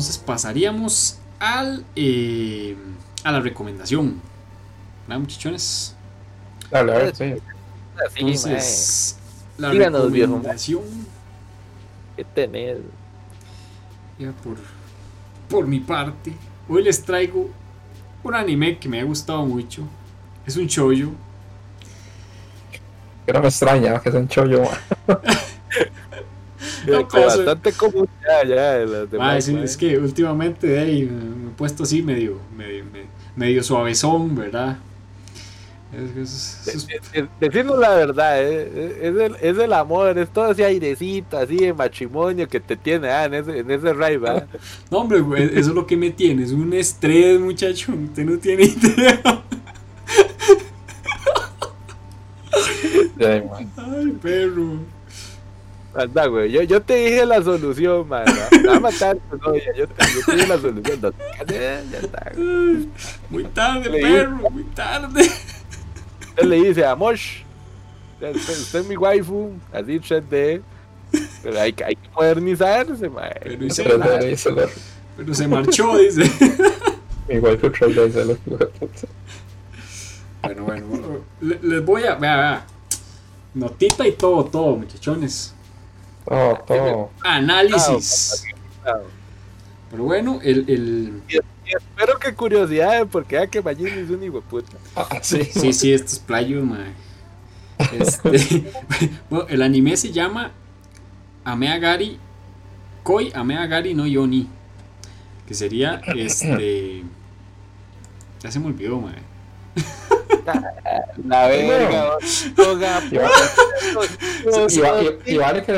[0.00, 2.74] Entonces pasaríamos al, eh,
[3.22, 4.18] a la recomendación.
[5.06, 5.94] ¿Verdad, muchachones?
[6.70, 7.34] Dale, a ver, sí.
[8.16, 9.18] Entonces,
[9.58, 10.32] la Díganos, viejo.
[10.32, 11.04] recomendación mae,
[12.16, 12.78] ¿qué tenés?
[14.18, 14.56] ya por,
[15.50, 16.32] por mi parte,
[16.66, 17.50] hoy les traigo
[18.22, 19.82] un anime que me ha gustado mucho.
[20.46, 21.10] Es un chollo.
[23.26, 24.62] Que no me extraña que es un chollo.
[26.90, 32.02] Soy- bastante común ya, ya, las Ah, demás, es, que últimamente me he puesto así
[32.02, 33.06] medio, medio, me-
[33.36, 34.78] medio suavezón, ¿verdad?
[35.92, 40.30] Es, es- es- De- de- Decirnos la verdad, eh, es, el, es el amor, es
[40.32, 44.18] todo ese airecito así de matrimonio que te tiene ah, en ese, en ese ride,
[44.18, 44.46] ¿verdad?
[44.90, 48.38] No, hombre, güey, eso es lo que me tiene, es un estrés, muchacho, usted no
[48.38, 49.20] tiene idea.
[53.76, 54.78] Ay, perro.
[55.94, 58.24] Anda, güey, yo, yo te dije la solución, man.
[58.52, 59.62] Me va a matar tu novia.
[59.76, 60.98] Yo te, yo te dije la solución.
[61.02, 61.12] No,
[61.48, 62.88] ya está, güey.
[63.28, 65.28] Muy tarde, Le- perro, muy tarde.
[66.36, 67.42] Él le dice, Amosh,
[68.14, 70.62] usted, usted es mi waifu, así 3D.
[71.42, 73.30] Pero hay, que- hay que modernizarse, man.
[73.42, 74.00] Pero y se, el-
[75.16, 76.22] pero se marchó, dice.
[78.06, 79.06] Dice el hijo de puta.
[80.42, 81.06] Bueno, bueno, bueno,
[81.40, 82.14] le- les voy a.
[82.14, 82.66] Vea, vea.
[83.54, 85.54] Notita y todo, todo, muchachones.
[86.30, 87.10] Todo, todo.
[87.24, 88.44] Análisis.
[88.84, 89.02] Claro.
[89.90, 90.58] Pero bueno, el.
[90.70, 94.76] el Y, y espero que curiosidades, porque ya que Majin es un hijo de puta.
[94.94, 95.42] Ah, sí.
[95.44, 96.92] sí, sí, esto es playo, mae.
[97.98, 98.70] Este,
[99.30, 100.52] bueno, el anime se llama
[101.42, 102.20] Ameagari
[103.02, 104.48] Koi Ameagari no Yoni.
[105.48, 107.02] Que sería este.
[108.38, 109.18] Ya se me olvidó, mae.
[111.26, 112.16] La verga,
[112.56, 113.30] toga, Y va-
[114.68, 115.72] Y, va- y- y vale que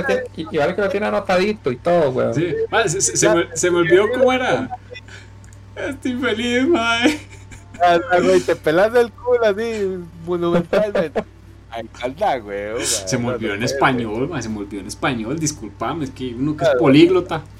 [0.83, 2.35] lo tiene, anotadito y todo, weón.
[2.35, 2.55] Sí,
[2.87, 4.77] se, se- se me, se me olvidó cómo era.
[5.77, 7.21] Estoy feliz, mae.
[7.83, 11.25] Anda, güey, te pelas el culo así, monumentalmente.
[11.71, 12.85] Ay, calda, güey.
[12.85, 16.65] Se me olvidó en español, se me olvidó en español, disculpame, es que uno que
[16.65, 17.43] es políglota.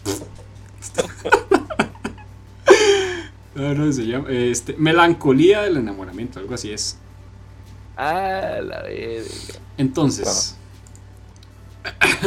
[3.55, 6.99] No, no, se llama, este, melancolía del enamoramiento, algo así es.
[7.97, 9.29] Ah, la verga.
[9.77, 10.57] Entonces,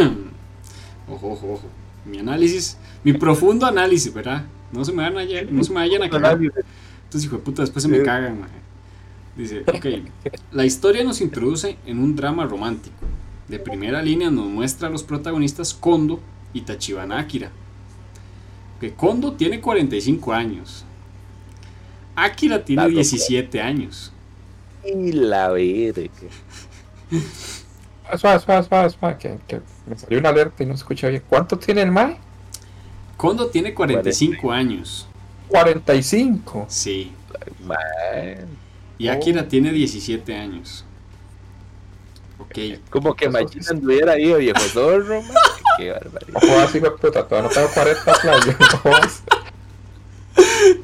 [1.07, 1.63] ojo, ojo, ojo,
[2.05, 4.45] mi análisis, mi profundo análisis, ¿verdad?
[4.71, 6.39] No se me vayan a, no se me vayan a cagar.
[6.41, 8.65] Entonces, hijo de puta, después se me cagan, maje.
[9.37, 9.85] Dice, ok,
[10.51, 12.95] la historia nos introduce en un drama romántico.
[13.47, 16.19] De primera línea nos muestra a los protagonistas Kondo
[16.53, 17.51] y Tachibana Akira.
[18.79, 20.85] Que Kondo tiene 45 años.
[22.15, 24.11] Akira tiene Dato, 17 años.
[24.85, 26.09] Y la verga.
[28.17, 31.23] Suave, suave, suave, suave, que, que me salió una alerta y no escuché bien.
[31.27, 32.17] ¿Cuánto tiene el Mae?
[33.17, 35.07] Kondo tiene 45 años.
[35.47, 36.65] 45.
[36.69, 37.11] Sí.
[37.63, 37.77] Man.
[38.97, 39.11] Y Oh.
[39.13, 40.85] Akira tiene 17 años.
[42.39, 42.79] Ok.
[42.89, 43.59] Como que sí.
[43.69, 45.21] anduviera ahí, de viejo zorro.
[45.77, 46.43] Qué barbaridad.
[46.43, 49.23] Ojo así, puta, todavía no tengo 40 playas.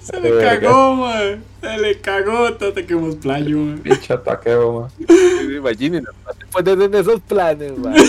[0.04, 1.44] Se le cagó, man.
[1.62, 3.80] Se le cagó, tata que hemos playo, man.
[3.80, 4.92] Pinche ataqueo, man.
[5.56, 7.94] Imaginen, no te pones en esos planes, man.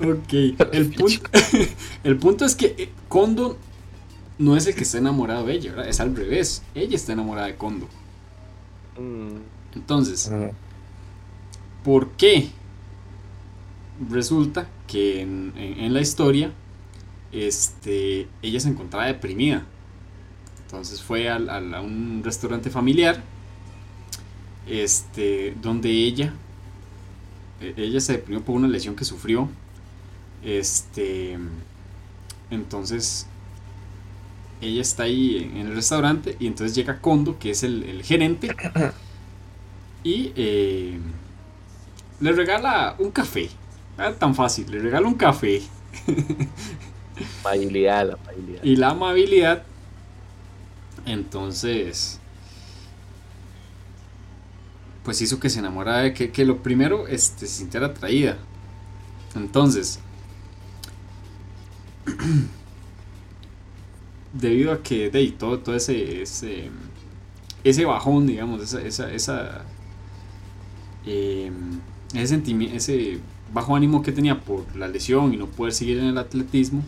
[0.00, 0.32] Ok.
[0.72, 1.30] El punto,
[2.04, 3.56] el punto es que eh, Kondo
[4.38, 5.88] no es el que está enamorado de ella, ¿verdad?
[5.88, 6.62] Es al revés.
[6.74, 7.86] Ella está enamorada de Kondo.
[8.98, 9.36] Mm,
[9.76, 10.30] Entonces.
[11.84, 12.48] ¿por qué?
[14.10, 16.50] Resulta que en, en- en la historia
[17.34, 19.64] este, ella se encontraba deprimida.
[20.66, 23.22] Entonces fue al- al- a un restaurante familiar
[24.66, 26.32] este, donde ella,
[27.60, 29.48] e- ella se deprimió por una lesión que sufrió.
[30.44, 31.38] Este,
[32.50, 33.26] entonces
[34.60, 38.02] ella está ahí en, en el restaurante y entonces llega Kondo, que es el, el
[38.02, 38.54] gerente,
[40.04, 40.98] y eh,
[42.20, 43.48] le regala un café.
[43.96, 45.62] Ah, tan fácil, le regala un café.
[48.62, 49.62] y la amabilidad.
[51.06, 52.20] Entonces,
[55.04, 58.38] pues hizo que se enamorara de que, que lo primero este, se sintiera atraída.
[59.34, 60.00] Entonces,
[64.32, 66.70] debido a que de todo, todo ese, ese,
[67.62, 69.64] ese bajón, digamos, esa, esa, esa
[71.06, 71.52] eh,
[72.14, 72.42] ese,
[72.74, 73.18] ese
[73.52, 76.82] bajo ánimo que tenía por la lesión y no poder seguir en el atletismo,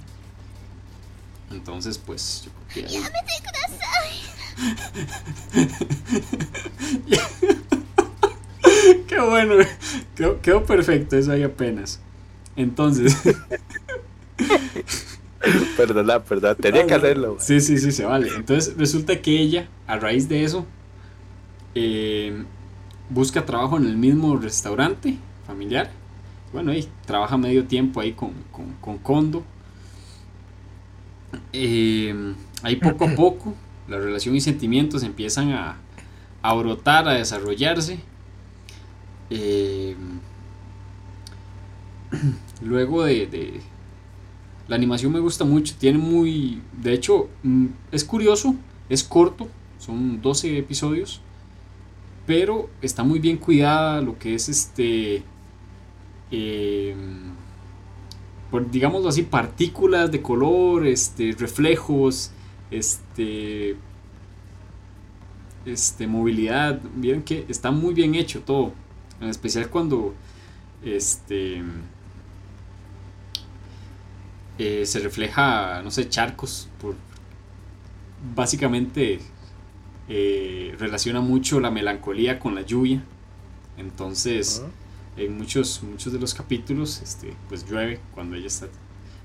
[1.50, 3.02] entonces, pues, yo creo que ahí-
[9.08, 9.54] Qué bueno,
[10.16, 12.00] quedó, quedó perfecto eso ahí apenas.
[12.56, 13.16] Entonces,
[15.76, 17.34] Perdona, perdona, tenía que hacerlo.
[17.36, 17.44] man.
[17.44, 18.28] sí, sí, sí, se vale.
[18.34, 20.66] Entonces, resulta que ella, a raíz de eso,
[21.74, 22.42] eh,
[23.10, 25.16] busca trabajo en el mismo restaurante
[25.46, 25.90] familiar.
[26.52, 29.44] Bueno, ahí trabaja medio tiempo ahí con, con, con Kondo.
[31.52, 33.54] Eh, ahí poco a poco
[33.88, 35.76] la relación y sentimientos empiezan a,
[36.42, 37.98] a brotar, a desarrollarse.
[39.30, 39.96] Eh,
[42.62, 43.60] luego de, de-
[44.68, 46.60] La animación me gusta mucho, tiene muy...
[46.82, 48.54] De hecho, mm, es curioso,
[48.88, 49.48] es corto,
[49.78, 51.20] son 12 episodios,
[52.26, 55.22] pero está muy bien cuidada lo que es este...
[56.30, 56.96] eh,
[58.60, 62.30] digámoslo así, partículas de color, este, reflejos,
[62.70, 63.76] este,
[65.64, 66.80] este, movilidad.
[66.94, 68.72] Vieron que está muy bien hecho todo.
[69.20, 70.14] En especial cuando
[70.84, 71.62] este,
[74.58, 76.68] eh, se refleja, no sé, charcos.
[76.80, 76.94] Por,
[78.34, 79.20] básicamente
[80.08, 83.02] eh, relaciona mucho la melancolía con la lluvia.
[83.76, 84.62] Entonces,
[85.16, 88.68] en muchos, muchos de los capítulos, este, pues llueve cuando ella está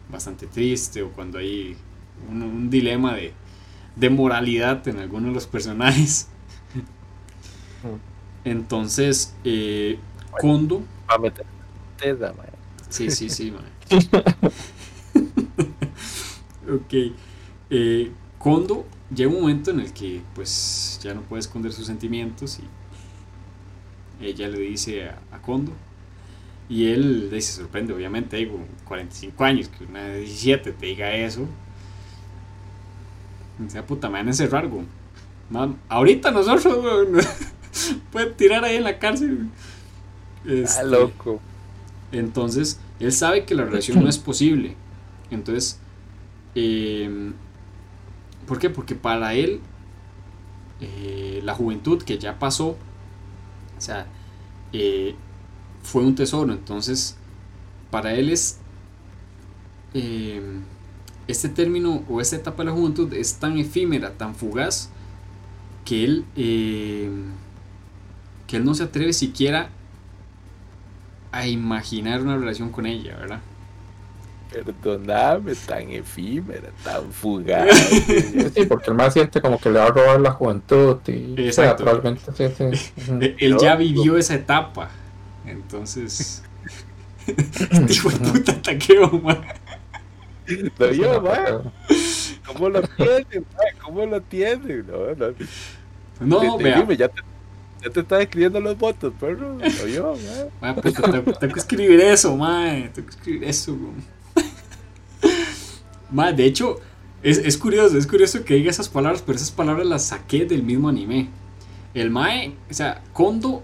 [0.09, 1.75] bastante triste o cuando hay
[2.29, 3.33] un, dilema de,
[3.95, 6.27] de, moralidad en algunos de los personajes.
[8.43, 9.99] Entonces, eh,
[10.39, 10.83] Kondo.
[11.09, 11.45] Va a meter
[12.89, 13.53] Sí, sí, sí,
[16.67, 16.93] ok.
[17.69, 22.59] Eh, Kondo llega un momento en el que pues ya no puede esconder sus sentimientos
[22.59, 22.63] y
[24.21, 25.73] ella le dice a, a Kondo
[26.71, 31.45] y él se sorprende, obviamente, digo, 45 años, que una de 17 te diga eso.
[33.59, 34.85] Dice, puta, me van a encerrar, güey.
[35.89, 37.25] ahorita nosotros, güey,
[38.13, 39.49] pueden tirar ahí en la cárcel.
[40.45, 41.41] Este, loco.
[42.13, 44.77] Entonces, él sabe que la relación no es posible.
[45.29, 45.77] Entonces,
[46.55, 47.33] eh,
[48.47, 48.69] ¿por qué?
[48.69, 49.59] Porque para él,
[50.79, 52.77] eh, la juventud que ya pasó,
[53.81, 54.05] o sea,
[54.73, 55.15] eh,
[55.81, 56.53] fue un tesoro.
[56.53, 57.17] Entonces,
[57.89, 58.59] para él es
[59.95, 60.39] eh,
[61.27, 64.89] este término o esta etapa de la juventud es tan efímera, tan fugaz,
[65.83, 67.09] que él, eh,
[68.45, 69.71] que él no se atreve siquiera
[71.31, 73.41] a imaginar una relación con ella, ¿verdad?
[74.51, 77.73] Perdóname, tan efímera, tan fugaz.
[78.53, 81.85] sí, porque el más siente como que le va a robar la juventud y Exacto.
[83.37, 84.89] Él ya vivió esa etapa.
[85.45, 86.43] Entonces.
[87.27, 89.41] este hijo de puta taqueo, man.
[90.77, 91.71] Lo yo, man.
[92.45, 93.67] ¿Cómo lo tiene, man?
[93.81, 94.83] ¿Cómo lo tiene?
[94.83, 95.33] No, no.
[96.19, 96.81] No, vea.
[96.81, 97.21] Dime, ya te,
[97.81, 99.57] ya te estás escribiendo los votos, perro.
[99.57, 100.15] Lo yo,
[100.59, 100.75] man.
[100.75, 102.91] pues tengo, tengo, que escribir eso, man.
[102.93, 104.20] Tengo que escribir eso, man.
[106.11, 106.79] Man de hecho,
[107.23, 110.63] es, es curioso, es curioso que diga esas palabras, pero esas palabras las saqué del
[110.63, 111.29] mismo anime.
[111.93, 113.63] El Mae, o sea, Kondo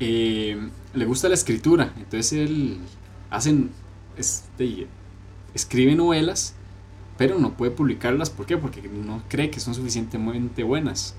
[0.00, 0.56] eh,
[0.94, 2.78] le gusta la escritura, entonces él
[3.30, 3.70] hacen,
[4.16, 4.86] este,
[5.54, 6.54] escribe novelas,
[7.16, 8.56] pero no puede publicarlas, ¿por qué?
[8.58, 11.14] Porque no cree que son suficientemente buenas.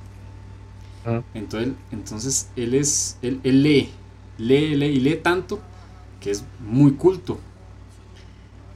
[1.06, 1.22] Ah.
[1.34, 3.90] Entonces, entonces él es, él, lee,
[4.38, 5.60] lee, lee y lee tanto
[6.20, 7.40] que es muy culto.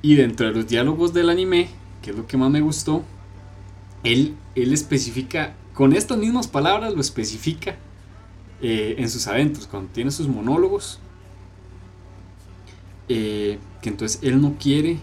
[0.01, 1.69] Y dentro de los diálogos del anime,
[2.01, 3.03] que es lo que más me gustó,
[4.03, 7.75] él, él especifica, con estas mismas palabras lo especifica
[8.61, 10.99] eh, en sus adentros, cuando tiene sus monólogos,
[13.09, 14.97] eh, que entonces él no quiere,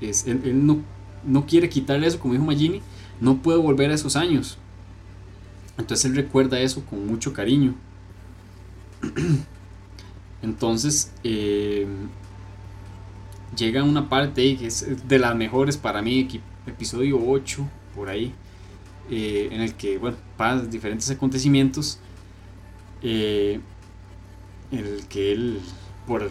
[0.00, 0.82] es, él, no,
[1.24, 2.80] no, quiere quitarle eso, como dijo Magini,
[3.20, 4.58] no puede volver a esos años.
[5.78, 7.74] Entonces él recuerda eso con mucho cariño.
[10.42, 11.86] Entonces eh,
[13.56, 16.28] llega una parte que es de las mejores para mí,
[16.66, 18.34] episodio 8, por ahí,
[19.10, 21.98] en el que, bueno, pasan diferentes acontecimientos
[23.02, 23.60] eh,
[24.72, 25.60] en el que él,
[26.06, 26.30] por,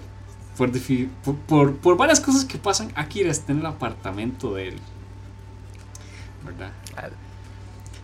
[0.58, 4.76] por, por, varias cosas que pasan, Akira está en el apartamento de él.
[6.44, 6.72] ¿Verdad?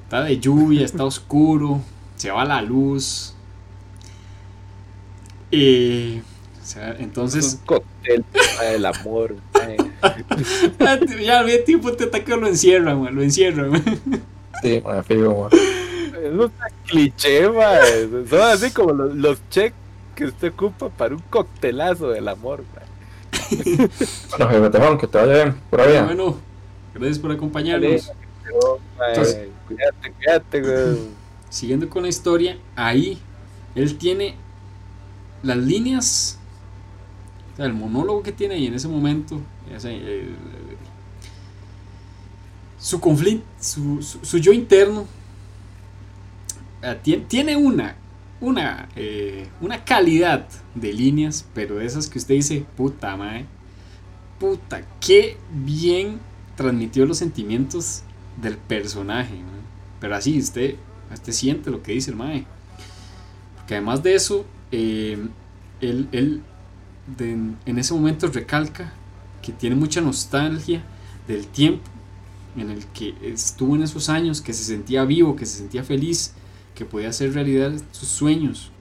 [0.04, 1.82] Está de lluvia, está oscuro,
[2.16, 3.34] se va la luz.
[5.52, 6.22] Eh,
[6.62, 7.60] o sea, entonces.
[8.18, 9.36] Un cóctel del amor.
[11.22, 13.70] ya al tiempo te ataca lo encierra, lo encierra.
[14.62, 16.52] Sí, me fijo, es un
[16.86, 17.80] cliché, man.
[18.30, 19.74] Son así como los, los cheques
[20.16, 23.90] que usted ocupa para un coctelazo del amor, man.
[24.38, 26.04] bueno, jefe que te vaya bien, por ahí.
[26.04, 26.38] Bueno,
[26.94, 28.12] gracias por acompañarnos.
[29.68, 31.00] cuídate, cuídate, güey.
[31.50, 33.20] Siguiendo con la historia, ahí
[33.76, 34.36] él tiene
[35.42, 36.39] las líneas,
[37.66, 39.40] el monólogo que tiene ahí en ese momento,
[42.78, 45.06] su conflicto, su, su yo interno
[46.82, 47.96] Ah, tiene una,
[48.40, 53.46] una, eh, una calidad de líneas, pero de esas que usted dice, puta madre,
[54.40, 56.20] puta, qué bien
[56.56, 58.04] transmitió los sentimientos
[58.42, 59.34] del personaje.
[60.00, 60.76] Pero así, usted,
[61.14, 62.46] usted siente lo que dice el mae.
[63.58, 65.18] Porque además de eso, eh,
[65.82, 66.44] él
[67.18, 68.94] en ese momento recalca
[69.42, 70.84] que tiene mucha nostalgia
[71.28, 71.90] del tiempo
[72.56, 76.34] en el que estuvo en esos años, que se sentía vivo, que se sentía feliz
[76.76, 78.72] que podía hacer realidad sus sueños.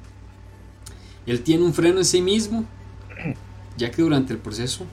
[1.27, 2.65] Él tiene un freno en sí mismo,
[3.77, 4.87] ya que durante el proceso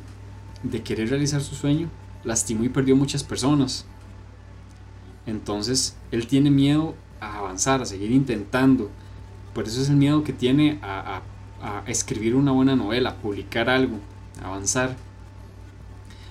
[0.63, 1.89] de querer realizar su sueño,
[2.23, 3.85] lastimó y perdió muchas personas.
[5.27, 8.89] Entonces, él tiene miedo a avanzar, a seguir intentando.
[9.53, 11.21] Por eso es el miedo que tiene a,
[11.87, 13.99] escribir una buena novela, a publicar algo,
[14.41, 14.95] a avanzar.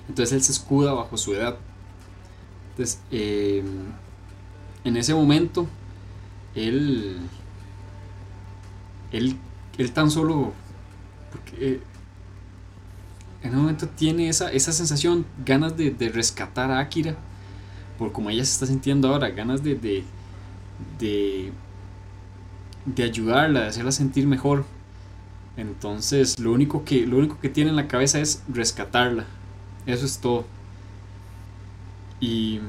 [0.07, 1.57] Entonces él se escuda bajo su edad.
[2.71, 3.65] Entonces, em,
[4.83, 5.67] en ese momento,
[6.53, 7.17] él,
[9.11, 9.37] él,
[9.77, 10.53] él tan solo,
[11.31, 11.81] porque eh,
[13.45, 17.15] en un momento tiene esa, esa sensación, ganas de, rescatar a Akira,
[17.99, 21.51] por como ella se está sintiendo ahora, ganas de, de,
[22.85, 24.65] de, ayudarla, de hacerla sentir mejor.
[25.57, 29.25] Entonces, lo único, que, lo único que tiene en la cabeza es rescatarla.
[29.85, 30.45] Eso es todo.
[32.19, 32.59] Y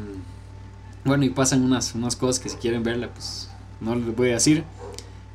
[1.05, 3.51] bueno, y pasan unas, unas cosas que si quieren verla, pues
[3.81, 4.65] no les voy a decir.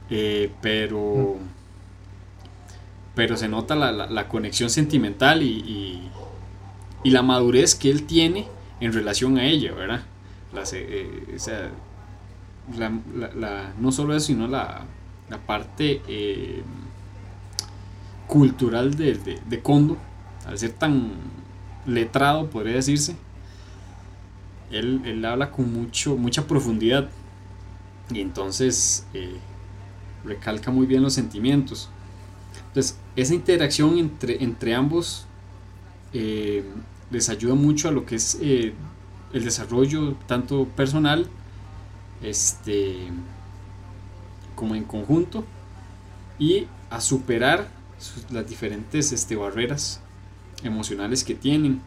[0.10, 1.38] Eh, pero
[3.16, 6.10] pero se nota la, conexión sentimental y,
[7.04, 8.48] la madurez que él tiene
[8.80, 10.04] en relación a ella, ¿verdad?
[10.74, 11.70] Eh,
[13.80, 14.86] no solo eso, sino la,
[15.46, 16.62] parte eh,
[18.32, 19.98] cultural de, de, Kondo,
[20.46, 21.12] al ser tan
[21.86, 23.18] letrado, podría decirse,
[24.72, 27.10] él, habla con mucho, mucha profundidad
[28.10, 29.36] y entonces eh,
[30.24, 31.90] recalca muy bien los sentimientos.
[32.70, 35.26] Entonces, esa interacción entre, entre ambos
[36.14, 36.64] eh,
[37.10, 38.74] les ayuda mucho a lo que es eh,
[39.34, 41.28] el desarrollo tanto personal
[42.24, 43.10] este,
[44.56, 45.44] como en conjunto
[46.40, 47.81] y a superar
[48.32, 50.02] las diferentes este, barreras
[50.64, 51.82] emocionales que tienen.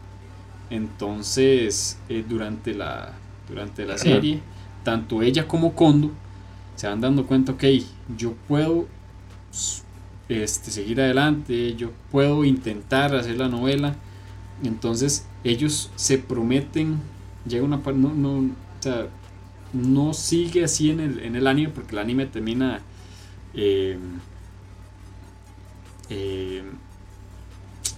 [0.69, 3.13] Entonces, eh, durante, la,
[3.47, 4.41] durante la serie,
[4.83, 6.11] tanto ella como Kondo
[6.75, 7.63] se van dando cuenta, ok,
[8.17, 8.87] yo puedo
[10.27, 13.95] este, seguir adelante, yo puedo intentar hacer la novela.
[14.63, 16.99] Entonces ellos se prometen,
[17.47, 18.49] llega una parte, no, no,
[19.73, 22.81] no sigue así en el, en el anime porque el anime termina...
[23.53, 23.97] Eh,
[26.09, 26.63] eh,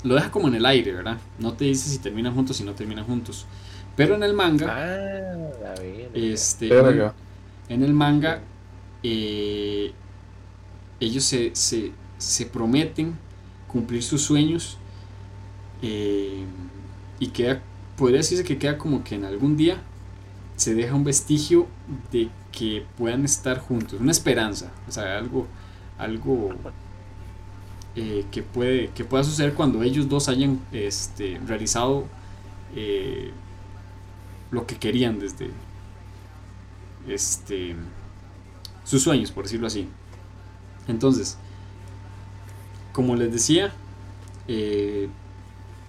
[0.03, 1.17] lo deja como en el aire, ¿verdad?
[1.39, 3.45] No te dice si terminan juntos, si no terminan juntos.
[3.95, 5.75] Pero en el manga, ah,
[6.13, 6.69] este,
[7.69, 8.41] en el manga,
[9.03, 9.91] eh,
[10.99, 11.51] ellos se,
[12.17, 13.15] se prometen
[13.67, 14.77] cumplir sus sueños
[15.81, 16.43] eh,
[17.19, 17.61] y queda,
[17.97, 19.81] podría decirse que queda como que en algún día
[20.55, 21.67] se deja un vestigio
[22.11, 25.45] de que puedan estar juntos, una esperanza, o sea, algo,
[25.99, 26.49] algo
[27.99, 32.05] eh, que, puede, que pueda suceder cuando ellos dos hayan este, realizado
[32.75, 33.31] eh,
[34.51, 35.49] lo que querían desde
[37.07, 37.75] este,
[38.83, 39.87] sus sueños, por decirlo así.
[40.87, 41.39] Entonces,
[42.93, 43.73] como les decía,
[44.47, 45.09] eh,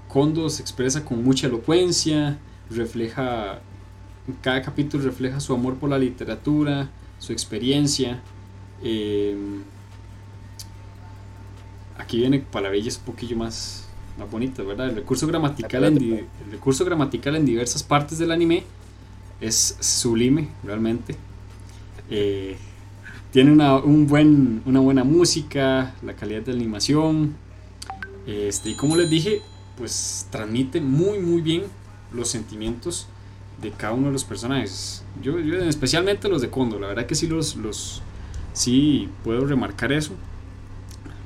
[0.09, 2.39] Kondo se expresa con mucha elocuencia,
[2.71, 3.61] refleja,
[4.41, 8.23] cada capítulo refleja su amor por la literatura, su experiencia.
[8.83, 9.37] Eh,
[11.99, 13.87] aquí viene palabrillas un poquillo más,
[14.19, 14.89] más bonitas, ¿verdad?
[14.89, 18.65] El recurso, gramatical en, el recurso gramatical en diversas partes del anime
[19.41, 21.17] es sublime, realmente.
[22.11, 22.57] Eh,
[23.33, 27.35] tiene una, un buen, una buena música, la calidad de animación.
[28.27, 29.43] Este, y como les dije,
[29.77, 31.63] pues transmite muy muy bien
[32.13, 33.07] los sentimientos
[33.61, 35.05] de cada uno de los personajes.
[35.23, 38.03] Yo, especialmente los de Kondo, la verdad que sí los, los
[38.53, 40.13] sí puedo remarcar eso.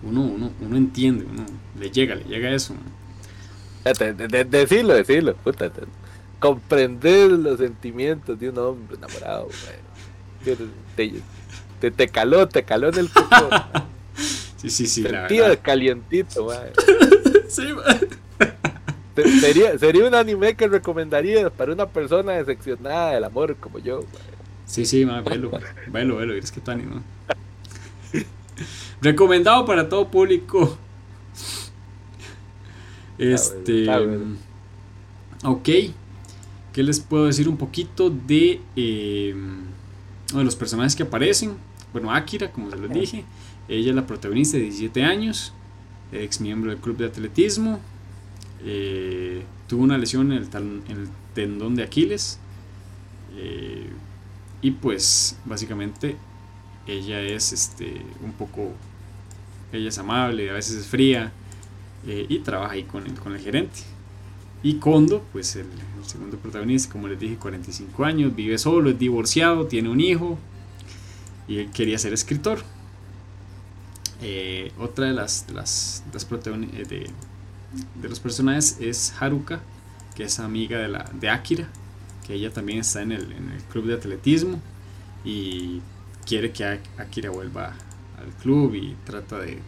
[0.03, 1.47] Uno, uno, uno entiende, uno
[1.79, 2.75] le llega, le llega eso.
[4.51, 5.37] decirlo, decirlo,
[6.39, 9.49] comprender los sentimientos de un hombre enamorado.
[10.97, 13.49] Te, te caló, te caló en el cuerpo.
[14.57, 15.03] sí, sí, sí.
[15.03, 16.49] Sentía calientito,
[17.49, 17.69] sí,
[19.41, 24.05] Sería, sería un anime que recomendaría para una persona decepcionada del amor como yo.
[24.65, 25.51] Sí, sí, ma, velo,
[25.89, 27.03] velo, velo, es que tu anime.
[29.03, 30.79] Recomendado para todo público.
[33.19, 33.87] Este.
[35.45, 35.69] Ok.
[36.73, 39.35] ¿Qué les puedo decir un poquito de, eh,
[40.33, 41.57] de los personajes que aparecen?
[41.93, 43.25] bueno, Akira, como se les dije,
[43.69, 45.53] ella es la protagonista de 17 años,
[46.11, 47.81] ex miembro del club de atletismo,
[48.65, 52.39] eh, tuvo una lesión en el, tendón de Aquiles
[53.37, 53.89] eh,
[54.61, 56.17] y pues básicamente
[56.87, 58.73] ella es este, un poco,
[59.73, 61.33] ella es amable, a veces es fría
[62.07, 63.81] eh, y trabaja ahí con el, con el gerente.
[64.63, 68.99] Y Kondo, pues el, el, segundo protagonista, como les dije, 45 años, vive solo, es
[68.99, 70.39] divorciado, tiene un hijo,
[71.49, 72.63] y él quería ser escritor.
[74.21, 77.11] Eh, otra de las, de, las, eh, de,
[78.01, 79.61] de, los personajes es Haruka,
[80.15, 81.69] que es amiga de, la, de Akira,
[82.27, 84.61] que ella también está en el, en el club de atletismo.
[85.25, 85.81] y
[86.25, 87.75] quiere que Akira vuelva
[88.25, 89.59] al club y trata de,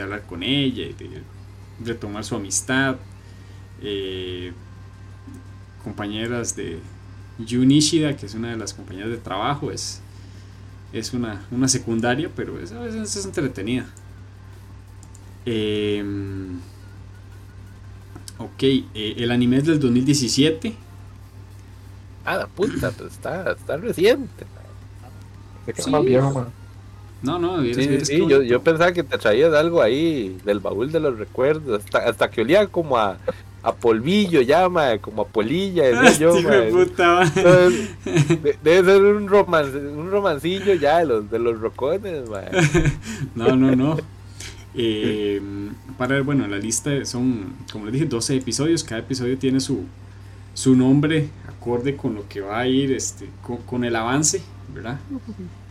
[0.00, 1.22] hablar con ella y de
[1.84, 2.96] retomar su amistad.
[3.82, 4.52] Eh,
[5.84, 6.80] compañeras de
[7.48, 10.00] Jun Ishida, que es una de las compañeras de trabajo, es,
[10.92, 13.86] es una, secundaria, pero es, a veces es entretenida.
[15.46, 16.58] Em,
[18.38, 20.74] ok, eh, el anime es del 2017.
[22.24, 24.46] Ah, la puta, pues está, está reciente.
[25.76, 25.90] Sí.
[25.90, 26.46] Más viejo,
[27.20, 31.18] No, no, sí, yo, yo, pensaba que te traías algo ahí del baúl de los
[31.18, 33.18] recuerdos, hasta, hasta que olía como a,
[33.62, 34.68] a polvillo ya,
[35.00, 36.34] como a polilla, yo,
[38.62, 39.66] debe ser un, roman,
[39.96, 42.22] un romancillo ya de los, de los rocones,
[43.34, 43.96] no, no, no.
[44.74, 45.40] Eh,
[45.96, 48.84] para ver, bueno, la lista son, como les dije, 12 episodios.
[48.84, 49.84] Cada episodio tiene su,
[50.54, 53.28] su nombre acorde con lo que va a ir este,
[53.66, 54.40] con, el avance,
[54.72, 55.00] ¿verdad?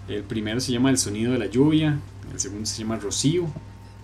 [0.08, 2.00] El primero se llama El sonido de la lluvia,
[2.32, 3.48] el segundo se llama Rocío,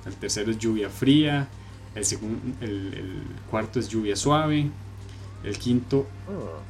[0.05, 1.47] el tercero es Lluvia fría,
[1.95, 4.69] el, segundo, el, cuarto es Lluvia suave,
[5.43, 6.07] el quinto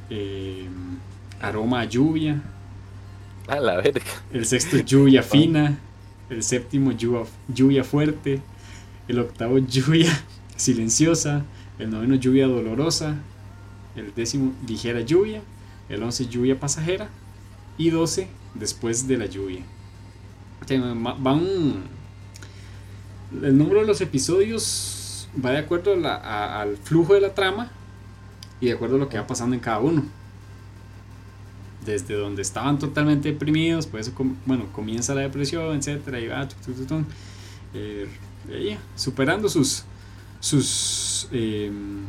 [0.08, 0.68] eh,
[1.40, 2.42] Aroma a lluvia,
[3.48, 4.04] a la verga.
[4.32, 5.78] el sexto Lluvia fina,
[6.30, 8.40] el séptimo lluvia, lluvia fuerte,
[9.08, 10.12] el octavo lluvia
[10.56, 11.44] silenciosa,
[11.80, 13.16] el noveno lluvia dolorosa,
[13.96, 15.42] el décimo ligera lluvia,
[15.88, 17.08] el once lluvia pasajera
[17.76, 19.62] y doce después de la lluvia.
[21.18, 21.84] Van
[23.42, 27.70] el número de los episodios va de acuerdo al flujo de la trama
[28.60, 30.04] y de acuerdo a lo que va pasando en cada uno
[31.84, 34.10] desde donde estaban totalmente deprimidos, pues
[34.46, 36.48] bueno, comienza la depresión, etcétera, y va,
[37.74, 38.08] eh,
[38.96, 39.84] superando sus
[40.40, 42.04] sus em,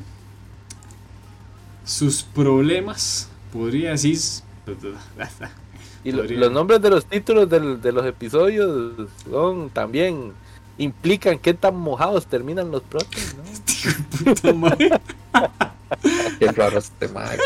[1.83, 4.19] sus problemas, podría decir.
[6.05, 8.93] y los nombres de los títulos de los episodios
[9.29, 10.33] son también
[10.77, 14.69] implican qué tan mojados terminan los protos, ¿no?
[16.39, 17.37] Qué raro este mae.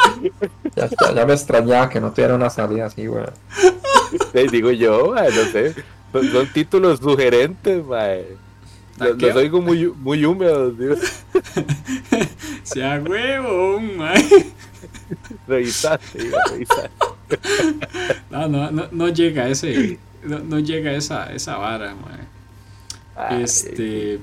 [0.76, 3.32] Ya, ya, me extrañaba que no tuviera una salida así, weón.
[4.52, 5.76] digo yo, no sé.
[6.12, 8.26] Son, títulos sugerentes, mae.
[8.98, 11.00] Los, oigo muy, muy húmedos, Dios.
[12.64, 14.54] Sea huevo, mae.
[15.48, 16.92] Revisaste, revisaste.
[18.32, 20.00] No, no, no, no llega ese.
[20.24, 23.44] No, no llega esa, esa vara, mae.
[23.44, 24.20] este.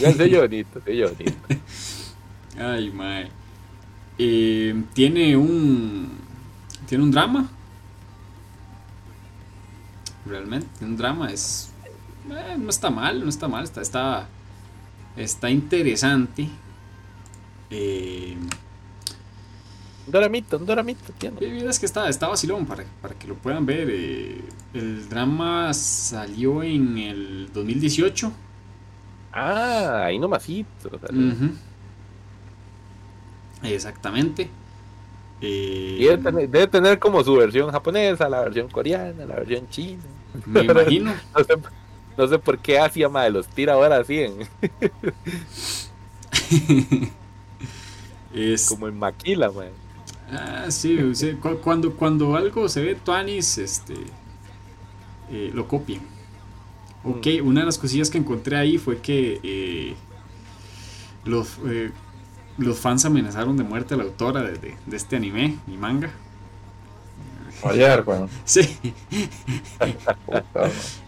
[0.00, 1.46] Ya soy bonito, soy bonito.
[2.58, 3.28] Ay, mae.
[4.18, 6.10] Eh, tiene un.
[6.86, 7.48] Tiene un drama.
[10.26, 11.30] Realmente, un drama.
[11.30, 11.70] Es.
[12.30, 13.64] Eh, no está mal, no está mal.
[13.64, 14.28] Está, está,
[15.16, 16.48] está interesante.
[17.70, 18.36] Eh,
[20.06, 21.12] un doramito, un doramito.
[21.68, 23.88] Es que está, está vacilón para, para que lo puedan ver.
[23.90, 24.40] Eh,
[24.74, 28.32] el drama salió en el 2018.
[29.32, 30.90] Ah, ahí nomasito.
[33.62, 34.50] Exactamente.
[35.42, 40.02] Eh, debe, tener, como su versión japonesa, la versión coreana, la versión china.
[40.46, 41.14] Me imagino.
[42.16, 44.48] no, sé, por qué Asia madre, los tira ahora así en.
[48.34, 48.68] es...
[48.68, 49.68] Como en Maquila, man.
[50.32, 50.98] Ah, sí,
[51.62, 53.94] cuando, cuando algo se ve Tuanis, este,
[55.30, 56.02] eh, lo copian.
[57.04, 57.46] Ok, mm.
[57.46, 59.94] una de las cosillas que encontré ahí fue que eh,
[61.24, 61.58] los,
[62.58, 66.10] los fans amenazaron de muerte a la autora de, este anime y manga.
[67.64, 68.28] Ayer, bueno.
[68.44, 68.60] Sí.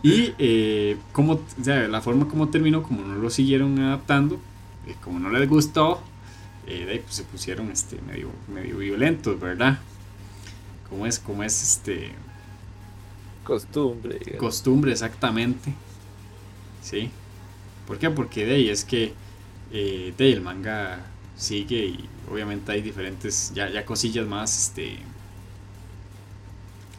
[0.03, 4.39] y eh, como, la forma como terminó, como no lo siguieron adaptando,
[4.87, 6.01] eh, como no les gustó,
[6.67, 9.79] eh, pues se pusieron este, medio, medio violentos, ¿verdad?
[10.89, 12.13] Como es, como es este.
[13.45, 14.19] Costumbre.
[14.39, 15.75] Costumbre, exactamente.
[16.83, 17.11] Sí.
[17.87, 18.11] ¿Por qué?
[18.11, 19.15] Porque de ahí es que
[19.71, 21.01] de ahí el manga
[21.37, 24.99] sigue y obviamente hay diferentes, ya, ya cosillas más, este,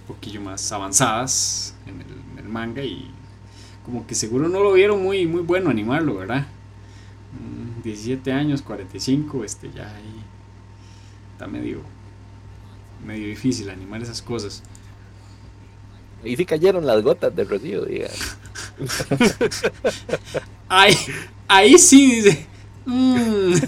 [0.02, 2.14] un poquillo más avanzadas en el,
[2.44, 3.10] manga y
[3.84, 6.46] como que seguro no lo vieron muy, muy bueno animarlo, ¿verdad?
[7.84, 10.24] 17 mm, años, 45, este, ya ahí
[11.34, 11.82] está medio,
[13.06, 14.64] medio difícil animar esas cosas.
[16.24, 18.08] Y si cayeron las gotas de rocío, diga.
[20.70, 20.96] ahí,
[21.48, 22.48] ahí sí dice.
[22.86, 23.54] Mm.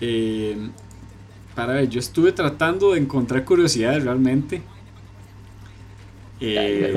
[0.00, 0.70] Eh,
[1.54, 4.62] para ver, yo estuve tratando de encontrar curiosidades realmente.
[6.40, 6.94] Eh,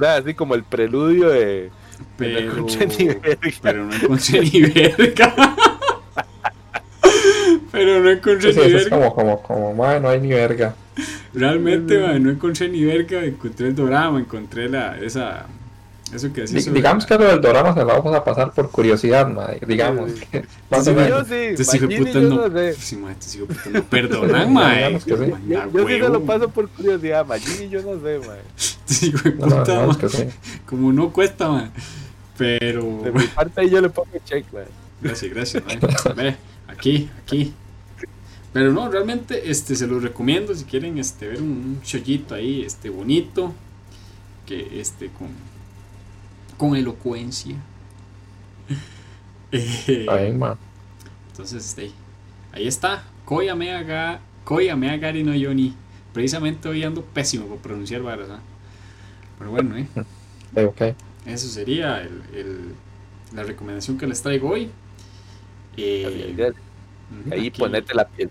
[0.00, 1.70] así como el preludio de.
[2.16, 3.38] Pero no encontré ni verga.
[3.62, 3.88] pero
[7.72, 8.90] Pero no encontré ni eso es verga.
[8.90, 10.74] como, como, como, madre, no hay ni verga.
[11.34, 13.24] Realmente, no encontré ni verga.
[13.24, 15.46] Encontré el drama, encontré la, esa.
[16.14, 19.28] Eso que sobre- digamos que lo del dorama se lo vamos a pasar por curiosidad,
[19.28, 19.60] madre.
[19.66, 20.12] Digamos.
[20.12, 21.04] que más Sí, o mae.
[21.04, 21.28] menos.
[21.28, 22.48] Yo sí, puta yo no.
[22.48, 22.74] no sé.
[22.74, 24.48] Sí, de puta no perdonan,
[25.00, 25.10] sí.
[25.10, 28.20] Yo, Manda yo sí se lo paso por curiosidad, Magini yo no sé, de
[29.38, 30.24] No, no, puta, que sí.
[30.64, 31.70] Como no cuesta, mae.
[32.38, 32.82] Pero.
[33.02, 34.64] De mi parte ahí yo le pongo check, mae.
[35.00, 35.64] Gracias, gracias.
[35.66, 36.14] mae.
[36.14, 36.36] Ve,
[36.68, 37.52] aquí, aquí.
[38.52, 42.62] Pero no, realmente este, se los recomiendo si quieren este, ver un, un shoyito ahí
[42.62, 43.52] este, bonito.
[44.46, 45.28] Que este, con,
[46.56, 47.56] con elocuencia.
[49.52, 50.58] Eh, Ahí, man.
[51.30, 51.92] entonces, este,
[52.52, 53.04] ahí está.
[53.24, 55.74] Koya Meaga, Koya Meagari no Yoni.
[56.12, 58.28] Precisamente hoy ando pésimo por pronunciar varas.
[58.30, 58.40] ¿ah?
[59.38, 59.86] Pero bueno, eh.
[60.54, 60.82] Ok, ok.
[61.26, 62.74] Eso sería el, el-
[63.34, 64.70] la recomendación que les traigo hoy.
[65.76, 66.52] Eh,
[67.30, 68.30] Ahí aquí- ponete la piel.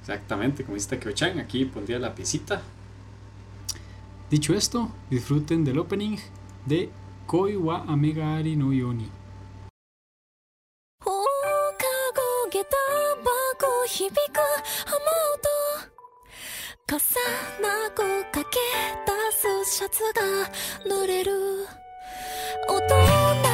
[0.00, 2.60] Exactamente, como dice Takeo-chan, aquí pondría la piecita.
[4.30, 6.16] Dicho esto, disfruten del opening
[6.66, 6.88] de
[7.30, 9.08] 恋は雨がありのように
[11.04, 12.66] 放課後下駄
[13.62, 14.18] 箱響く
[14.88, 14.98] 雨
[16.88, 16.98] 音重
[17.62, 18.02] なご
[18.32, 18.58] かけ
[19.06, 20.22] 出すシャツが
[20.92, 21.68] 濡れる。
[22.68, 23.49] 大人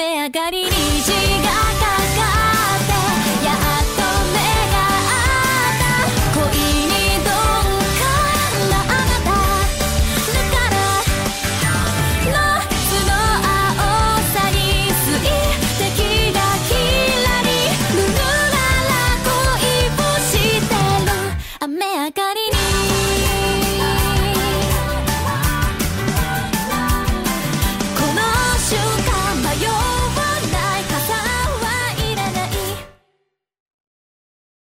[0.00, 0.79] 雨上がりに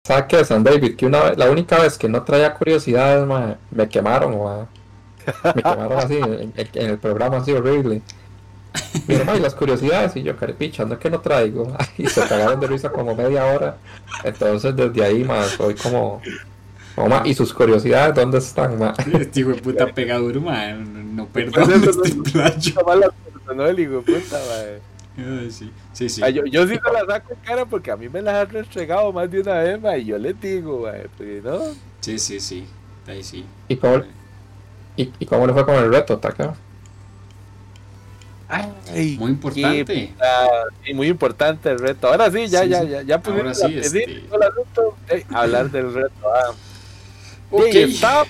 [0.10, 0.96] ¿Sabes qué, San David?
[0.96, 3.28] Que una la única vez que no traía curiosidades,
[3.70, 4.68] me quemaron.
[5.54, 8.02] Me quemaron así en, el programa, así horrible.
[9.06, 11.72] Pero, mae, las curiosidades, y yo, caripicha, no es que no traigo.
[12.00, 13.78] Y se cagaron de risa como media hora.
[14.24, 16.24] Entonces, desde ahí, mae, soy como.
[16.96, 18.94] como, ¿Y sus curiosidades dónde están, mae?
[19.14, 20.92] Este hijo de puta pegaduro, man.
[20.92, 22.58] No, no Pues perdona eso este no- playo.
[22.58, 25.60] Esa mala persona, el hijo de puta, mae.
[26.00, 26.22] Sí, sí.
[26.34, 29.12] yo, yo sí se la saco en cara porque a mí me las han restregado
[29.12, 31.60] más de una vez, mae, y yo les digo, mae, porque no.
[32.00, 32.66] Sí, sí, sí.
[33.06, 33.44] Ahí sí.
[33.68, 34.04] ¿Y cómo,
[34.96, 36.56] y, y cómo le fue con el reto, Taka?
[38.48, 39.86] Ay, Muy importante.
[39.86, 40.14] qué
[40.86, 42.08] sí, muy importante el reto.
[42.08, 44.00] Ahora sí, ya, Sí, ya, ya, ya Ahora sí, piecita
[45.10, 46.14] este- hablar del reto.
[46.34, 46.54] Ah.
[47.52, 47.64] Ok.
[47.74, 48.26] Sí, está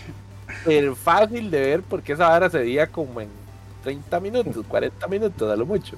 [1.04, 3.30] fácil de ver porque esa vara se veía como en
[3.84, 5.98] 30 minutos, 40 minutos a lo mucho.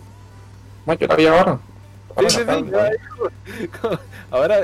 [0.88, 1.60] Yo la vi ahora.
[2.20, 2.42] Sí, sí,
[2.72, 2.90] ya,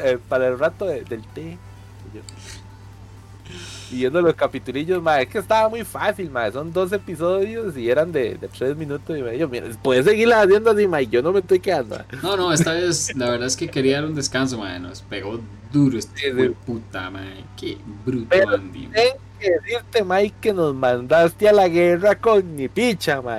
[0.03, 1.57] eh, para el rato de- del té.
[3.89, 6.51] Y viendo los capitulillos, ma, es que estaba muy fácil, ma.
[6.51, 9.47] Son dos episodios y eran de, de tres minutos y medio.
[9.47, 11.97] Mira, puedes seguirla haciendo así, ma, y yo no me estoy quedando.
[12.21, 14.83] No, no, esta vez la verdad es que quería dar un descanso, man.
[14.83, 15.39] Nos pegó
[15.71, 16.55] duro este de sí.
[16.65, 17.31] puta, man.
[17.55, 18.87] Qué bruto, Pero- Andy.
[18.87, 23.37] Tengo que decirte, Mike, que nos mandaste a la guerra con mi picha, ma.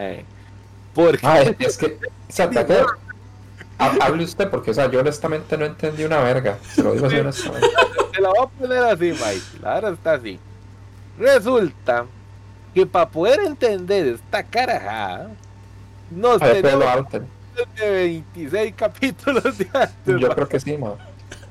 [0.95, 1.99] Porque es que,
[2.37, 2.85] Taka,
[3.79, 6.59] ha- hable usted, porque, o sea, yo honestamente no entendí una verga.
[6.75, 7.69] Se lo digo así honestamente.
[8.13, 9.43] te la voy a poner así, Mike.
[9.63, 10.39] La verdad está así.
[11.19, 12.07] Resulta
[12.75, 15.31] que para poder entender esta carajada,
[16.11, 17.07] nos A ver, tenemos
[17.77, 20.21] de 26 capítulos de antes.
[20.21, 20.95] Yo creo que sí, ma.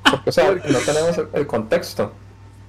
[0.10, 2.14] Porque, o sea, no tenemos el, el contexto.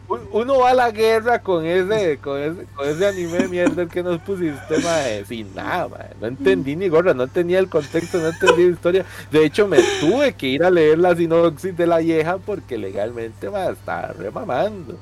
[0.08, 3.86] Un- Uno va a la guerra con ese, con ese, con ese anime de mierda
[3.86, 6.08] que nos pusiste, mae, sin nada, mae.
[6.20, 9.04] No entendí ni gorra, no tenía el contexto, no entendí la historia.
[9.30, 13.50] De hecho, me tuve que ir a leer la sinopsis de la vieja porque legalmente,
[13.50, 14.96] mae, estaba remamando.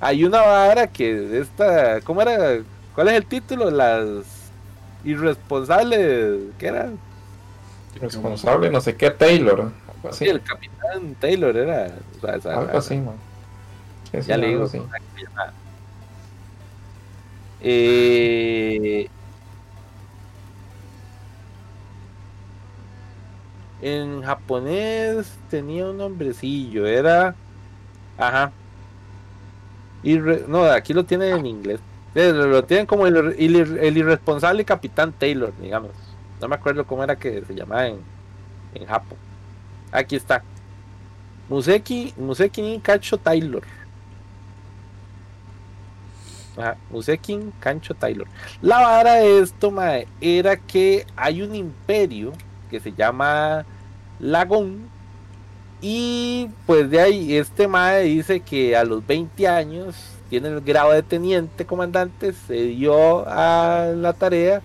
[0.00, 2.58] Hay una vara que esta, ¿cómo era?
[2.94, 3.70] ¿Cuál es el título?
[3.70, 4.24] Las
[5.04, 6.90] irresponsables, ¿qué era?
[8.00, 9.70] Responsable, no sé qué, Taylor.
[10.08, 10.24] Así.
[10.24, 11.88] Sí, el capitán Taylor era.
[12.22, 13.12] o sea, Algo así, ma.
[14.10, 14.64] Sí, sí, Ya le digo.
[14.64, 14.80] así.
[17.60, 19.08] Eh,
[23.82, 27.34] en japonés tenía un nombrecillo, era...
[28.18, 28.52] Ajá.
[30.48, 31.80] no, aquí lo tienen en inglés.
[32.14, 35.90] Eh, lo tienen como el, el, irresponsable Capitán Taylor, digamos.
[36.40, 37.98] No me acuerdo cómo era que se llamaba en,
[38.74, 39.18] en Japón.
[39.92, 40.42] Aquí está.
[41.48, 43.62] Museki, Museki Kacho Taylor.
[46.90, 48.26] Museki Kancho Taylor.
[48.62, 52.32] La vara de esto, mae, era que hay un imperio
[52.70, 53.64] que se llama
[54.18, 54.88] Lagón.
[55.80, 59.94] Y pues de ahí, este mae dice que a los 20 años
[60.30, 64.62] tiene el grado de teniente comandante, se dio a la tarea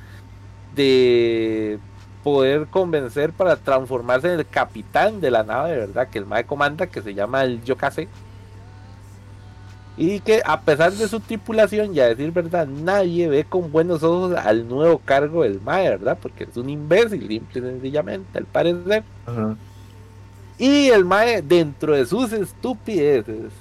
[0.75, 1.79] de
[2.23, 6.07] poder convencer para transformarse en el capitán de la nave, ¿verdad?
[6.09, 8.07] Que el mae comanda, que se llama el Yokase.
[10.03, 14.35] Y que a pesar de su tripulación, ya decir verdad, nadie ve con buenos ojos
[14.35, 16.17] al nuevo cargo del mae, ¿verdad?
[16.19, 19.03] Porque es un imbécil, simple y sencillamente, al parecer.
[20.57, 23.51] Y el mae, dentro de sus estupideces,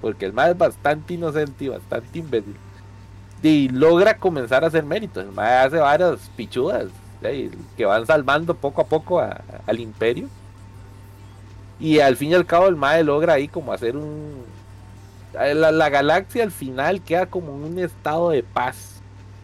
[0.00, 2.54] porque el mae es bastante inocente y bastante imbécil,
[3.42, 5.24] y logra comenzar a hacer méritos.
[5.24, 6.86] El mae hace varias pichudas
[7.76, 10.28] que van salvando poco a poco al imperio.
[11.80, 14.54] Y al fin y al cabo el mae logra ahí como hacer un...
[15.36, 19.00] La, galaxia al final queda como en un estado de paz.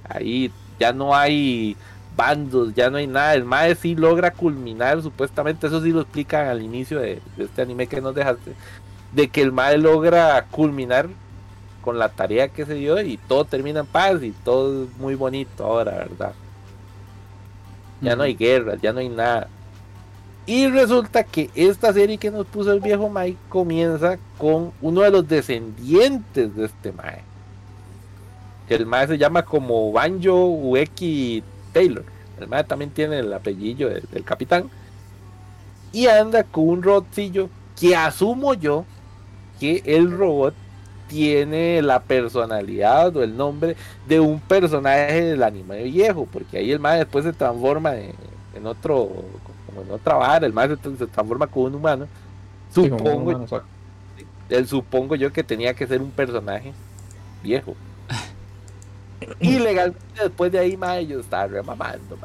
[0.09, 0.51] Ahí
[0.81, 1.77] ya no hay
[2.17, 3.35] bandos, ya no hay nada.
[3.35, 7.87] El mae sí logra culminar, supuestamente, eso sí lo explican al inicio de, este anime
[7.87, 8.53] que nos dejaste,
[9.13, 11.09] de que el mae logra culminar
[11.83, 15.15] con la tarea que se dio y todo termina en paz y todo es muy
[15.15, 16.33] bonito ahora, ¿verdad?
[18.03, 19.49] ya no hay guerras, ya no hay nada.
[20.45, 25.11] Y resulta que esta serie que nos puso el viejo Mike comienza con uno de
[25.11, 27.23] los descendientes de este Mae.
[28.69, 32.05] El Mae se llama como Banjo Ueki Taylor.
[32.41, 34.69] El Mae también tiene el apellido del, capitán.
[35.93, 37.49] Y anda con un robotcillo
[37.79, 38.85] que asumo yo
[39.61, 40.55] que el robot
[41.07, 43.77] tiene la personalidad o el nombre
[44.09, 49.11] de un personaje del anime viejo, porque ahí el más después se transforma en, otro,
[49.73, 52.07] como en otra vara, el más se, transforma como un humano.
[52.73, 53.47] Supongo,
[54.49, 56.73] el supongo yo que tenía que ser un personaje
[57.43, 57.75] viejo.
[59.41, 62.19] y legalmente después de ahí, más yo estaba remamando,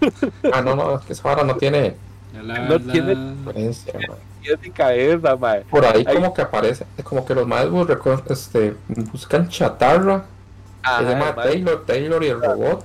[0.52, 1.96] ah, no, no, es que esa vara no tiene.
[2.32, 3.14] no tiene
[4.72, 5.36] cabeza,
[5.68, 8.74] Por ahí, como que aparece, es como que los maestros este,
[9.12, 10.24] buscan chatarra,
[10.98, 12.84] se llama Taylor, Taylor y el robot,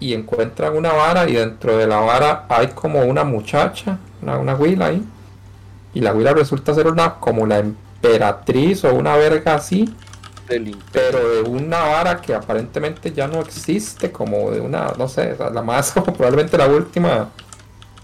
[0.00, 4.54] y encuentran una vara y dentro de la vara hay como una muchacha, una, una
[4.56, 5.04] huila ahí,
[5.94, 9.94] y la huila resulta ser una como la emperatriz o una verga así,
[10.92, 15.62] pero de una vara que aparentemente ya no existe, como de una, no sé, la
[15.62, 17.28] más, probablemente la última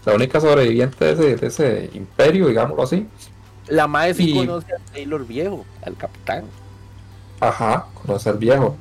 [0.07, 3.09] la única sobreviviente de ese, imperio, digámoslo así.
[3.67, 6.45] La madre sí conoce a Taylor viejo, al capitán.
[7.41, 8.77] Ajá, conoce al viejo.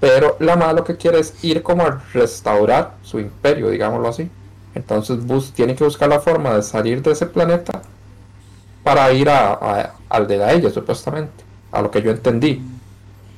[0.00, 4.30] Pero la madre lo que quiere es ir como a restaurar su imperio, digámoslo así.
[4.74, 7.80] Entonces Bus tiene que buscar la forma de salir de ese planeta
[8.82, 11.44] para ir a, al de ella, supuestamente.
[11.72, 12.62] A lo que yo entendí.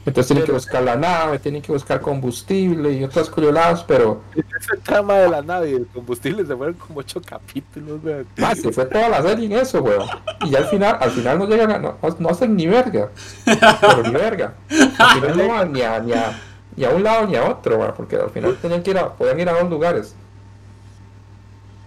[0.05, 4.22] Entonces tienen que buscar la nave, tienen que buscar combustible y otras curiosas, pero...
[4.35, 8.26] Ese trama de la nave y el combustible se fueron como ocho capítulos, weón.
[8.43, 10.09] Ah, se fue toda la serie en eso, weón.
[10.47, 11.78] Y al final, al final no llegan a...
[11.78, 13.10] No, hacen ni verga.
[13.44, 14.55] Pero ni verga.
[14.98, 16.39] Al final no van ni a, ni a,
[16.79, 17.95] ni a un lado ni a otro.
[17.97, 19.13] Porque al final tenían que ir a...
[19.13, 20.15] Podían ir a dos lugares.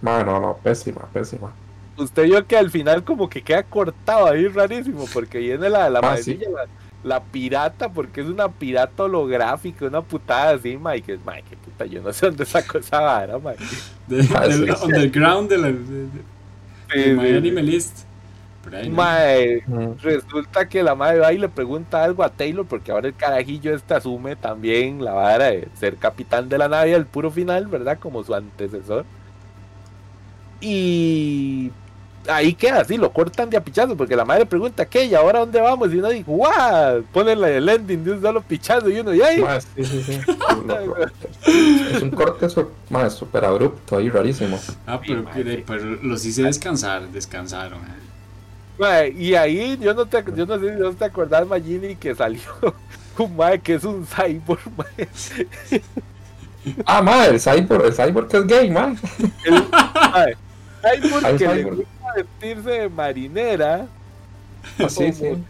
[0.02, 1.52] Mano, no, pésima, pésima
[1.98, 6.00] usted vio que al final como que queda cortado ahí rarísimo porque viene la, la
[6.00, 6.18] ah,
[7.04, 11.20] la pirata, porque es una pirata holográfica, una putada así, Mike.
[11.26, 13.64] Mike, qué puta, yo no sé dónde sacó esa vara, Mike.
[14.08, 17.42] De, ah, del underground de la de,
[18.90, 19.64] Mae,
[20.02, 23.74] resulta que la madre va y le pregunta algo a Taylor, porque ahora el carajillo
[23.74, 27.98] este asume también la vara de ser capitán de la nave al puro final, ¿verdad?
[28.00, 29.06] Como su antecesor.
[30.62, 31.72] Y
[32.28, 35.06] ahí queda así, lo cortan de apichazo, porque la madre pregunta, ¿qué?
[35.06, 35.92] ¿Y ahora dónde vamos?
[35.92, 37.04] Y uno dice, ¡guau!
[37.12, 39.44] Ponen el ending de un solo pichazo y uno, ¡y ahí!
[39.76, 40.20] sí, sí, sí.
[41.96, 44.60] es un corte súper abrupto ahí, rarísimo.
[44.86, 45.26] Ah, pero,
[45.66, 47.80] pero, los hice descansar, descansaron.
[47.80, 48.11] Eh.
[49.16, 52.42] Y ahí yo no, te, yo no sé si no te acordás, Magini, que salió
[53.18, 54.62] un madre que es un cyborg.
[56.86, 58.98] Ah, madre, el cyborg, el cyborg que es gay, madre.
[59.46, 63.88] El, cyborg que le gusta vestirse de marinera.
[64.80, 65.44] Ah, sí, sí.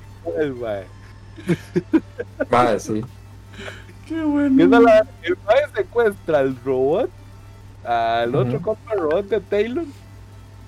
[2.50, 3.04] Madre, sí.
[4.08, 4.62] Qué bueno.
[4.62, 7.10] el mae secuestra al robot,
[7.86, 9.86] al otro compa robot de Taylor.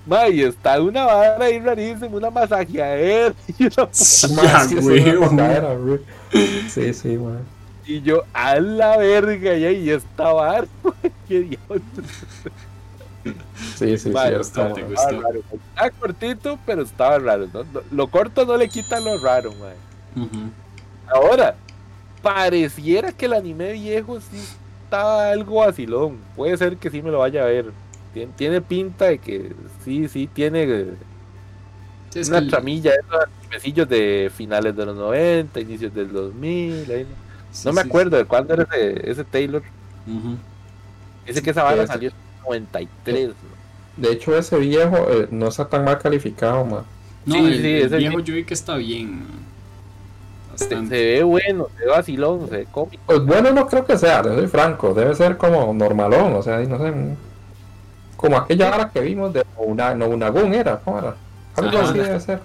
[0.06, 3.88] Mae, y está una vara ahí rarísima, una masajeadera y una
[6.68, 7.36] Sí, sí, güey.
[7.86, 10.64] Y yo, a la verga, y ahí estaba
[11.28, 11.82] qué diablos.
[13.24, 13.34] Sí,
[13.76, 14.40] sí, sí, estaba, raro.
[14.42, 17.48] Estaba cortito, pero estaba raro.
[17.90, 19.74] Lo corto no le quita lo raro, mae.
[21.08, 21.56] Ahora,
[22.22, 24.42] pareciera que el anime viejo sí
[24.84, 26.18] estaba algo vacilón.
[26.36, 27.66] Puede ser que sí me lo vaya a ver.
[28.36, 29.52] Tiene, pinta de que
[29.84, 30.86] sí, sí, tiene
[32.28, 32.92] una tramilla,
[33.50, 37.06] esos de finales de los 90, inicios del 2000.
[37.64, 39.62] no me acuerdo de cuándo era ese, ese Taylor.
[41.26, 43.30] Dice que esa bala salió en 93.
[43.96, 46.84] De hecho, ese viejo eh, no está tan mal calificado, man.
[47.26, 49.22] No, sí, el, ese viejo yo vi que está bien.
[50.56, 53.02] Se, ve bueno, se ve vacilón, se ve cómico.
[53.06, 54.94] Pues bueno, no creo que sea, soy franco.
[54.94, 56.92] Debe ser como normalón, o sea, no sé.
[58.16, 61.14] Como aquella hora que vimos de una, no, una gun era, ¿cómo era?
[61.56, 62.40] Algo así debe ser.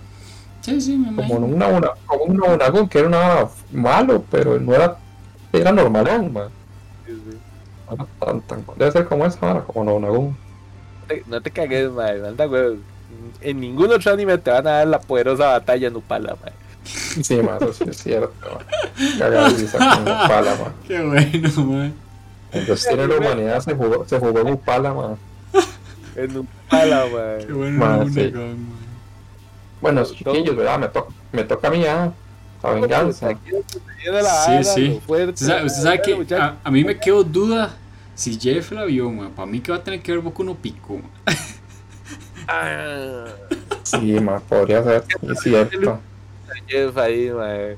[0.62, 4.60] Sí, sí, me Como una, una, como una, una gun que era una malo, pero
[4.60, 4.98] no era,
[5.54, 6.50] era normalón, man.
[8.76, 10.38] debe ser como esa hora, como una, una gun.
[11.02, 12.78] No te, no te cagues, man, anda, güey.
[13.41, 16.54] En ningún otro anime te van a dar la poderosa batalla en Upala, man.
[16.84, 18.32] Sí, más eso sí es cierto.
[19.18, 20.74] Cagadiza con Upala, man.
[20.88, 21.94] Qué bueno, man.
[22.52, 25.18] Destino de la humanidad se jugó, se jugó en Upala, man.
[26.16, 27.46] En Upala, man.
[27.46, 28.34] Qué bueno, sí.
[29.82, 30.80] Bueno, chiquillos, ¿verdad?
[30.80, 32.12] Me, to me toca a mí ya.
[32.62, 33.30] La venganza.
[34.46, 35.02] Sí, sí.
[35.08, 37.78] Usted sabe, usted sabe que a, a, mí me quedó duda
[38.16, 39.32] si Jeff la vio, man.
[39.32, 41.02] Para mí que va a tener que ver Boku no Pico.
[42.48, 43.26] Ah.
[43.84, 45.04] Sí, man, podría ser.
[45.22, 46.00] Es cierto.
[46.68, 47.78] Jeff ahí, man.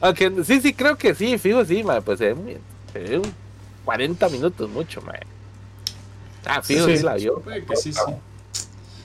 [0.00, 2.02] Aunque sí, sí, creo que sí, fijo, sí, man.
[2.02, 2.36] Pues es,
[2.94, 3.20] es
[3.84, 5.16] 40 minutos, mucho, man.
[6.46, 7.42] Ah, fijo, sí, sí, la vio.
[7.42, 8.00] Que sí, sí.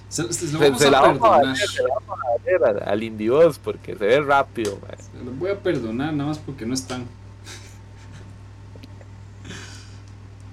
[0.10, 3.60] Se, se, se, se la vamos a ver, se la vamos a ver al Indios
[3.60, 4.98] porque se ve rápido, man.
[5.00, 7.06] Se lo voy a perdonar nada más porque no están.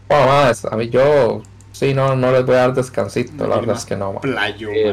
[0.09, 1.43] Bueno, más, a mí yo
[1.79, 4.93] Sí, no, no les voy a dar descansito, la verdad es que no, Playo, Ya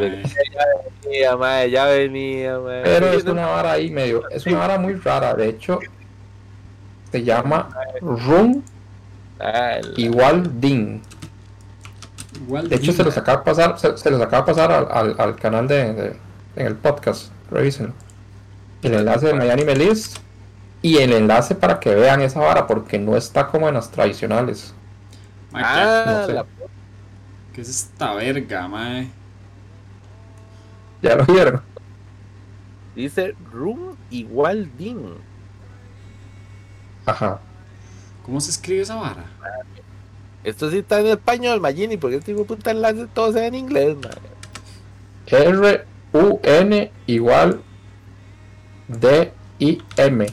[1.02, 2.84] venía, mae, ya venía, mae.
[2.84, 5.80] Pero es una vara ahí medio, es una vara muy rara, de hecho,
[7.12, 7.70] se llama
[8.02, 8.62] Room
[9.98, 10.60] igual
[12.70, 15.16] De hecho, se los acaba de pasar, se, se los acaba de pasar al, al,
[15.20, 16.20] al canal de, de,
[16.56, 17.94] en el podcast, revísenlo.
[18.82, 20.14] El enlace de Miami Melis
[20.82, 24.74] y el enlace para que vean esa vara, porque no está como en las tradicionales.
[25.54, 26.34] Ah, no sé.
[26.34, 26.46] la
[27.54, 29.10] ¿Qué es esta verga, mae?
[31.02, 31.62] Ya lo vieron.
[32.96, 35.24] Dice Room igual Din.
[37.06, 37.40] Ajá.
[38.22, 39.34] ¿Cómo se escribe esa vara?
[40.46, 43.56] Esto sí está en español, Magini, porque este tipo de puta enlace todo sea en
[43.56, 44.14] inglés, mae.
[45.26, 47.62] R-U-N igual
[48.88, 50.28] D-I-M.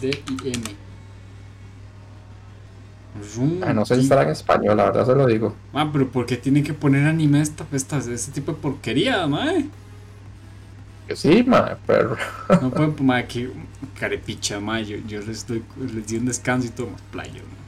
[0.00, 0.82] D-I-M.
[3.64, 5.54] Ah, no sé si estará en español, la verdad se lo digo.
[5.72, 9.66] Ah, pero ¿por qué tienen que poner anime esta, esta, este tipo de porquería, mae?
[11.06, 12.16] Que sí, mae, pero.
[12.60, 13.52] No pueden, mae, que
[14.00, 14.84] carepicha, mae.
[14.84, 15.62] Yo, yo les, doy,
[15.94, 17.61] les di un descanso y todo más playo, mae.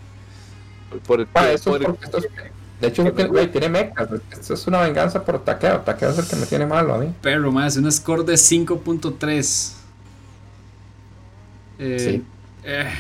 [1.34, 1.82] Ah, eso por...
[1.82, 2.28] es porque esto es,
[2.80, 4.08] de hecho, que, tiene mechas.
[4.30, 5.80] Esto es una venganza por Takeo.
[5.80, 7.14] Takeo es el que me tiene malo a mí.
[7.22, 9.72] Pero, es un score de 5.3.
[11.78, 12.24] Eh, sí.
[12.64, 12.90] Eh.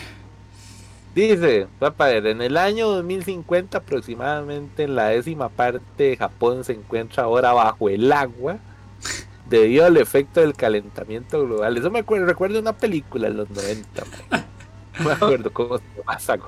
[1.14, 7.24] Dice, papá, en el año 2050 aproximadamente en la décima parte de Japón se encuentra
[7.24, 8.58] ahora bajo el agua
[9.48, 11.76] debido al efecto del calentamiento global.
[11.76, 14.02] Eso me acuerdo, recuerdo una película en los 90.
[14.96, 16.38] No me acuerdo cómo se pasa.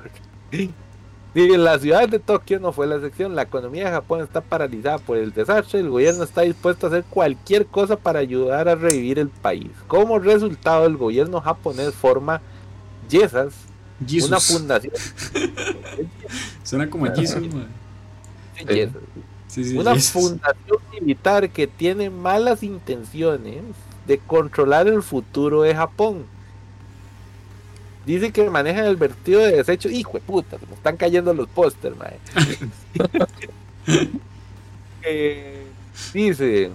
[1.44, 3.36] En la ciudad de Tokio no fue la excepción.
[3.36, 5.80] La economía de Japón está paralizada por el desastre.
[5.80, 9.70] El gobierno está dispuesto a hacer cualquier cosa para ayudar a revivir el país.
[9.86, 12.40] Como resultado, el gobierno japonés forma
[13.08, 13.54] yesas
[14.06, 14.30] Jesus.
[14.30, 14.94] una fundación.
[16.62, 17.68] Suena como Jesus, man.
[19.48, 23.62] Sí, sí, una fundación militar que tiene malas intenciones
[24.06, 26.24] de controlar el futuro de Japón.
[28.06, 29.90] Dice que manejan el vertido de desechos.
[29.90, 32.18] Hijo de puta, se me están cayendo los pósters, mae.
[35.08, 35.64] Eh,
[36.12, 36.72] dice.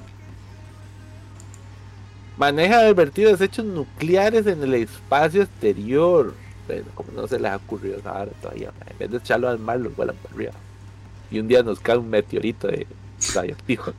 [2.37, 6.33] Maneja el vertido de desechos nucleares en el espacio exterior.
[6.65, 8.91] Pero como no se les ha ocurrido esa todavía, mae.
[8.91, 10.53] en vez de echarlo al mar, lo vuelan para arriba.
[11.29, 12.87] Y un día nos cae un meteorito de
[13.33, 13.83] radioactivo.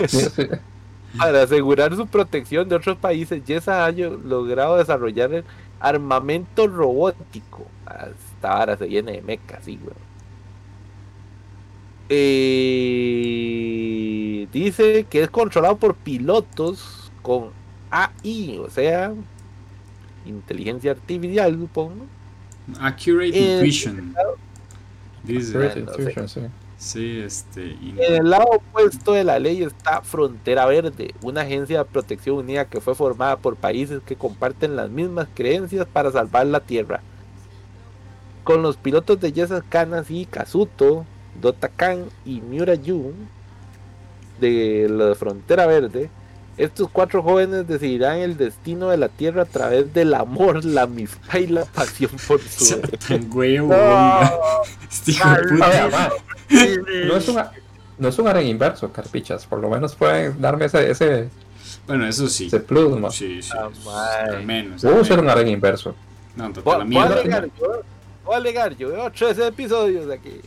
[1.16, 5.44] Para asegurar su protección de otros países, Yesa ha logrado desarrollar
[5.80, 7.66] armamento robótico.
[7.86, 10.08] Esta vara se viene de meca, sí, weón.
[13.20, 17.50] Eh, dice que es controlado por pilotos con
[17.90, 19.12] AI, o sea,
[20.26, 22.06] inteligencia artificial, supongo.
[22.80, 24.14] Accurate Eh, Intuition.
[25.24, 25.56] Dice.
[25.58, 25.80] Accurate.
[25.80, 26.40] Intuition, sí.
[26.78, 27.76] Este.
[27.82, 32.66] En el lado opuesto de la ley está Frontera Verde, una agencia de protección unida
[32.66, 37.00] que fue formada por países que comparten las mismas creencias para salvar la Tierra.
[38.44, 41.04] Con los pilotos de Yesas Kanas y Kazuto,
[41.40, 43.12] Dota Kan y Miura Yu
[44.40, 46.10] de la Frontera Verde,
[46.58, 51.38] estos cuatro jóvenes decidirán el destino de la Tierra a través del amor, la amistad
[51.38, 52.74] y la pasión por su
[53.32, 54.20] huevo, No.
[54.90, 55.12] Este
[57.06, 57.40] no es un,
[57.98, 59.46] no es un aren inverso, carpichas.
[59.46, 61.28] Por lo menos pueden darme ese, ese,
[61.86, 62.46] Bueno, eso sí.
[62.46, 63.10] ese plus, ma.
[63.10, 63.50] Sí, sí.
[63.50, 64.36] Sí, madre.
[64.36, 64.82] Al menos.
[64.82, 65.94] Puedo usar un aren inverso.
[66.36, 67.20] No, total, Voy la voy a mierda.
[67.20, 67.82] alegar yo,
[68.24, 70.40] voy a alegar yo, veo tres episodios aquí.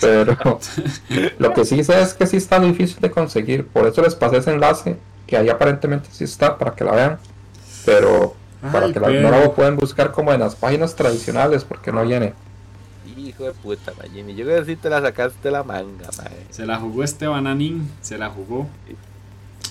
[0.00, 0.36] Pero
[1.38, 3.66] lo que sí sé es que sí está difícil de conseguir.
[3.66, 4.96] Por eso les pasé ese enlace,
[5.26, 7.18] que ahí aparentemente sí está, para que la vean.
[7.84, 8.34] Pero
[8.72, 11.92] para Ay, que la, pero- no la pueden buscar como en las páginas tradicionales, porque
[11.92, 12.34] no viene.
[13.16, 14.34] Hijo de puta, Magini.
[14.34, 16.46] Yo creo que sí te la sacaste la manga, mae.
[16.50, 17.90] Se la jugó este bananín.
[18.00, 18.68] Se la jugó.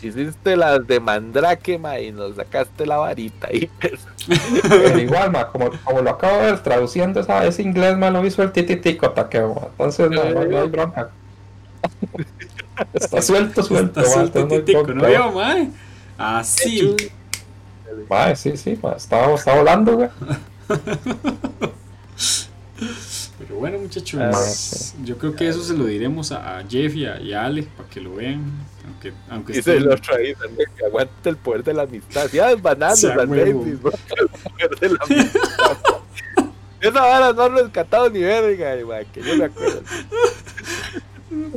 [0.07, 3.69] Hiciste las de Mandrake, mae, y nos sacaste la varita ahí.
[3.79, 8.25] pero- igual, ma, como, como lo acabo de ver traduciendo esa, ese inglés, ma, lo
[8.25, 9.67] hizo el tititico taqueo, ma.
[9.71, 11.09] Entonces no, no, no hay bronca.
[12.93, 15.69] Está suelto, suelto, Está ma, suelto no titico, ¿no vio, mae?
[16.17, 16.95] Así.
[18.09, 20.09] Ma, sí, sí, ma, está, está volando, güey.
[23.37, 27.05] Pero bueno, muchachos, Ah, yo creo que eso se lo diremos a, a Jeff y
[27.05, 28.41] a, y a Ale para que lo vean.
[29.09, 32.29] Aunque, aunque Dice el estén- otro ahí también que aguante el poder de la amistad.
[32.31, 35.77] Ya desbanando Sea las babies, bro, el poder de la amistad.
[36.81, 39.81] Esa vara no han rescatado ni verga, que yo me acuerdo.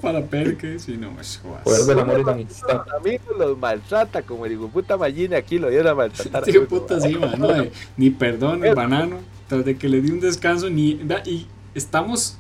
[0.01, 1.41] para perque, si no, es.
[1.65, 2.83] Poder del amor y la amistad.
[2.87, 6.45] Los amigos los maltrata, como el hijo puta Magini aquí lo dieron a maltratar.
[6.45, 9.19] a uno, puta, sí, man, no, eh, ni perdón, el banano.
[9.49, 11.01] Tras de que le di un descanso, ni.
[11.27, 12.37] Y estamos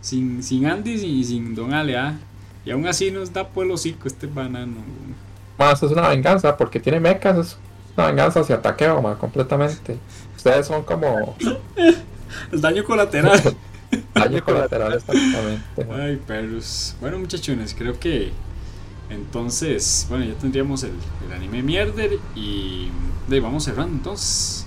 [0.00, 2.18] sin, sin Andy y sin Don Ale, ¿ah?
[2.64, 4.76] Y aún así nos da por el hocico este banano.
[5.58, 7.58] eso es una venganza, porque tiene mecas, es
[7.96, 9.98] una venganza hacia taqueo, ma, completamente.
[10.36, 11.36] Ustedes son como
[12.52, 13.40] El daño colateral.
[14.14, 15.86] daño colateral, exactamente.
[15.92, 16.96] Ay, perros.
[17.00, 18.32] Bueno, muchachones, creo que
[19.10, 20.92] entonces, bueno, ya tendríamos el,
[21.26, 22.88] el anime mierder y
[23.28, 24.66] de ahí vamos cerrando entonces.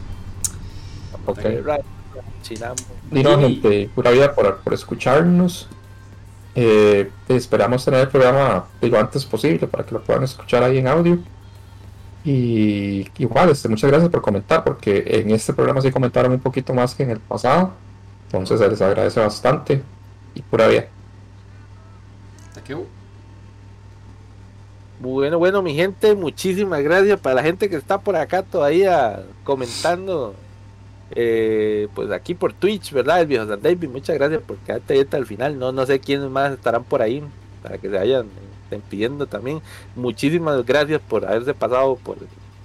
[1.26, 1.40] Ok.
[1.44, 1.86] Right,
[2.44, 2.76] Chinamo.
[3.12, 3.56] Y no, Jimmy.
[3.56, 5.68] gente, pura vida por, por escucharnos.
[6.56, 10.88] Eh, esperamos tener el programa lo antes posible para que lo puedan escuchar ahí en
[10.88, 11.20] audio.
[12.24, 16.74] Y igual, este, muchas gracias por comentar, porque en este programa sí comentaron un poquito
[16.74, 17.74] más que en el pasado.
[18.26, 19.84] Entonces se les agradece bastante.
[20.34, 20.86] Y pura vida.
[25.00, 30.34] Bueno, bueno, mi gente, muchísimas gracias para la gente que está por acá todavía comentando.
[31.12, 33.22] Eh, pues aquí por Twitch, ¿verdad?
[33.22, 35.60] El viejo San David, muchas gracias por quedarte hasta el final.
[35.60, 37.24] No, no sé quiénes más estarán por ahí
[37.62, 38.28] para que se vayan
[38.64, 39.62] estén pidiendo también.
[39.96, 42.18] Muchísimas gracias por haberse pasado por,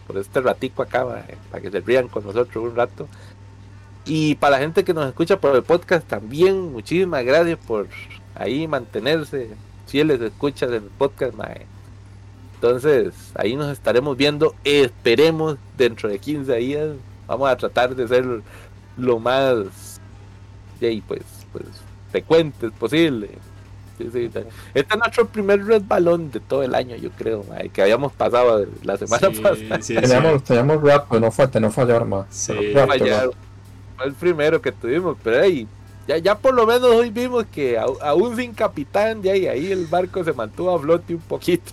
[0.06, 3.08] por este ratico acá, ma, para que se rían con nosotros un rato.
[4.04, 7.86] Y para la gente que nos escucha por el podcast también, muchísimas gracias por
[8.34, 9.50] ahí mantenerse
[9.86, 11.66] fieles escuchas del podcast, mae.
[12.54, 14.54] Entonces, ahí nos estaremos viendo.
[14.64, 16.88] Esperemos dentro de 15 días.
[17.31, 18.27] Vamos a tratar de ser
[18.97, 20.01] lo más
[20.81, 21.65] y pues, pues
[22.11, 23.31] frecuentes posible.
[23.98, 24.31] Sí, sí,
[24.74, 28.66] Este es nuestro primer red balón de todo el año, yo creo, que habíamos pasado
[28.82, 29.78] la semana Sí, pasada.
[30.01, 32.27] Teníamos, teníamos rato de no, fue, no fallar más.
[32.48, 33.32] Pero.
[33.97, 35.69] Fue el primero que tuvimos, pero ahí,
[36.09, 39.86] ya, ya por lo menos hoy vimos que aún sin capitán, de ahí, ahí el
[39.86, 41.70] barco se mantuvo a flote un poquito.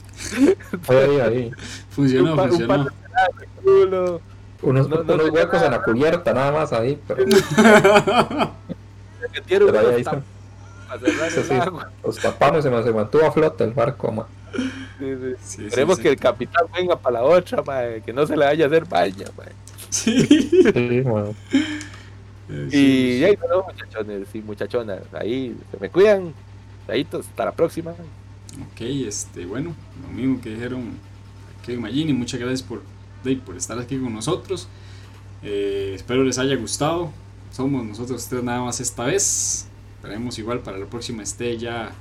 [0.90, 1.52] Ahí, ahí.
[1.90, 2.92] Funcionó, Un par-
[3.66, 4.20] un
[4.62, 7.00] Unos, No, no unos huecos en la cubierta, nada más ahí.
[7.08, 7.26] Pero,
[9.48, 10.04] pero ahí,
[11.30, 11.54] sí, sí.
[12.04, 14.12] los tapamos y se, se mantuvo a flote el barco.
[14.12, 14.28] ma.
[15.00, 15.36] Sí, sí.
[15.44, 16.14] Sí, Esperemos sí, que sí.
[16.14, 19.26] el capitán venga para la otra, mae, que no se le vaya a hacer baña.
[19.38, 19.56] mae.
[19.90, 20.26] Sí.
[20.28, 21.26] Sí, ma.
[22.50, 26.34] Y ahí no, muchachones y muchachonas, ahí se me cuidan.
[26.88, 27.92] Ahí, hasta la próxima.
[27.92, 30.98] Ok, este, bueno, lo mismo que dijeron
[31.66, 32.82] Kevin Magini, muchas gracias por,
[33.36, 34.68] por estar aquí con nosotros.
[35.44, 37.12] Eh, espero les haya gustado.
[37.52, 39.68] Somos nosotros tres nada más esta vez.
[39.96, 41.92] Esperemos igual para la próxima esté ya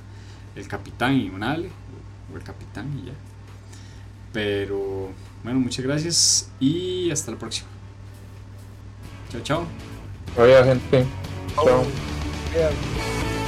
[0.55, 1.69] el capitán y un Ale,
[2.33, 3.13] o el capitán y ya.
[4.33, 5.09] Pero
[5.43, 7.67] bueno, muchas gracias y hasta la próxima.
[9.29, 9.67] Chao, chao.
[10.37, 11.05] Oye, gente.
[11.55, 11.83] Chao.
[12.53, 13.46] Yeah.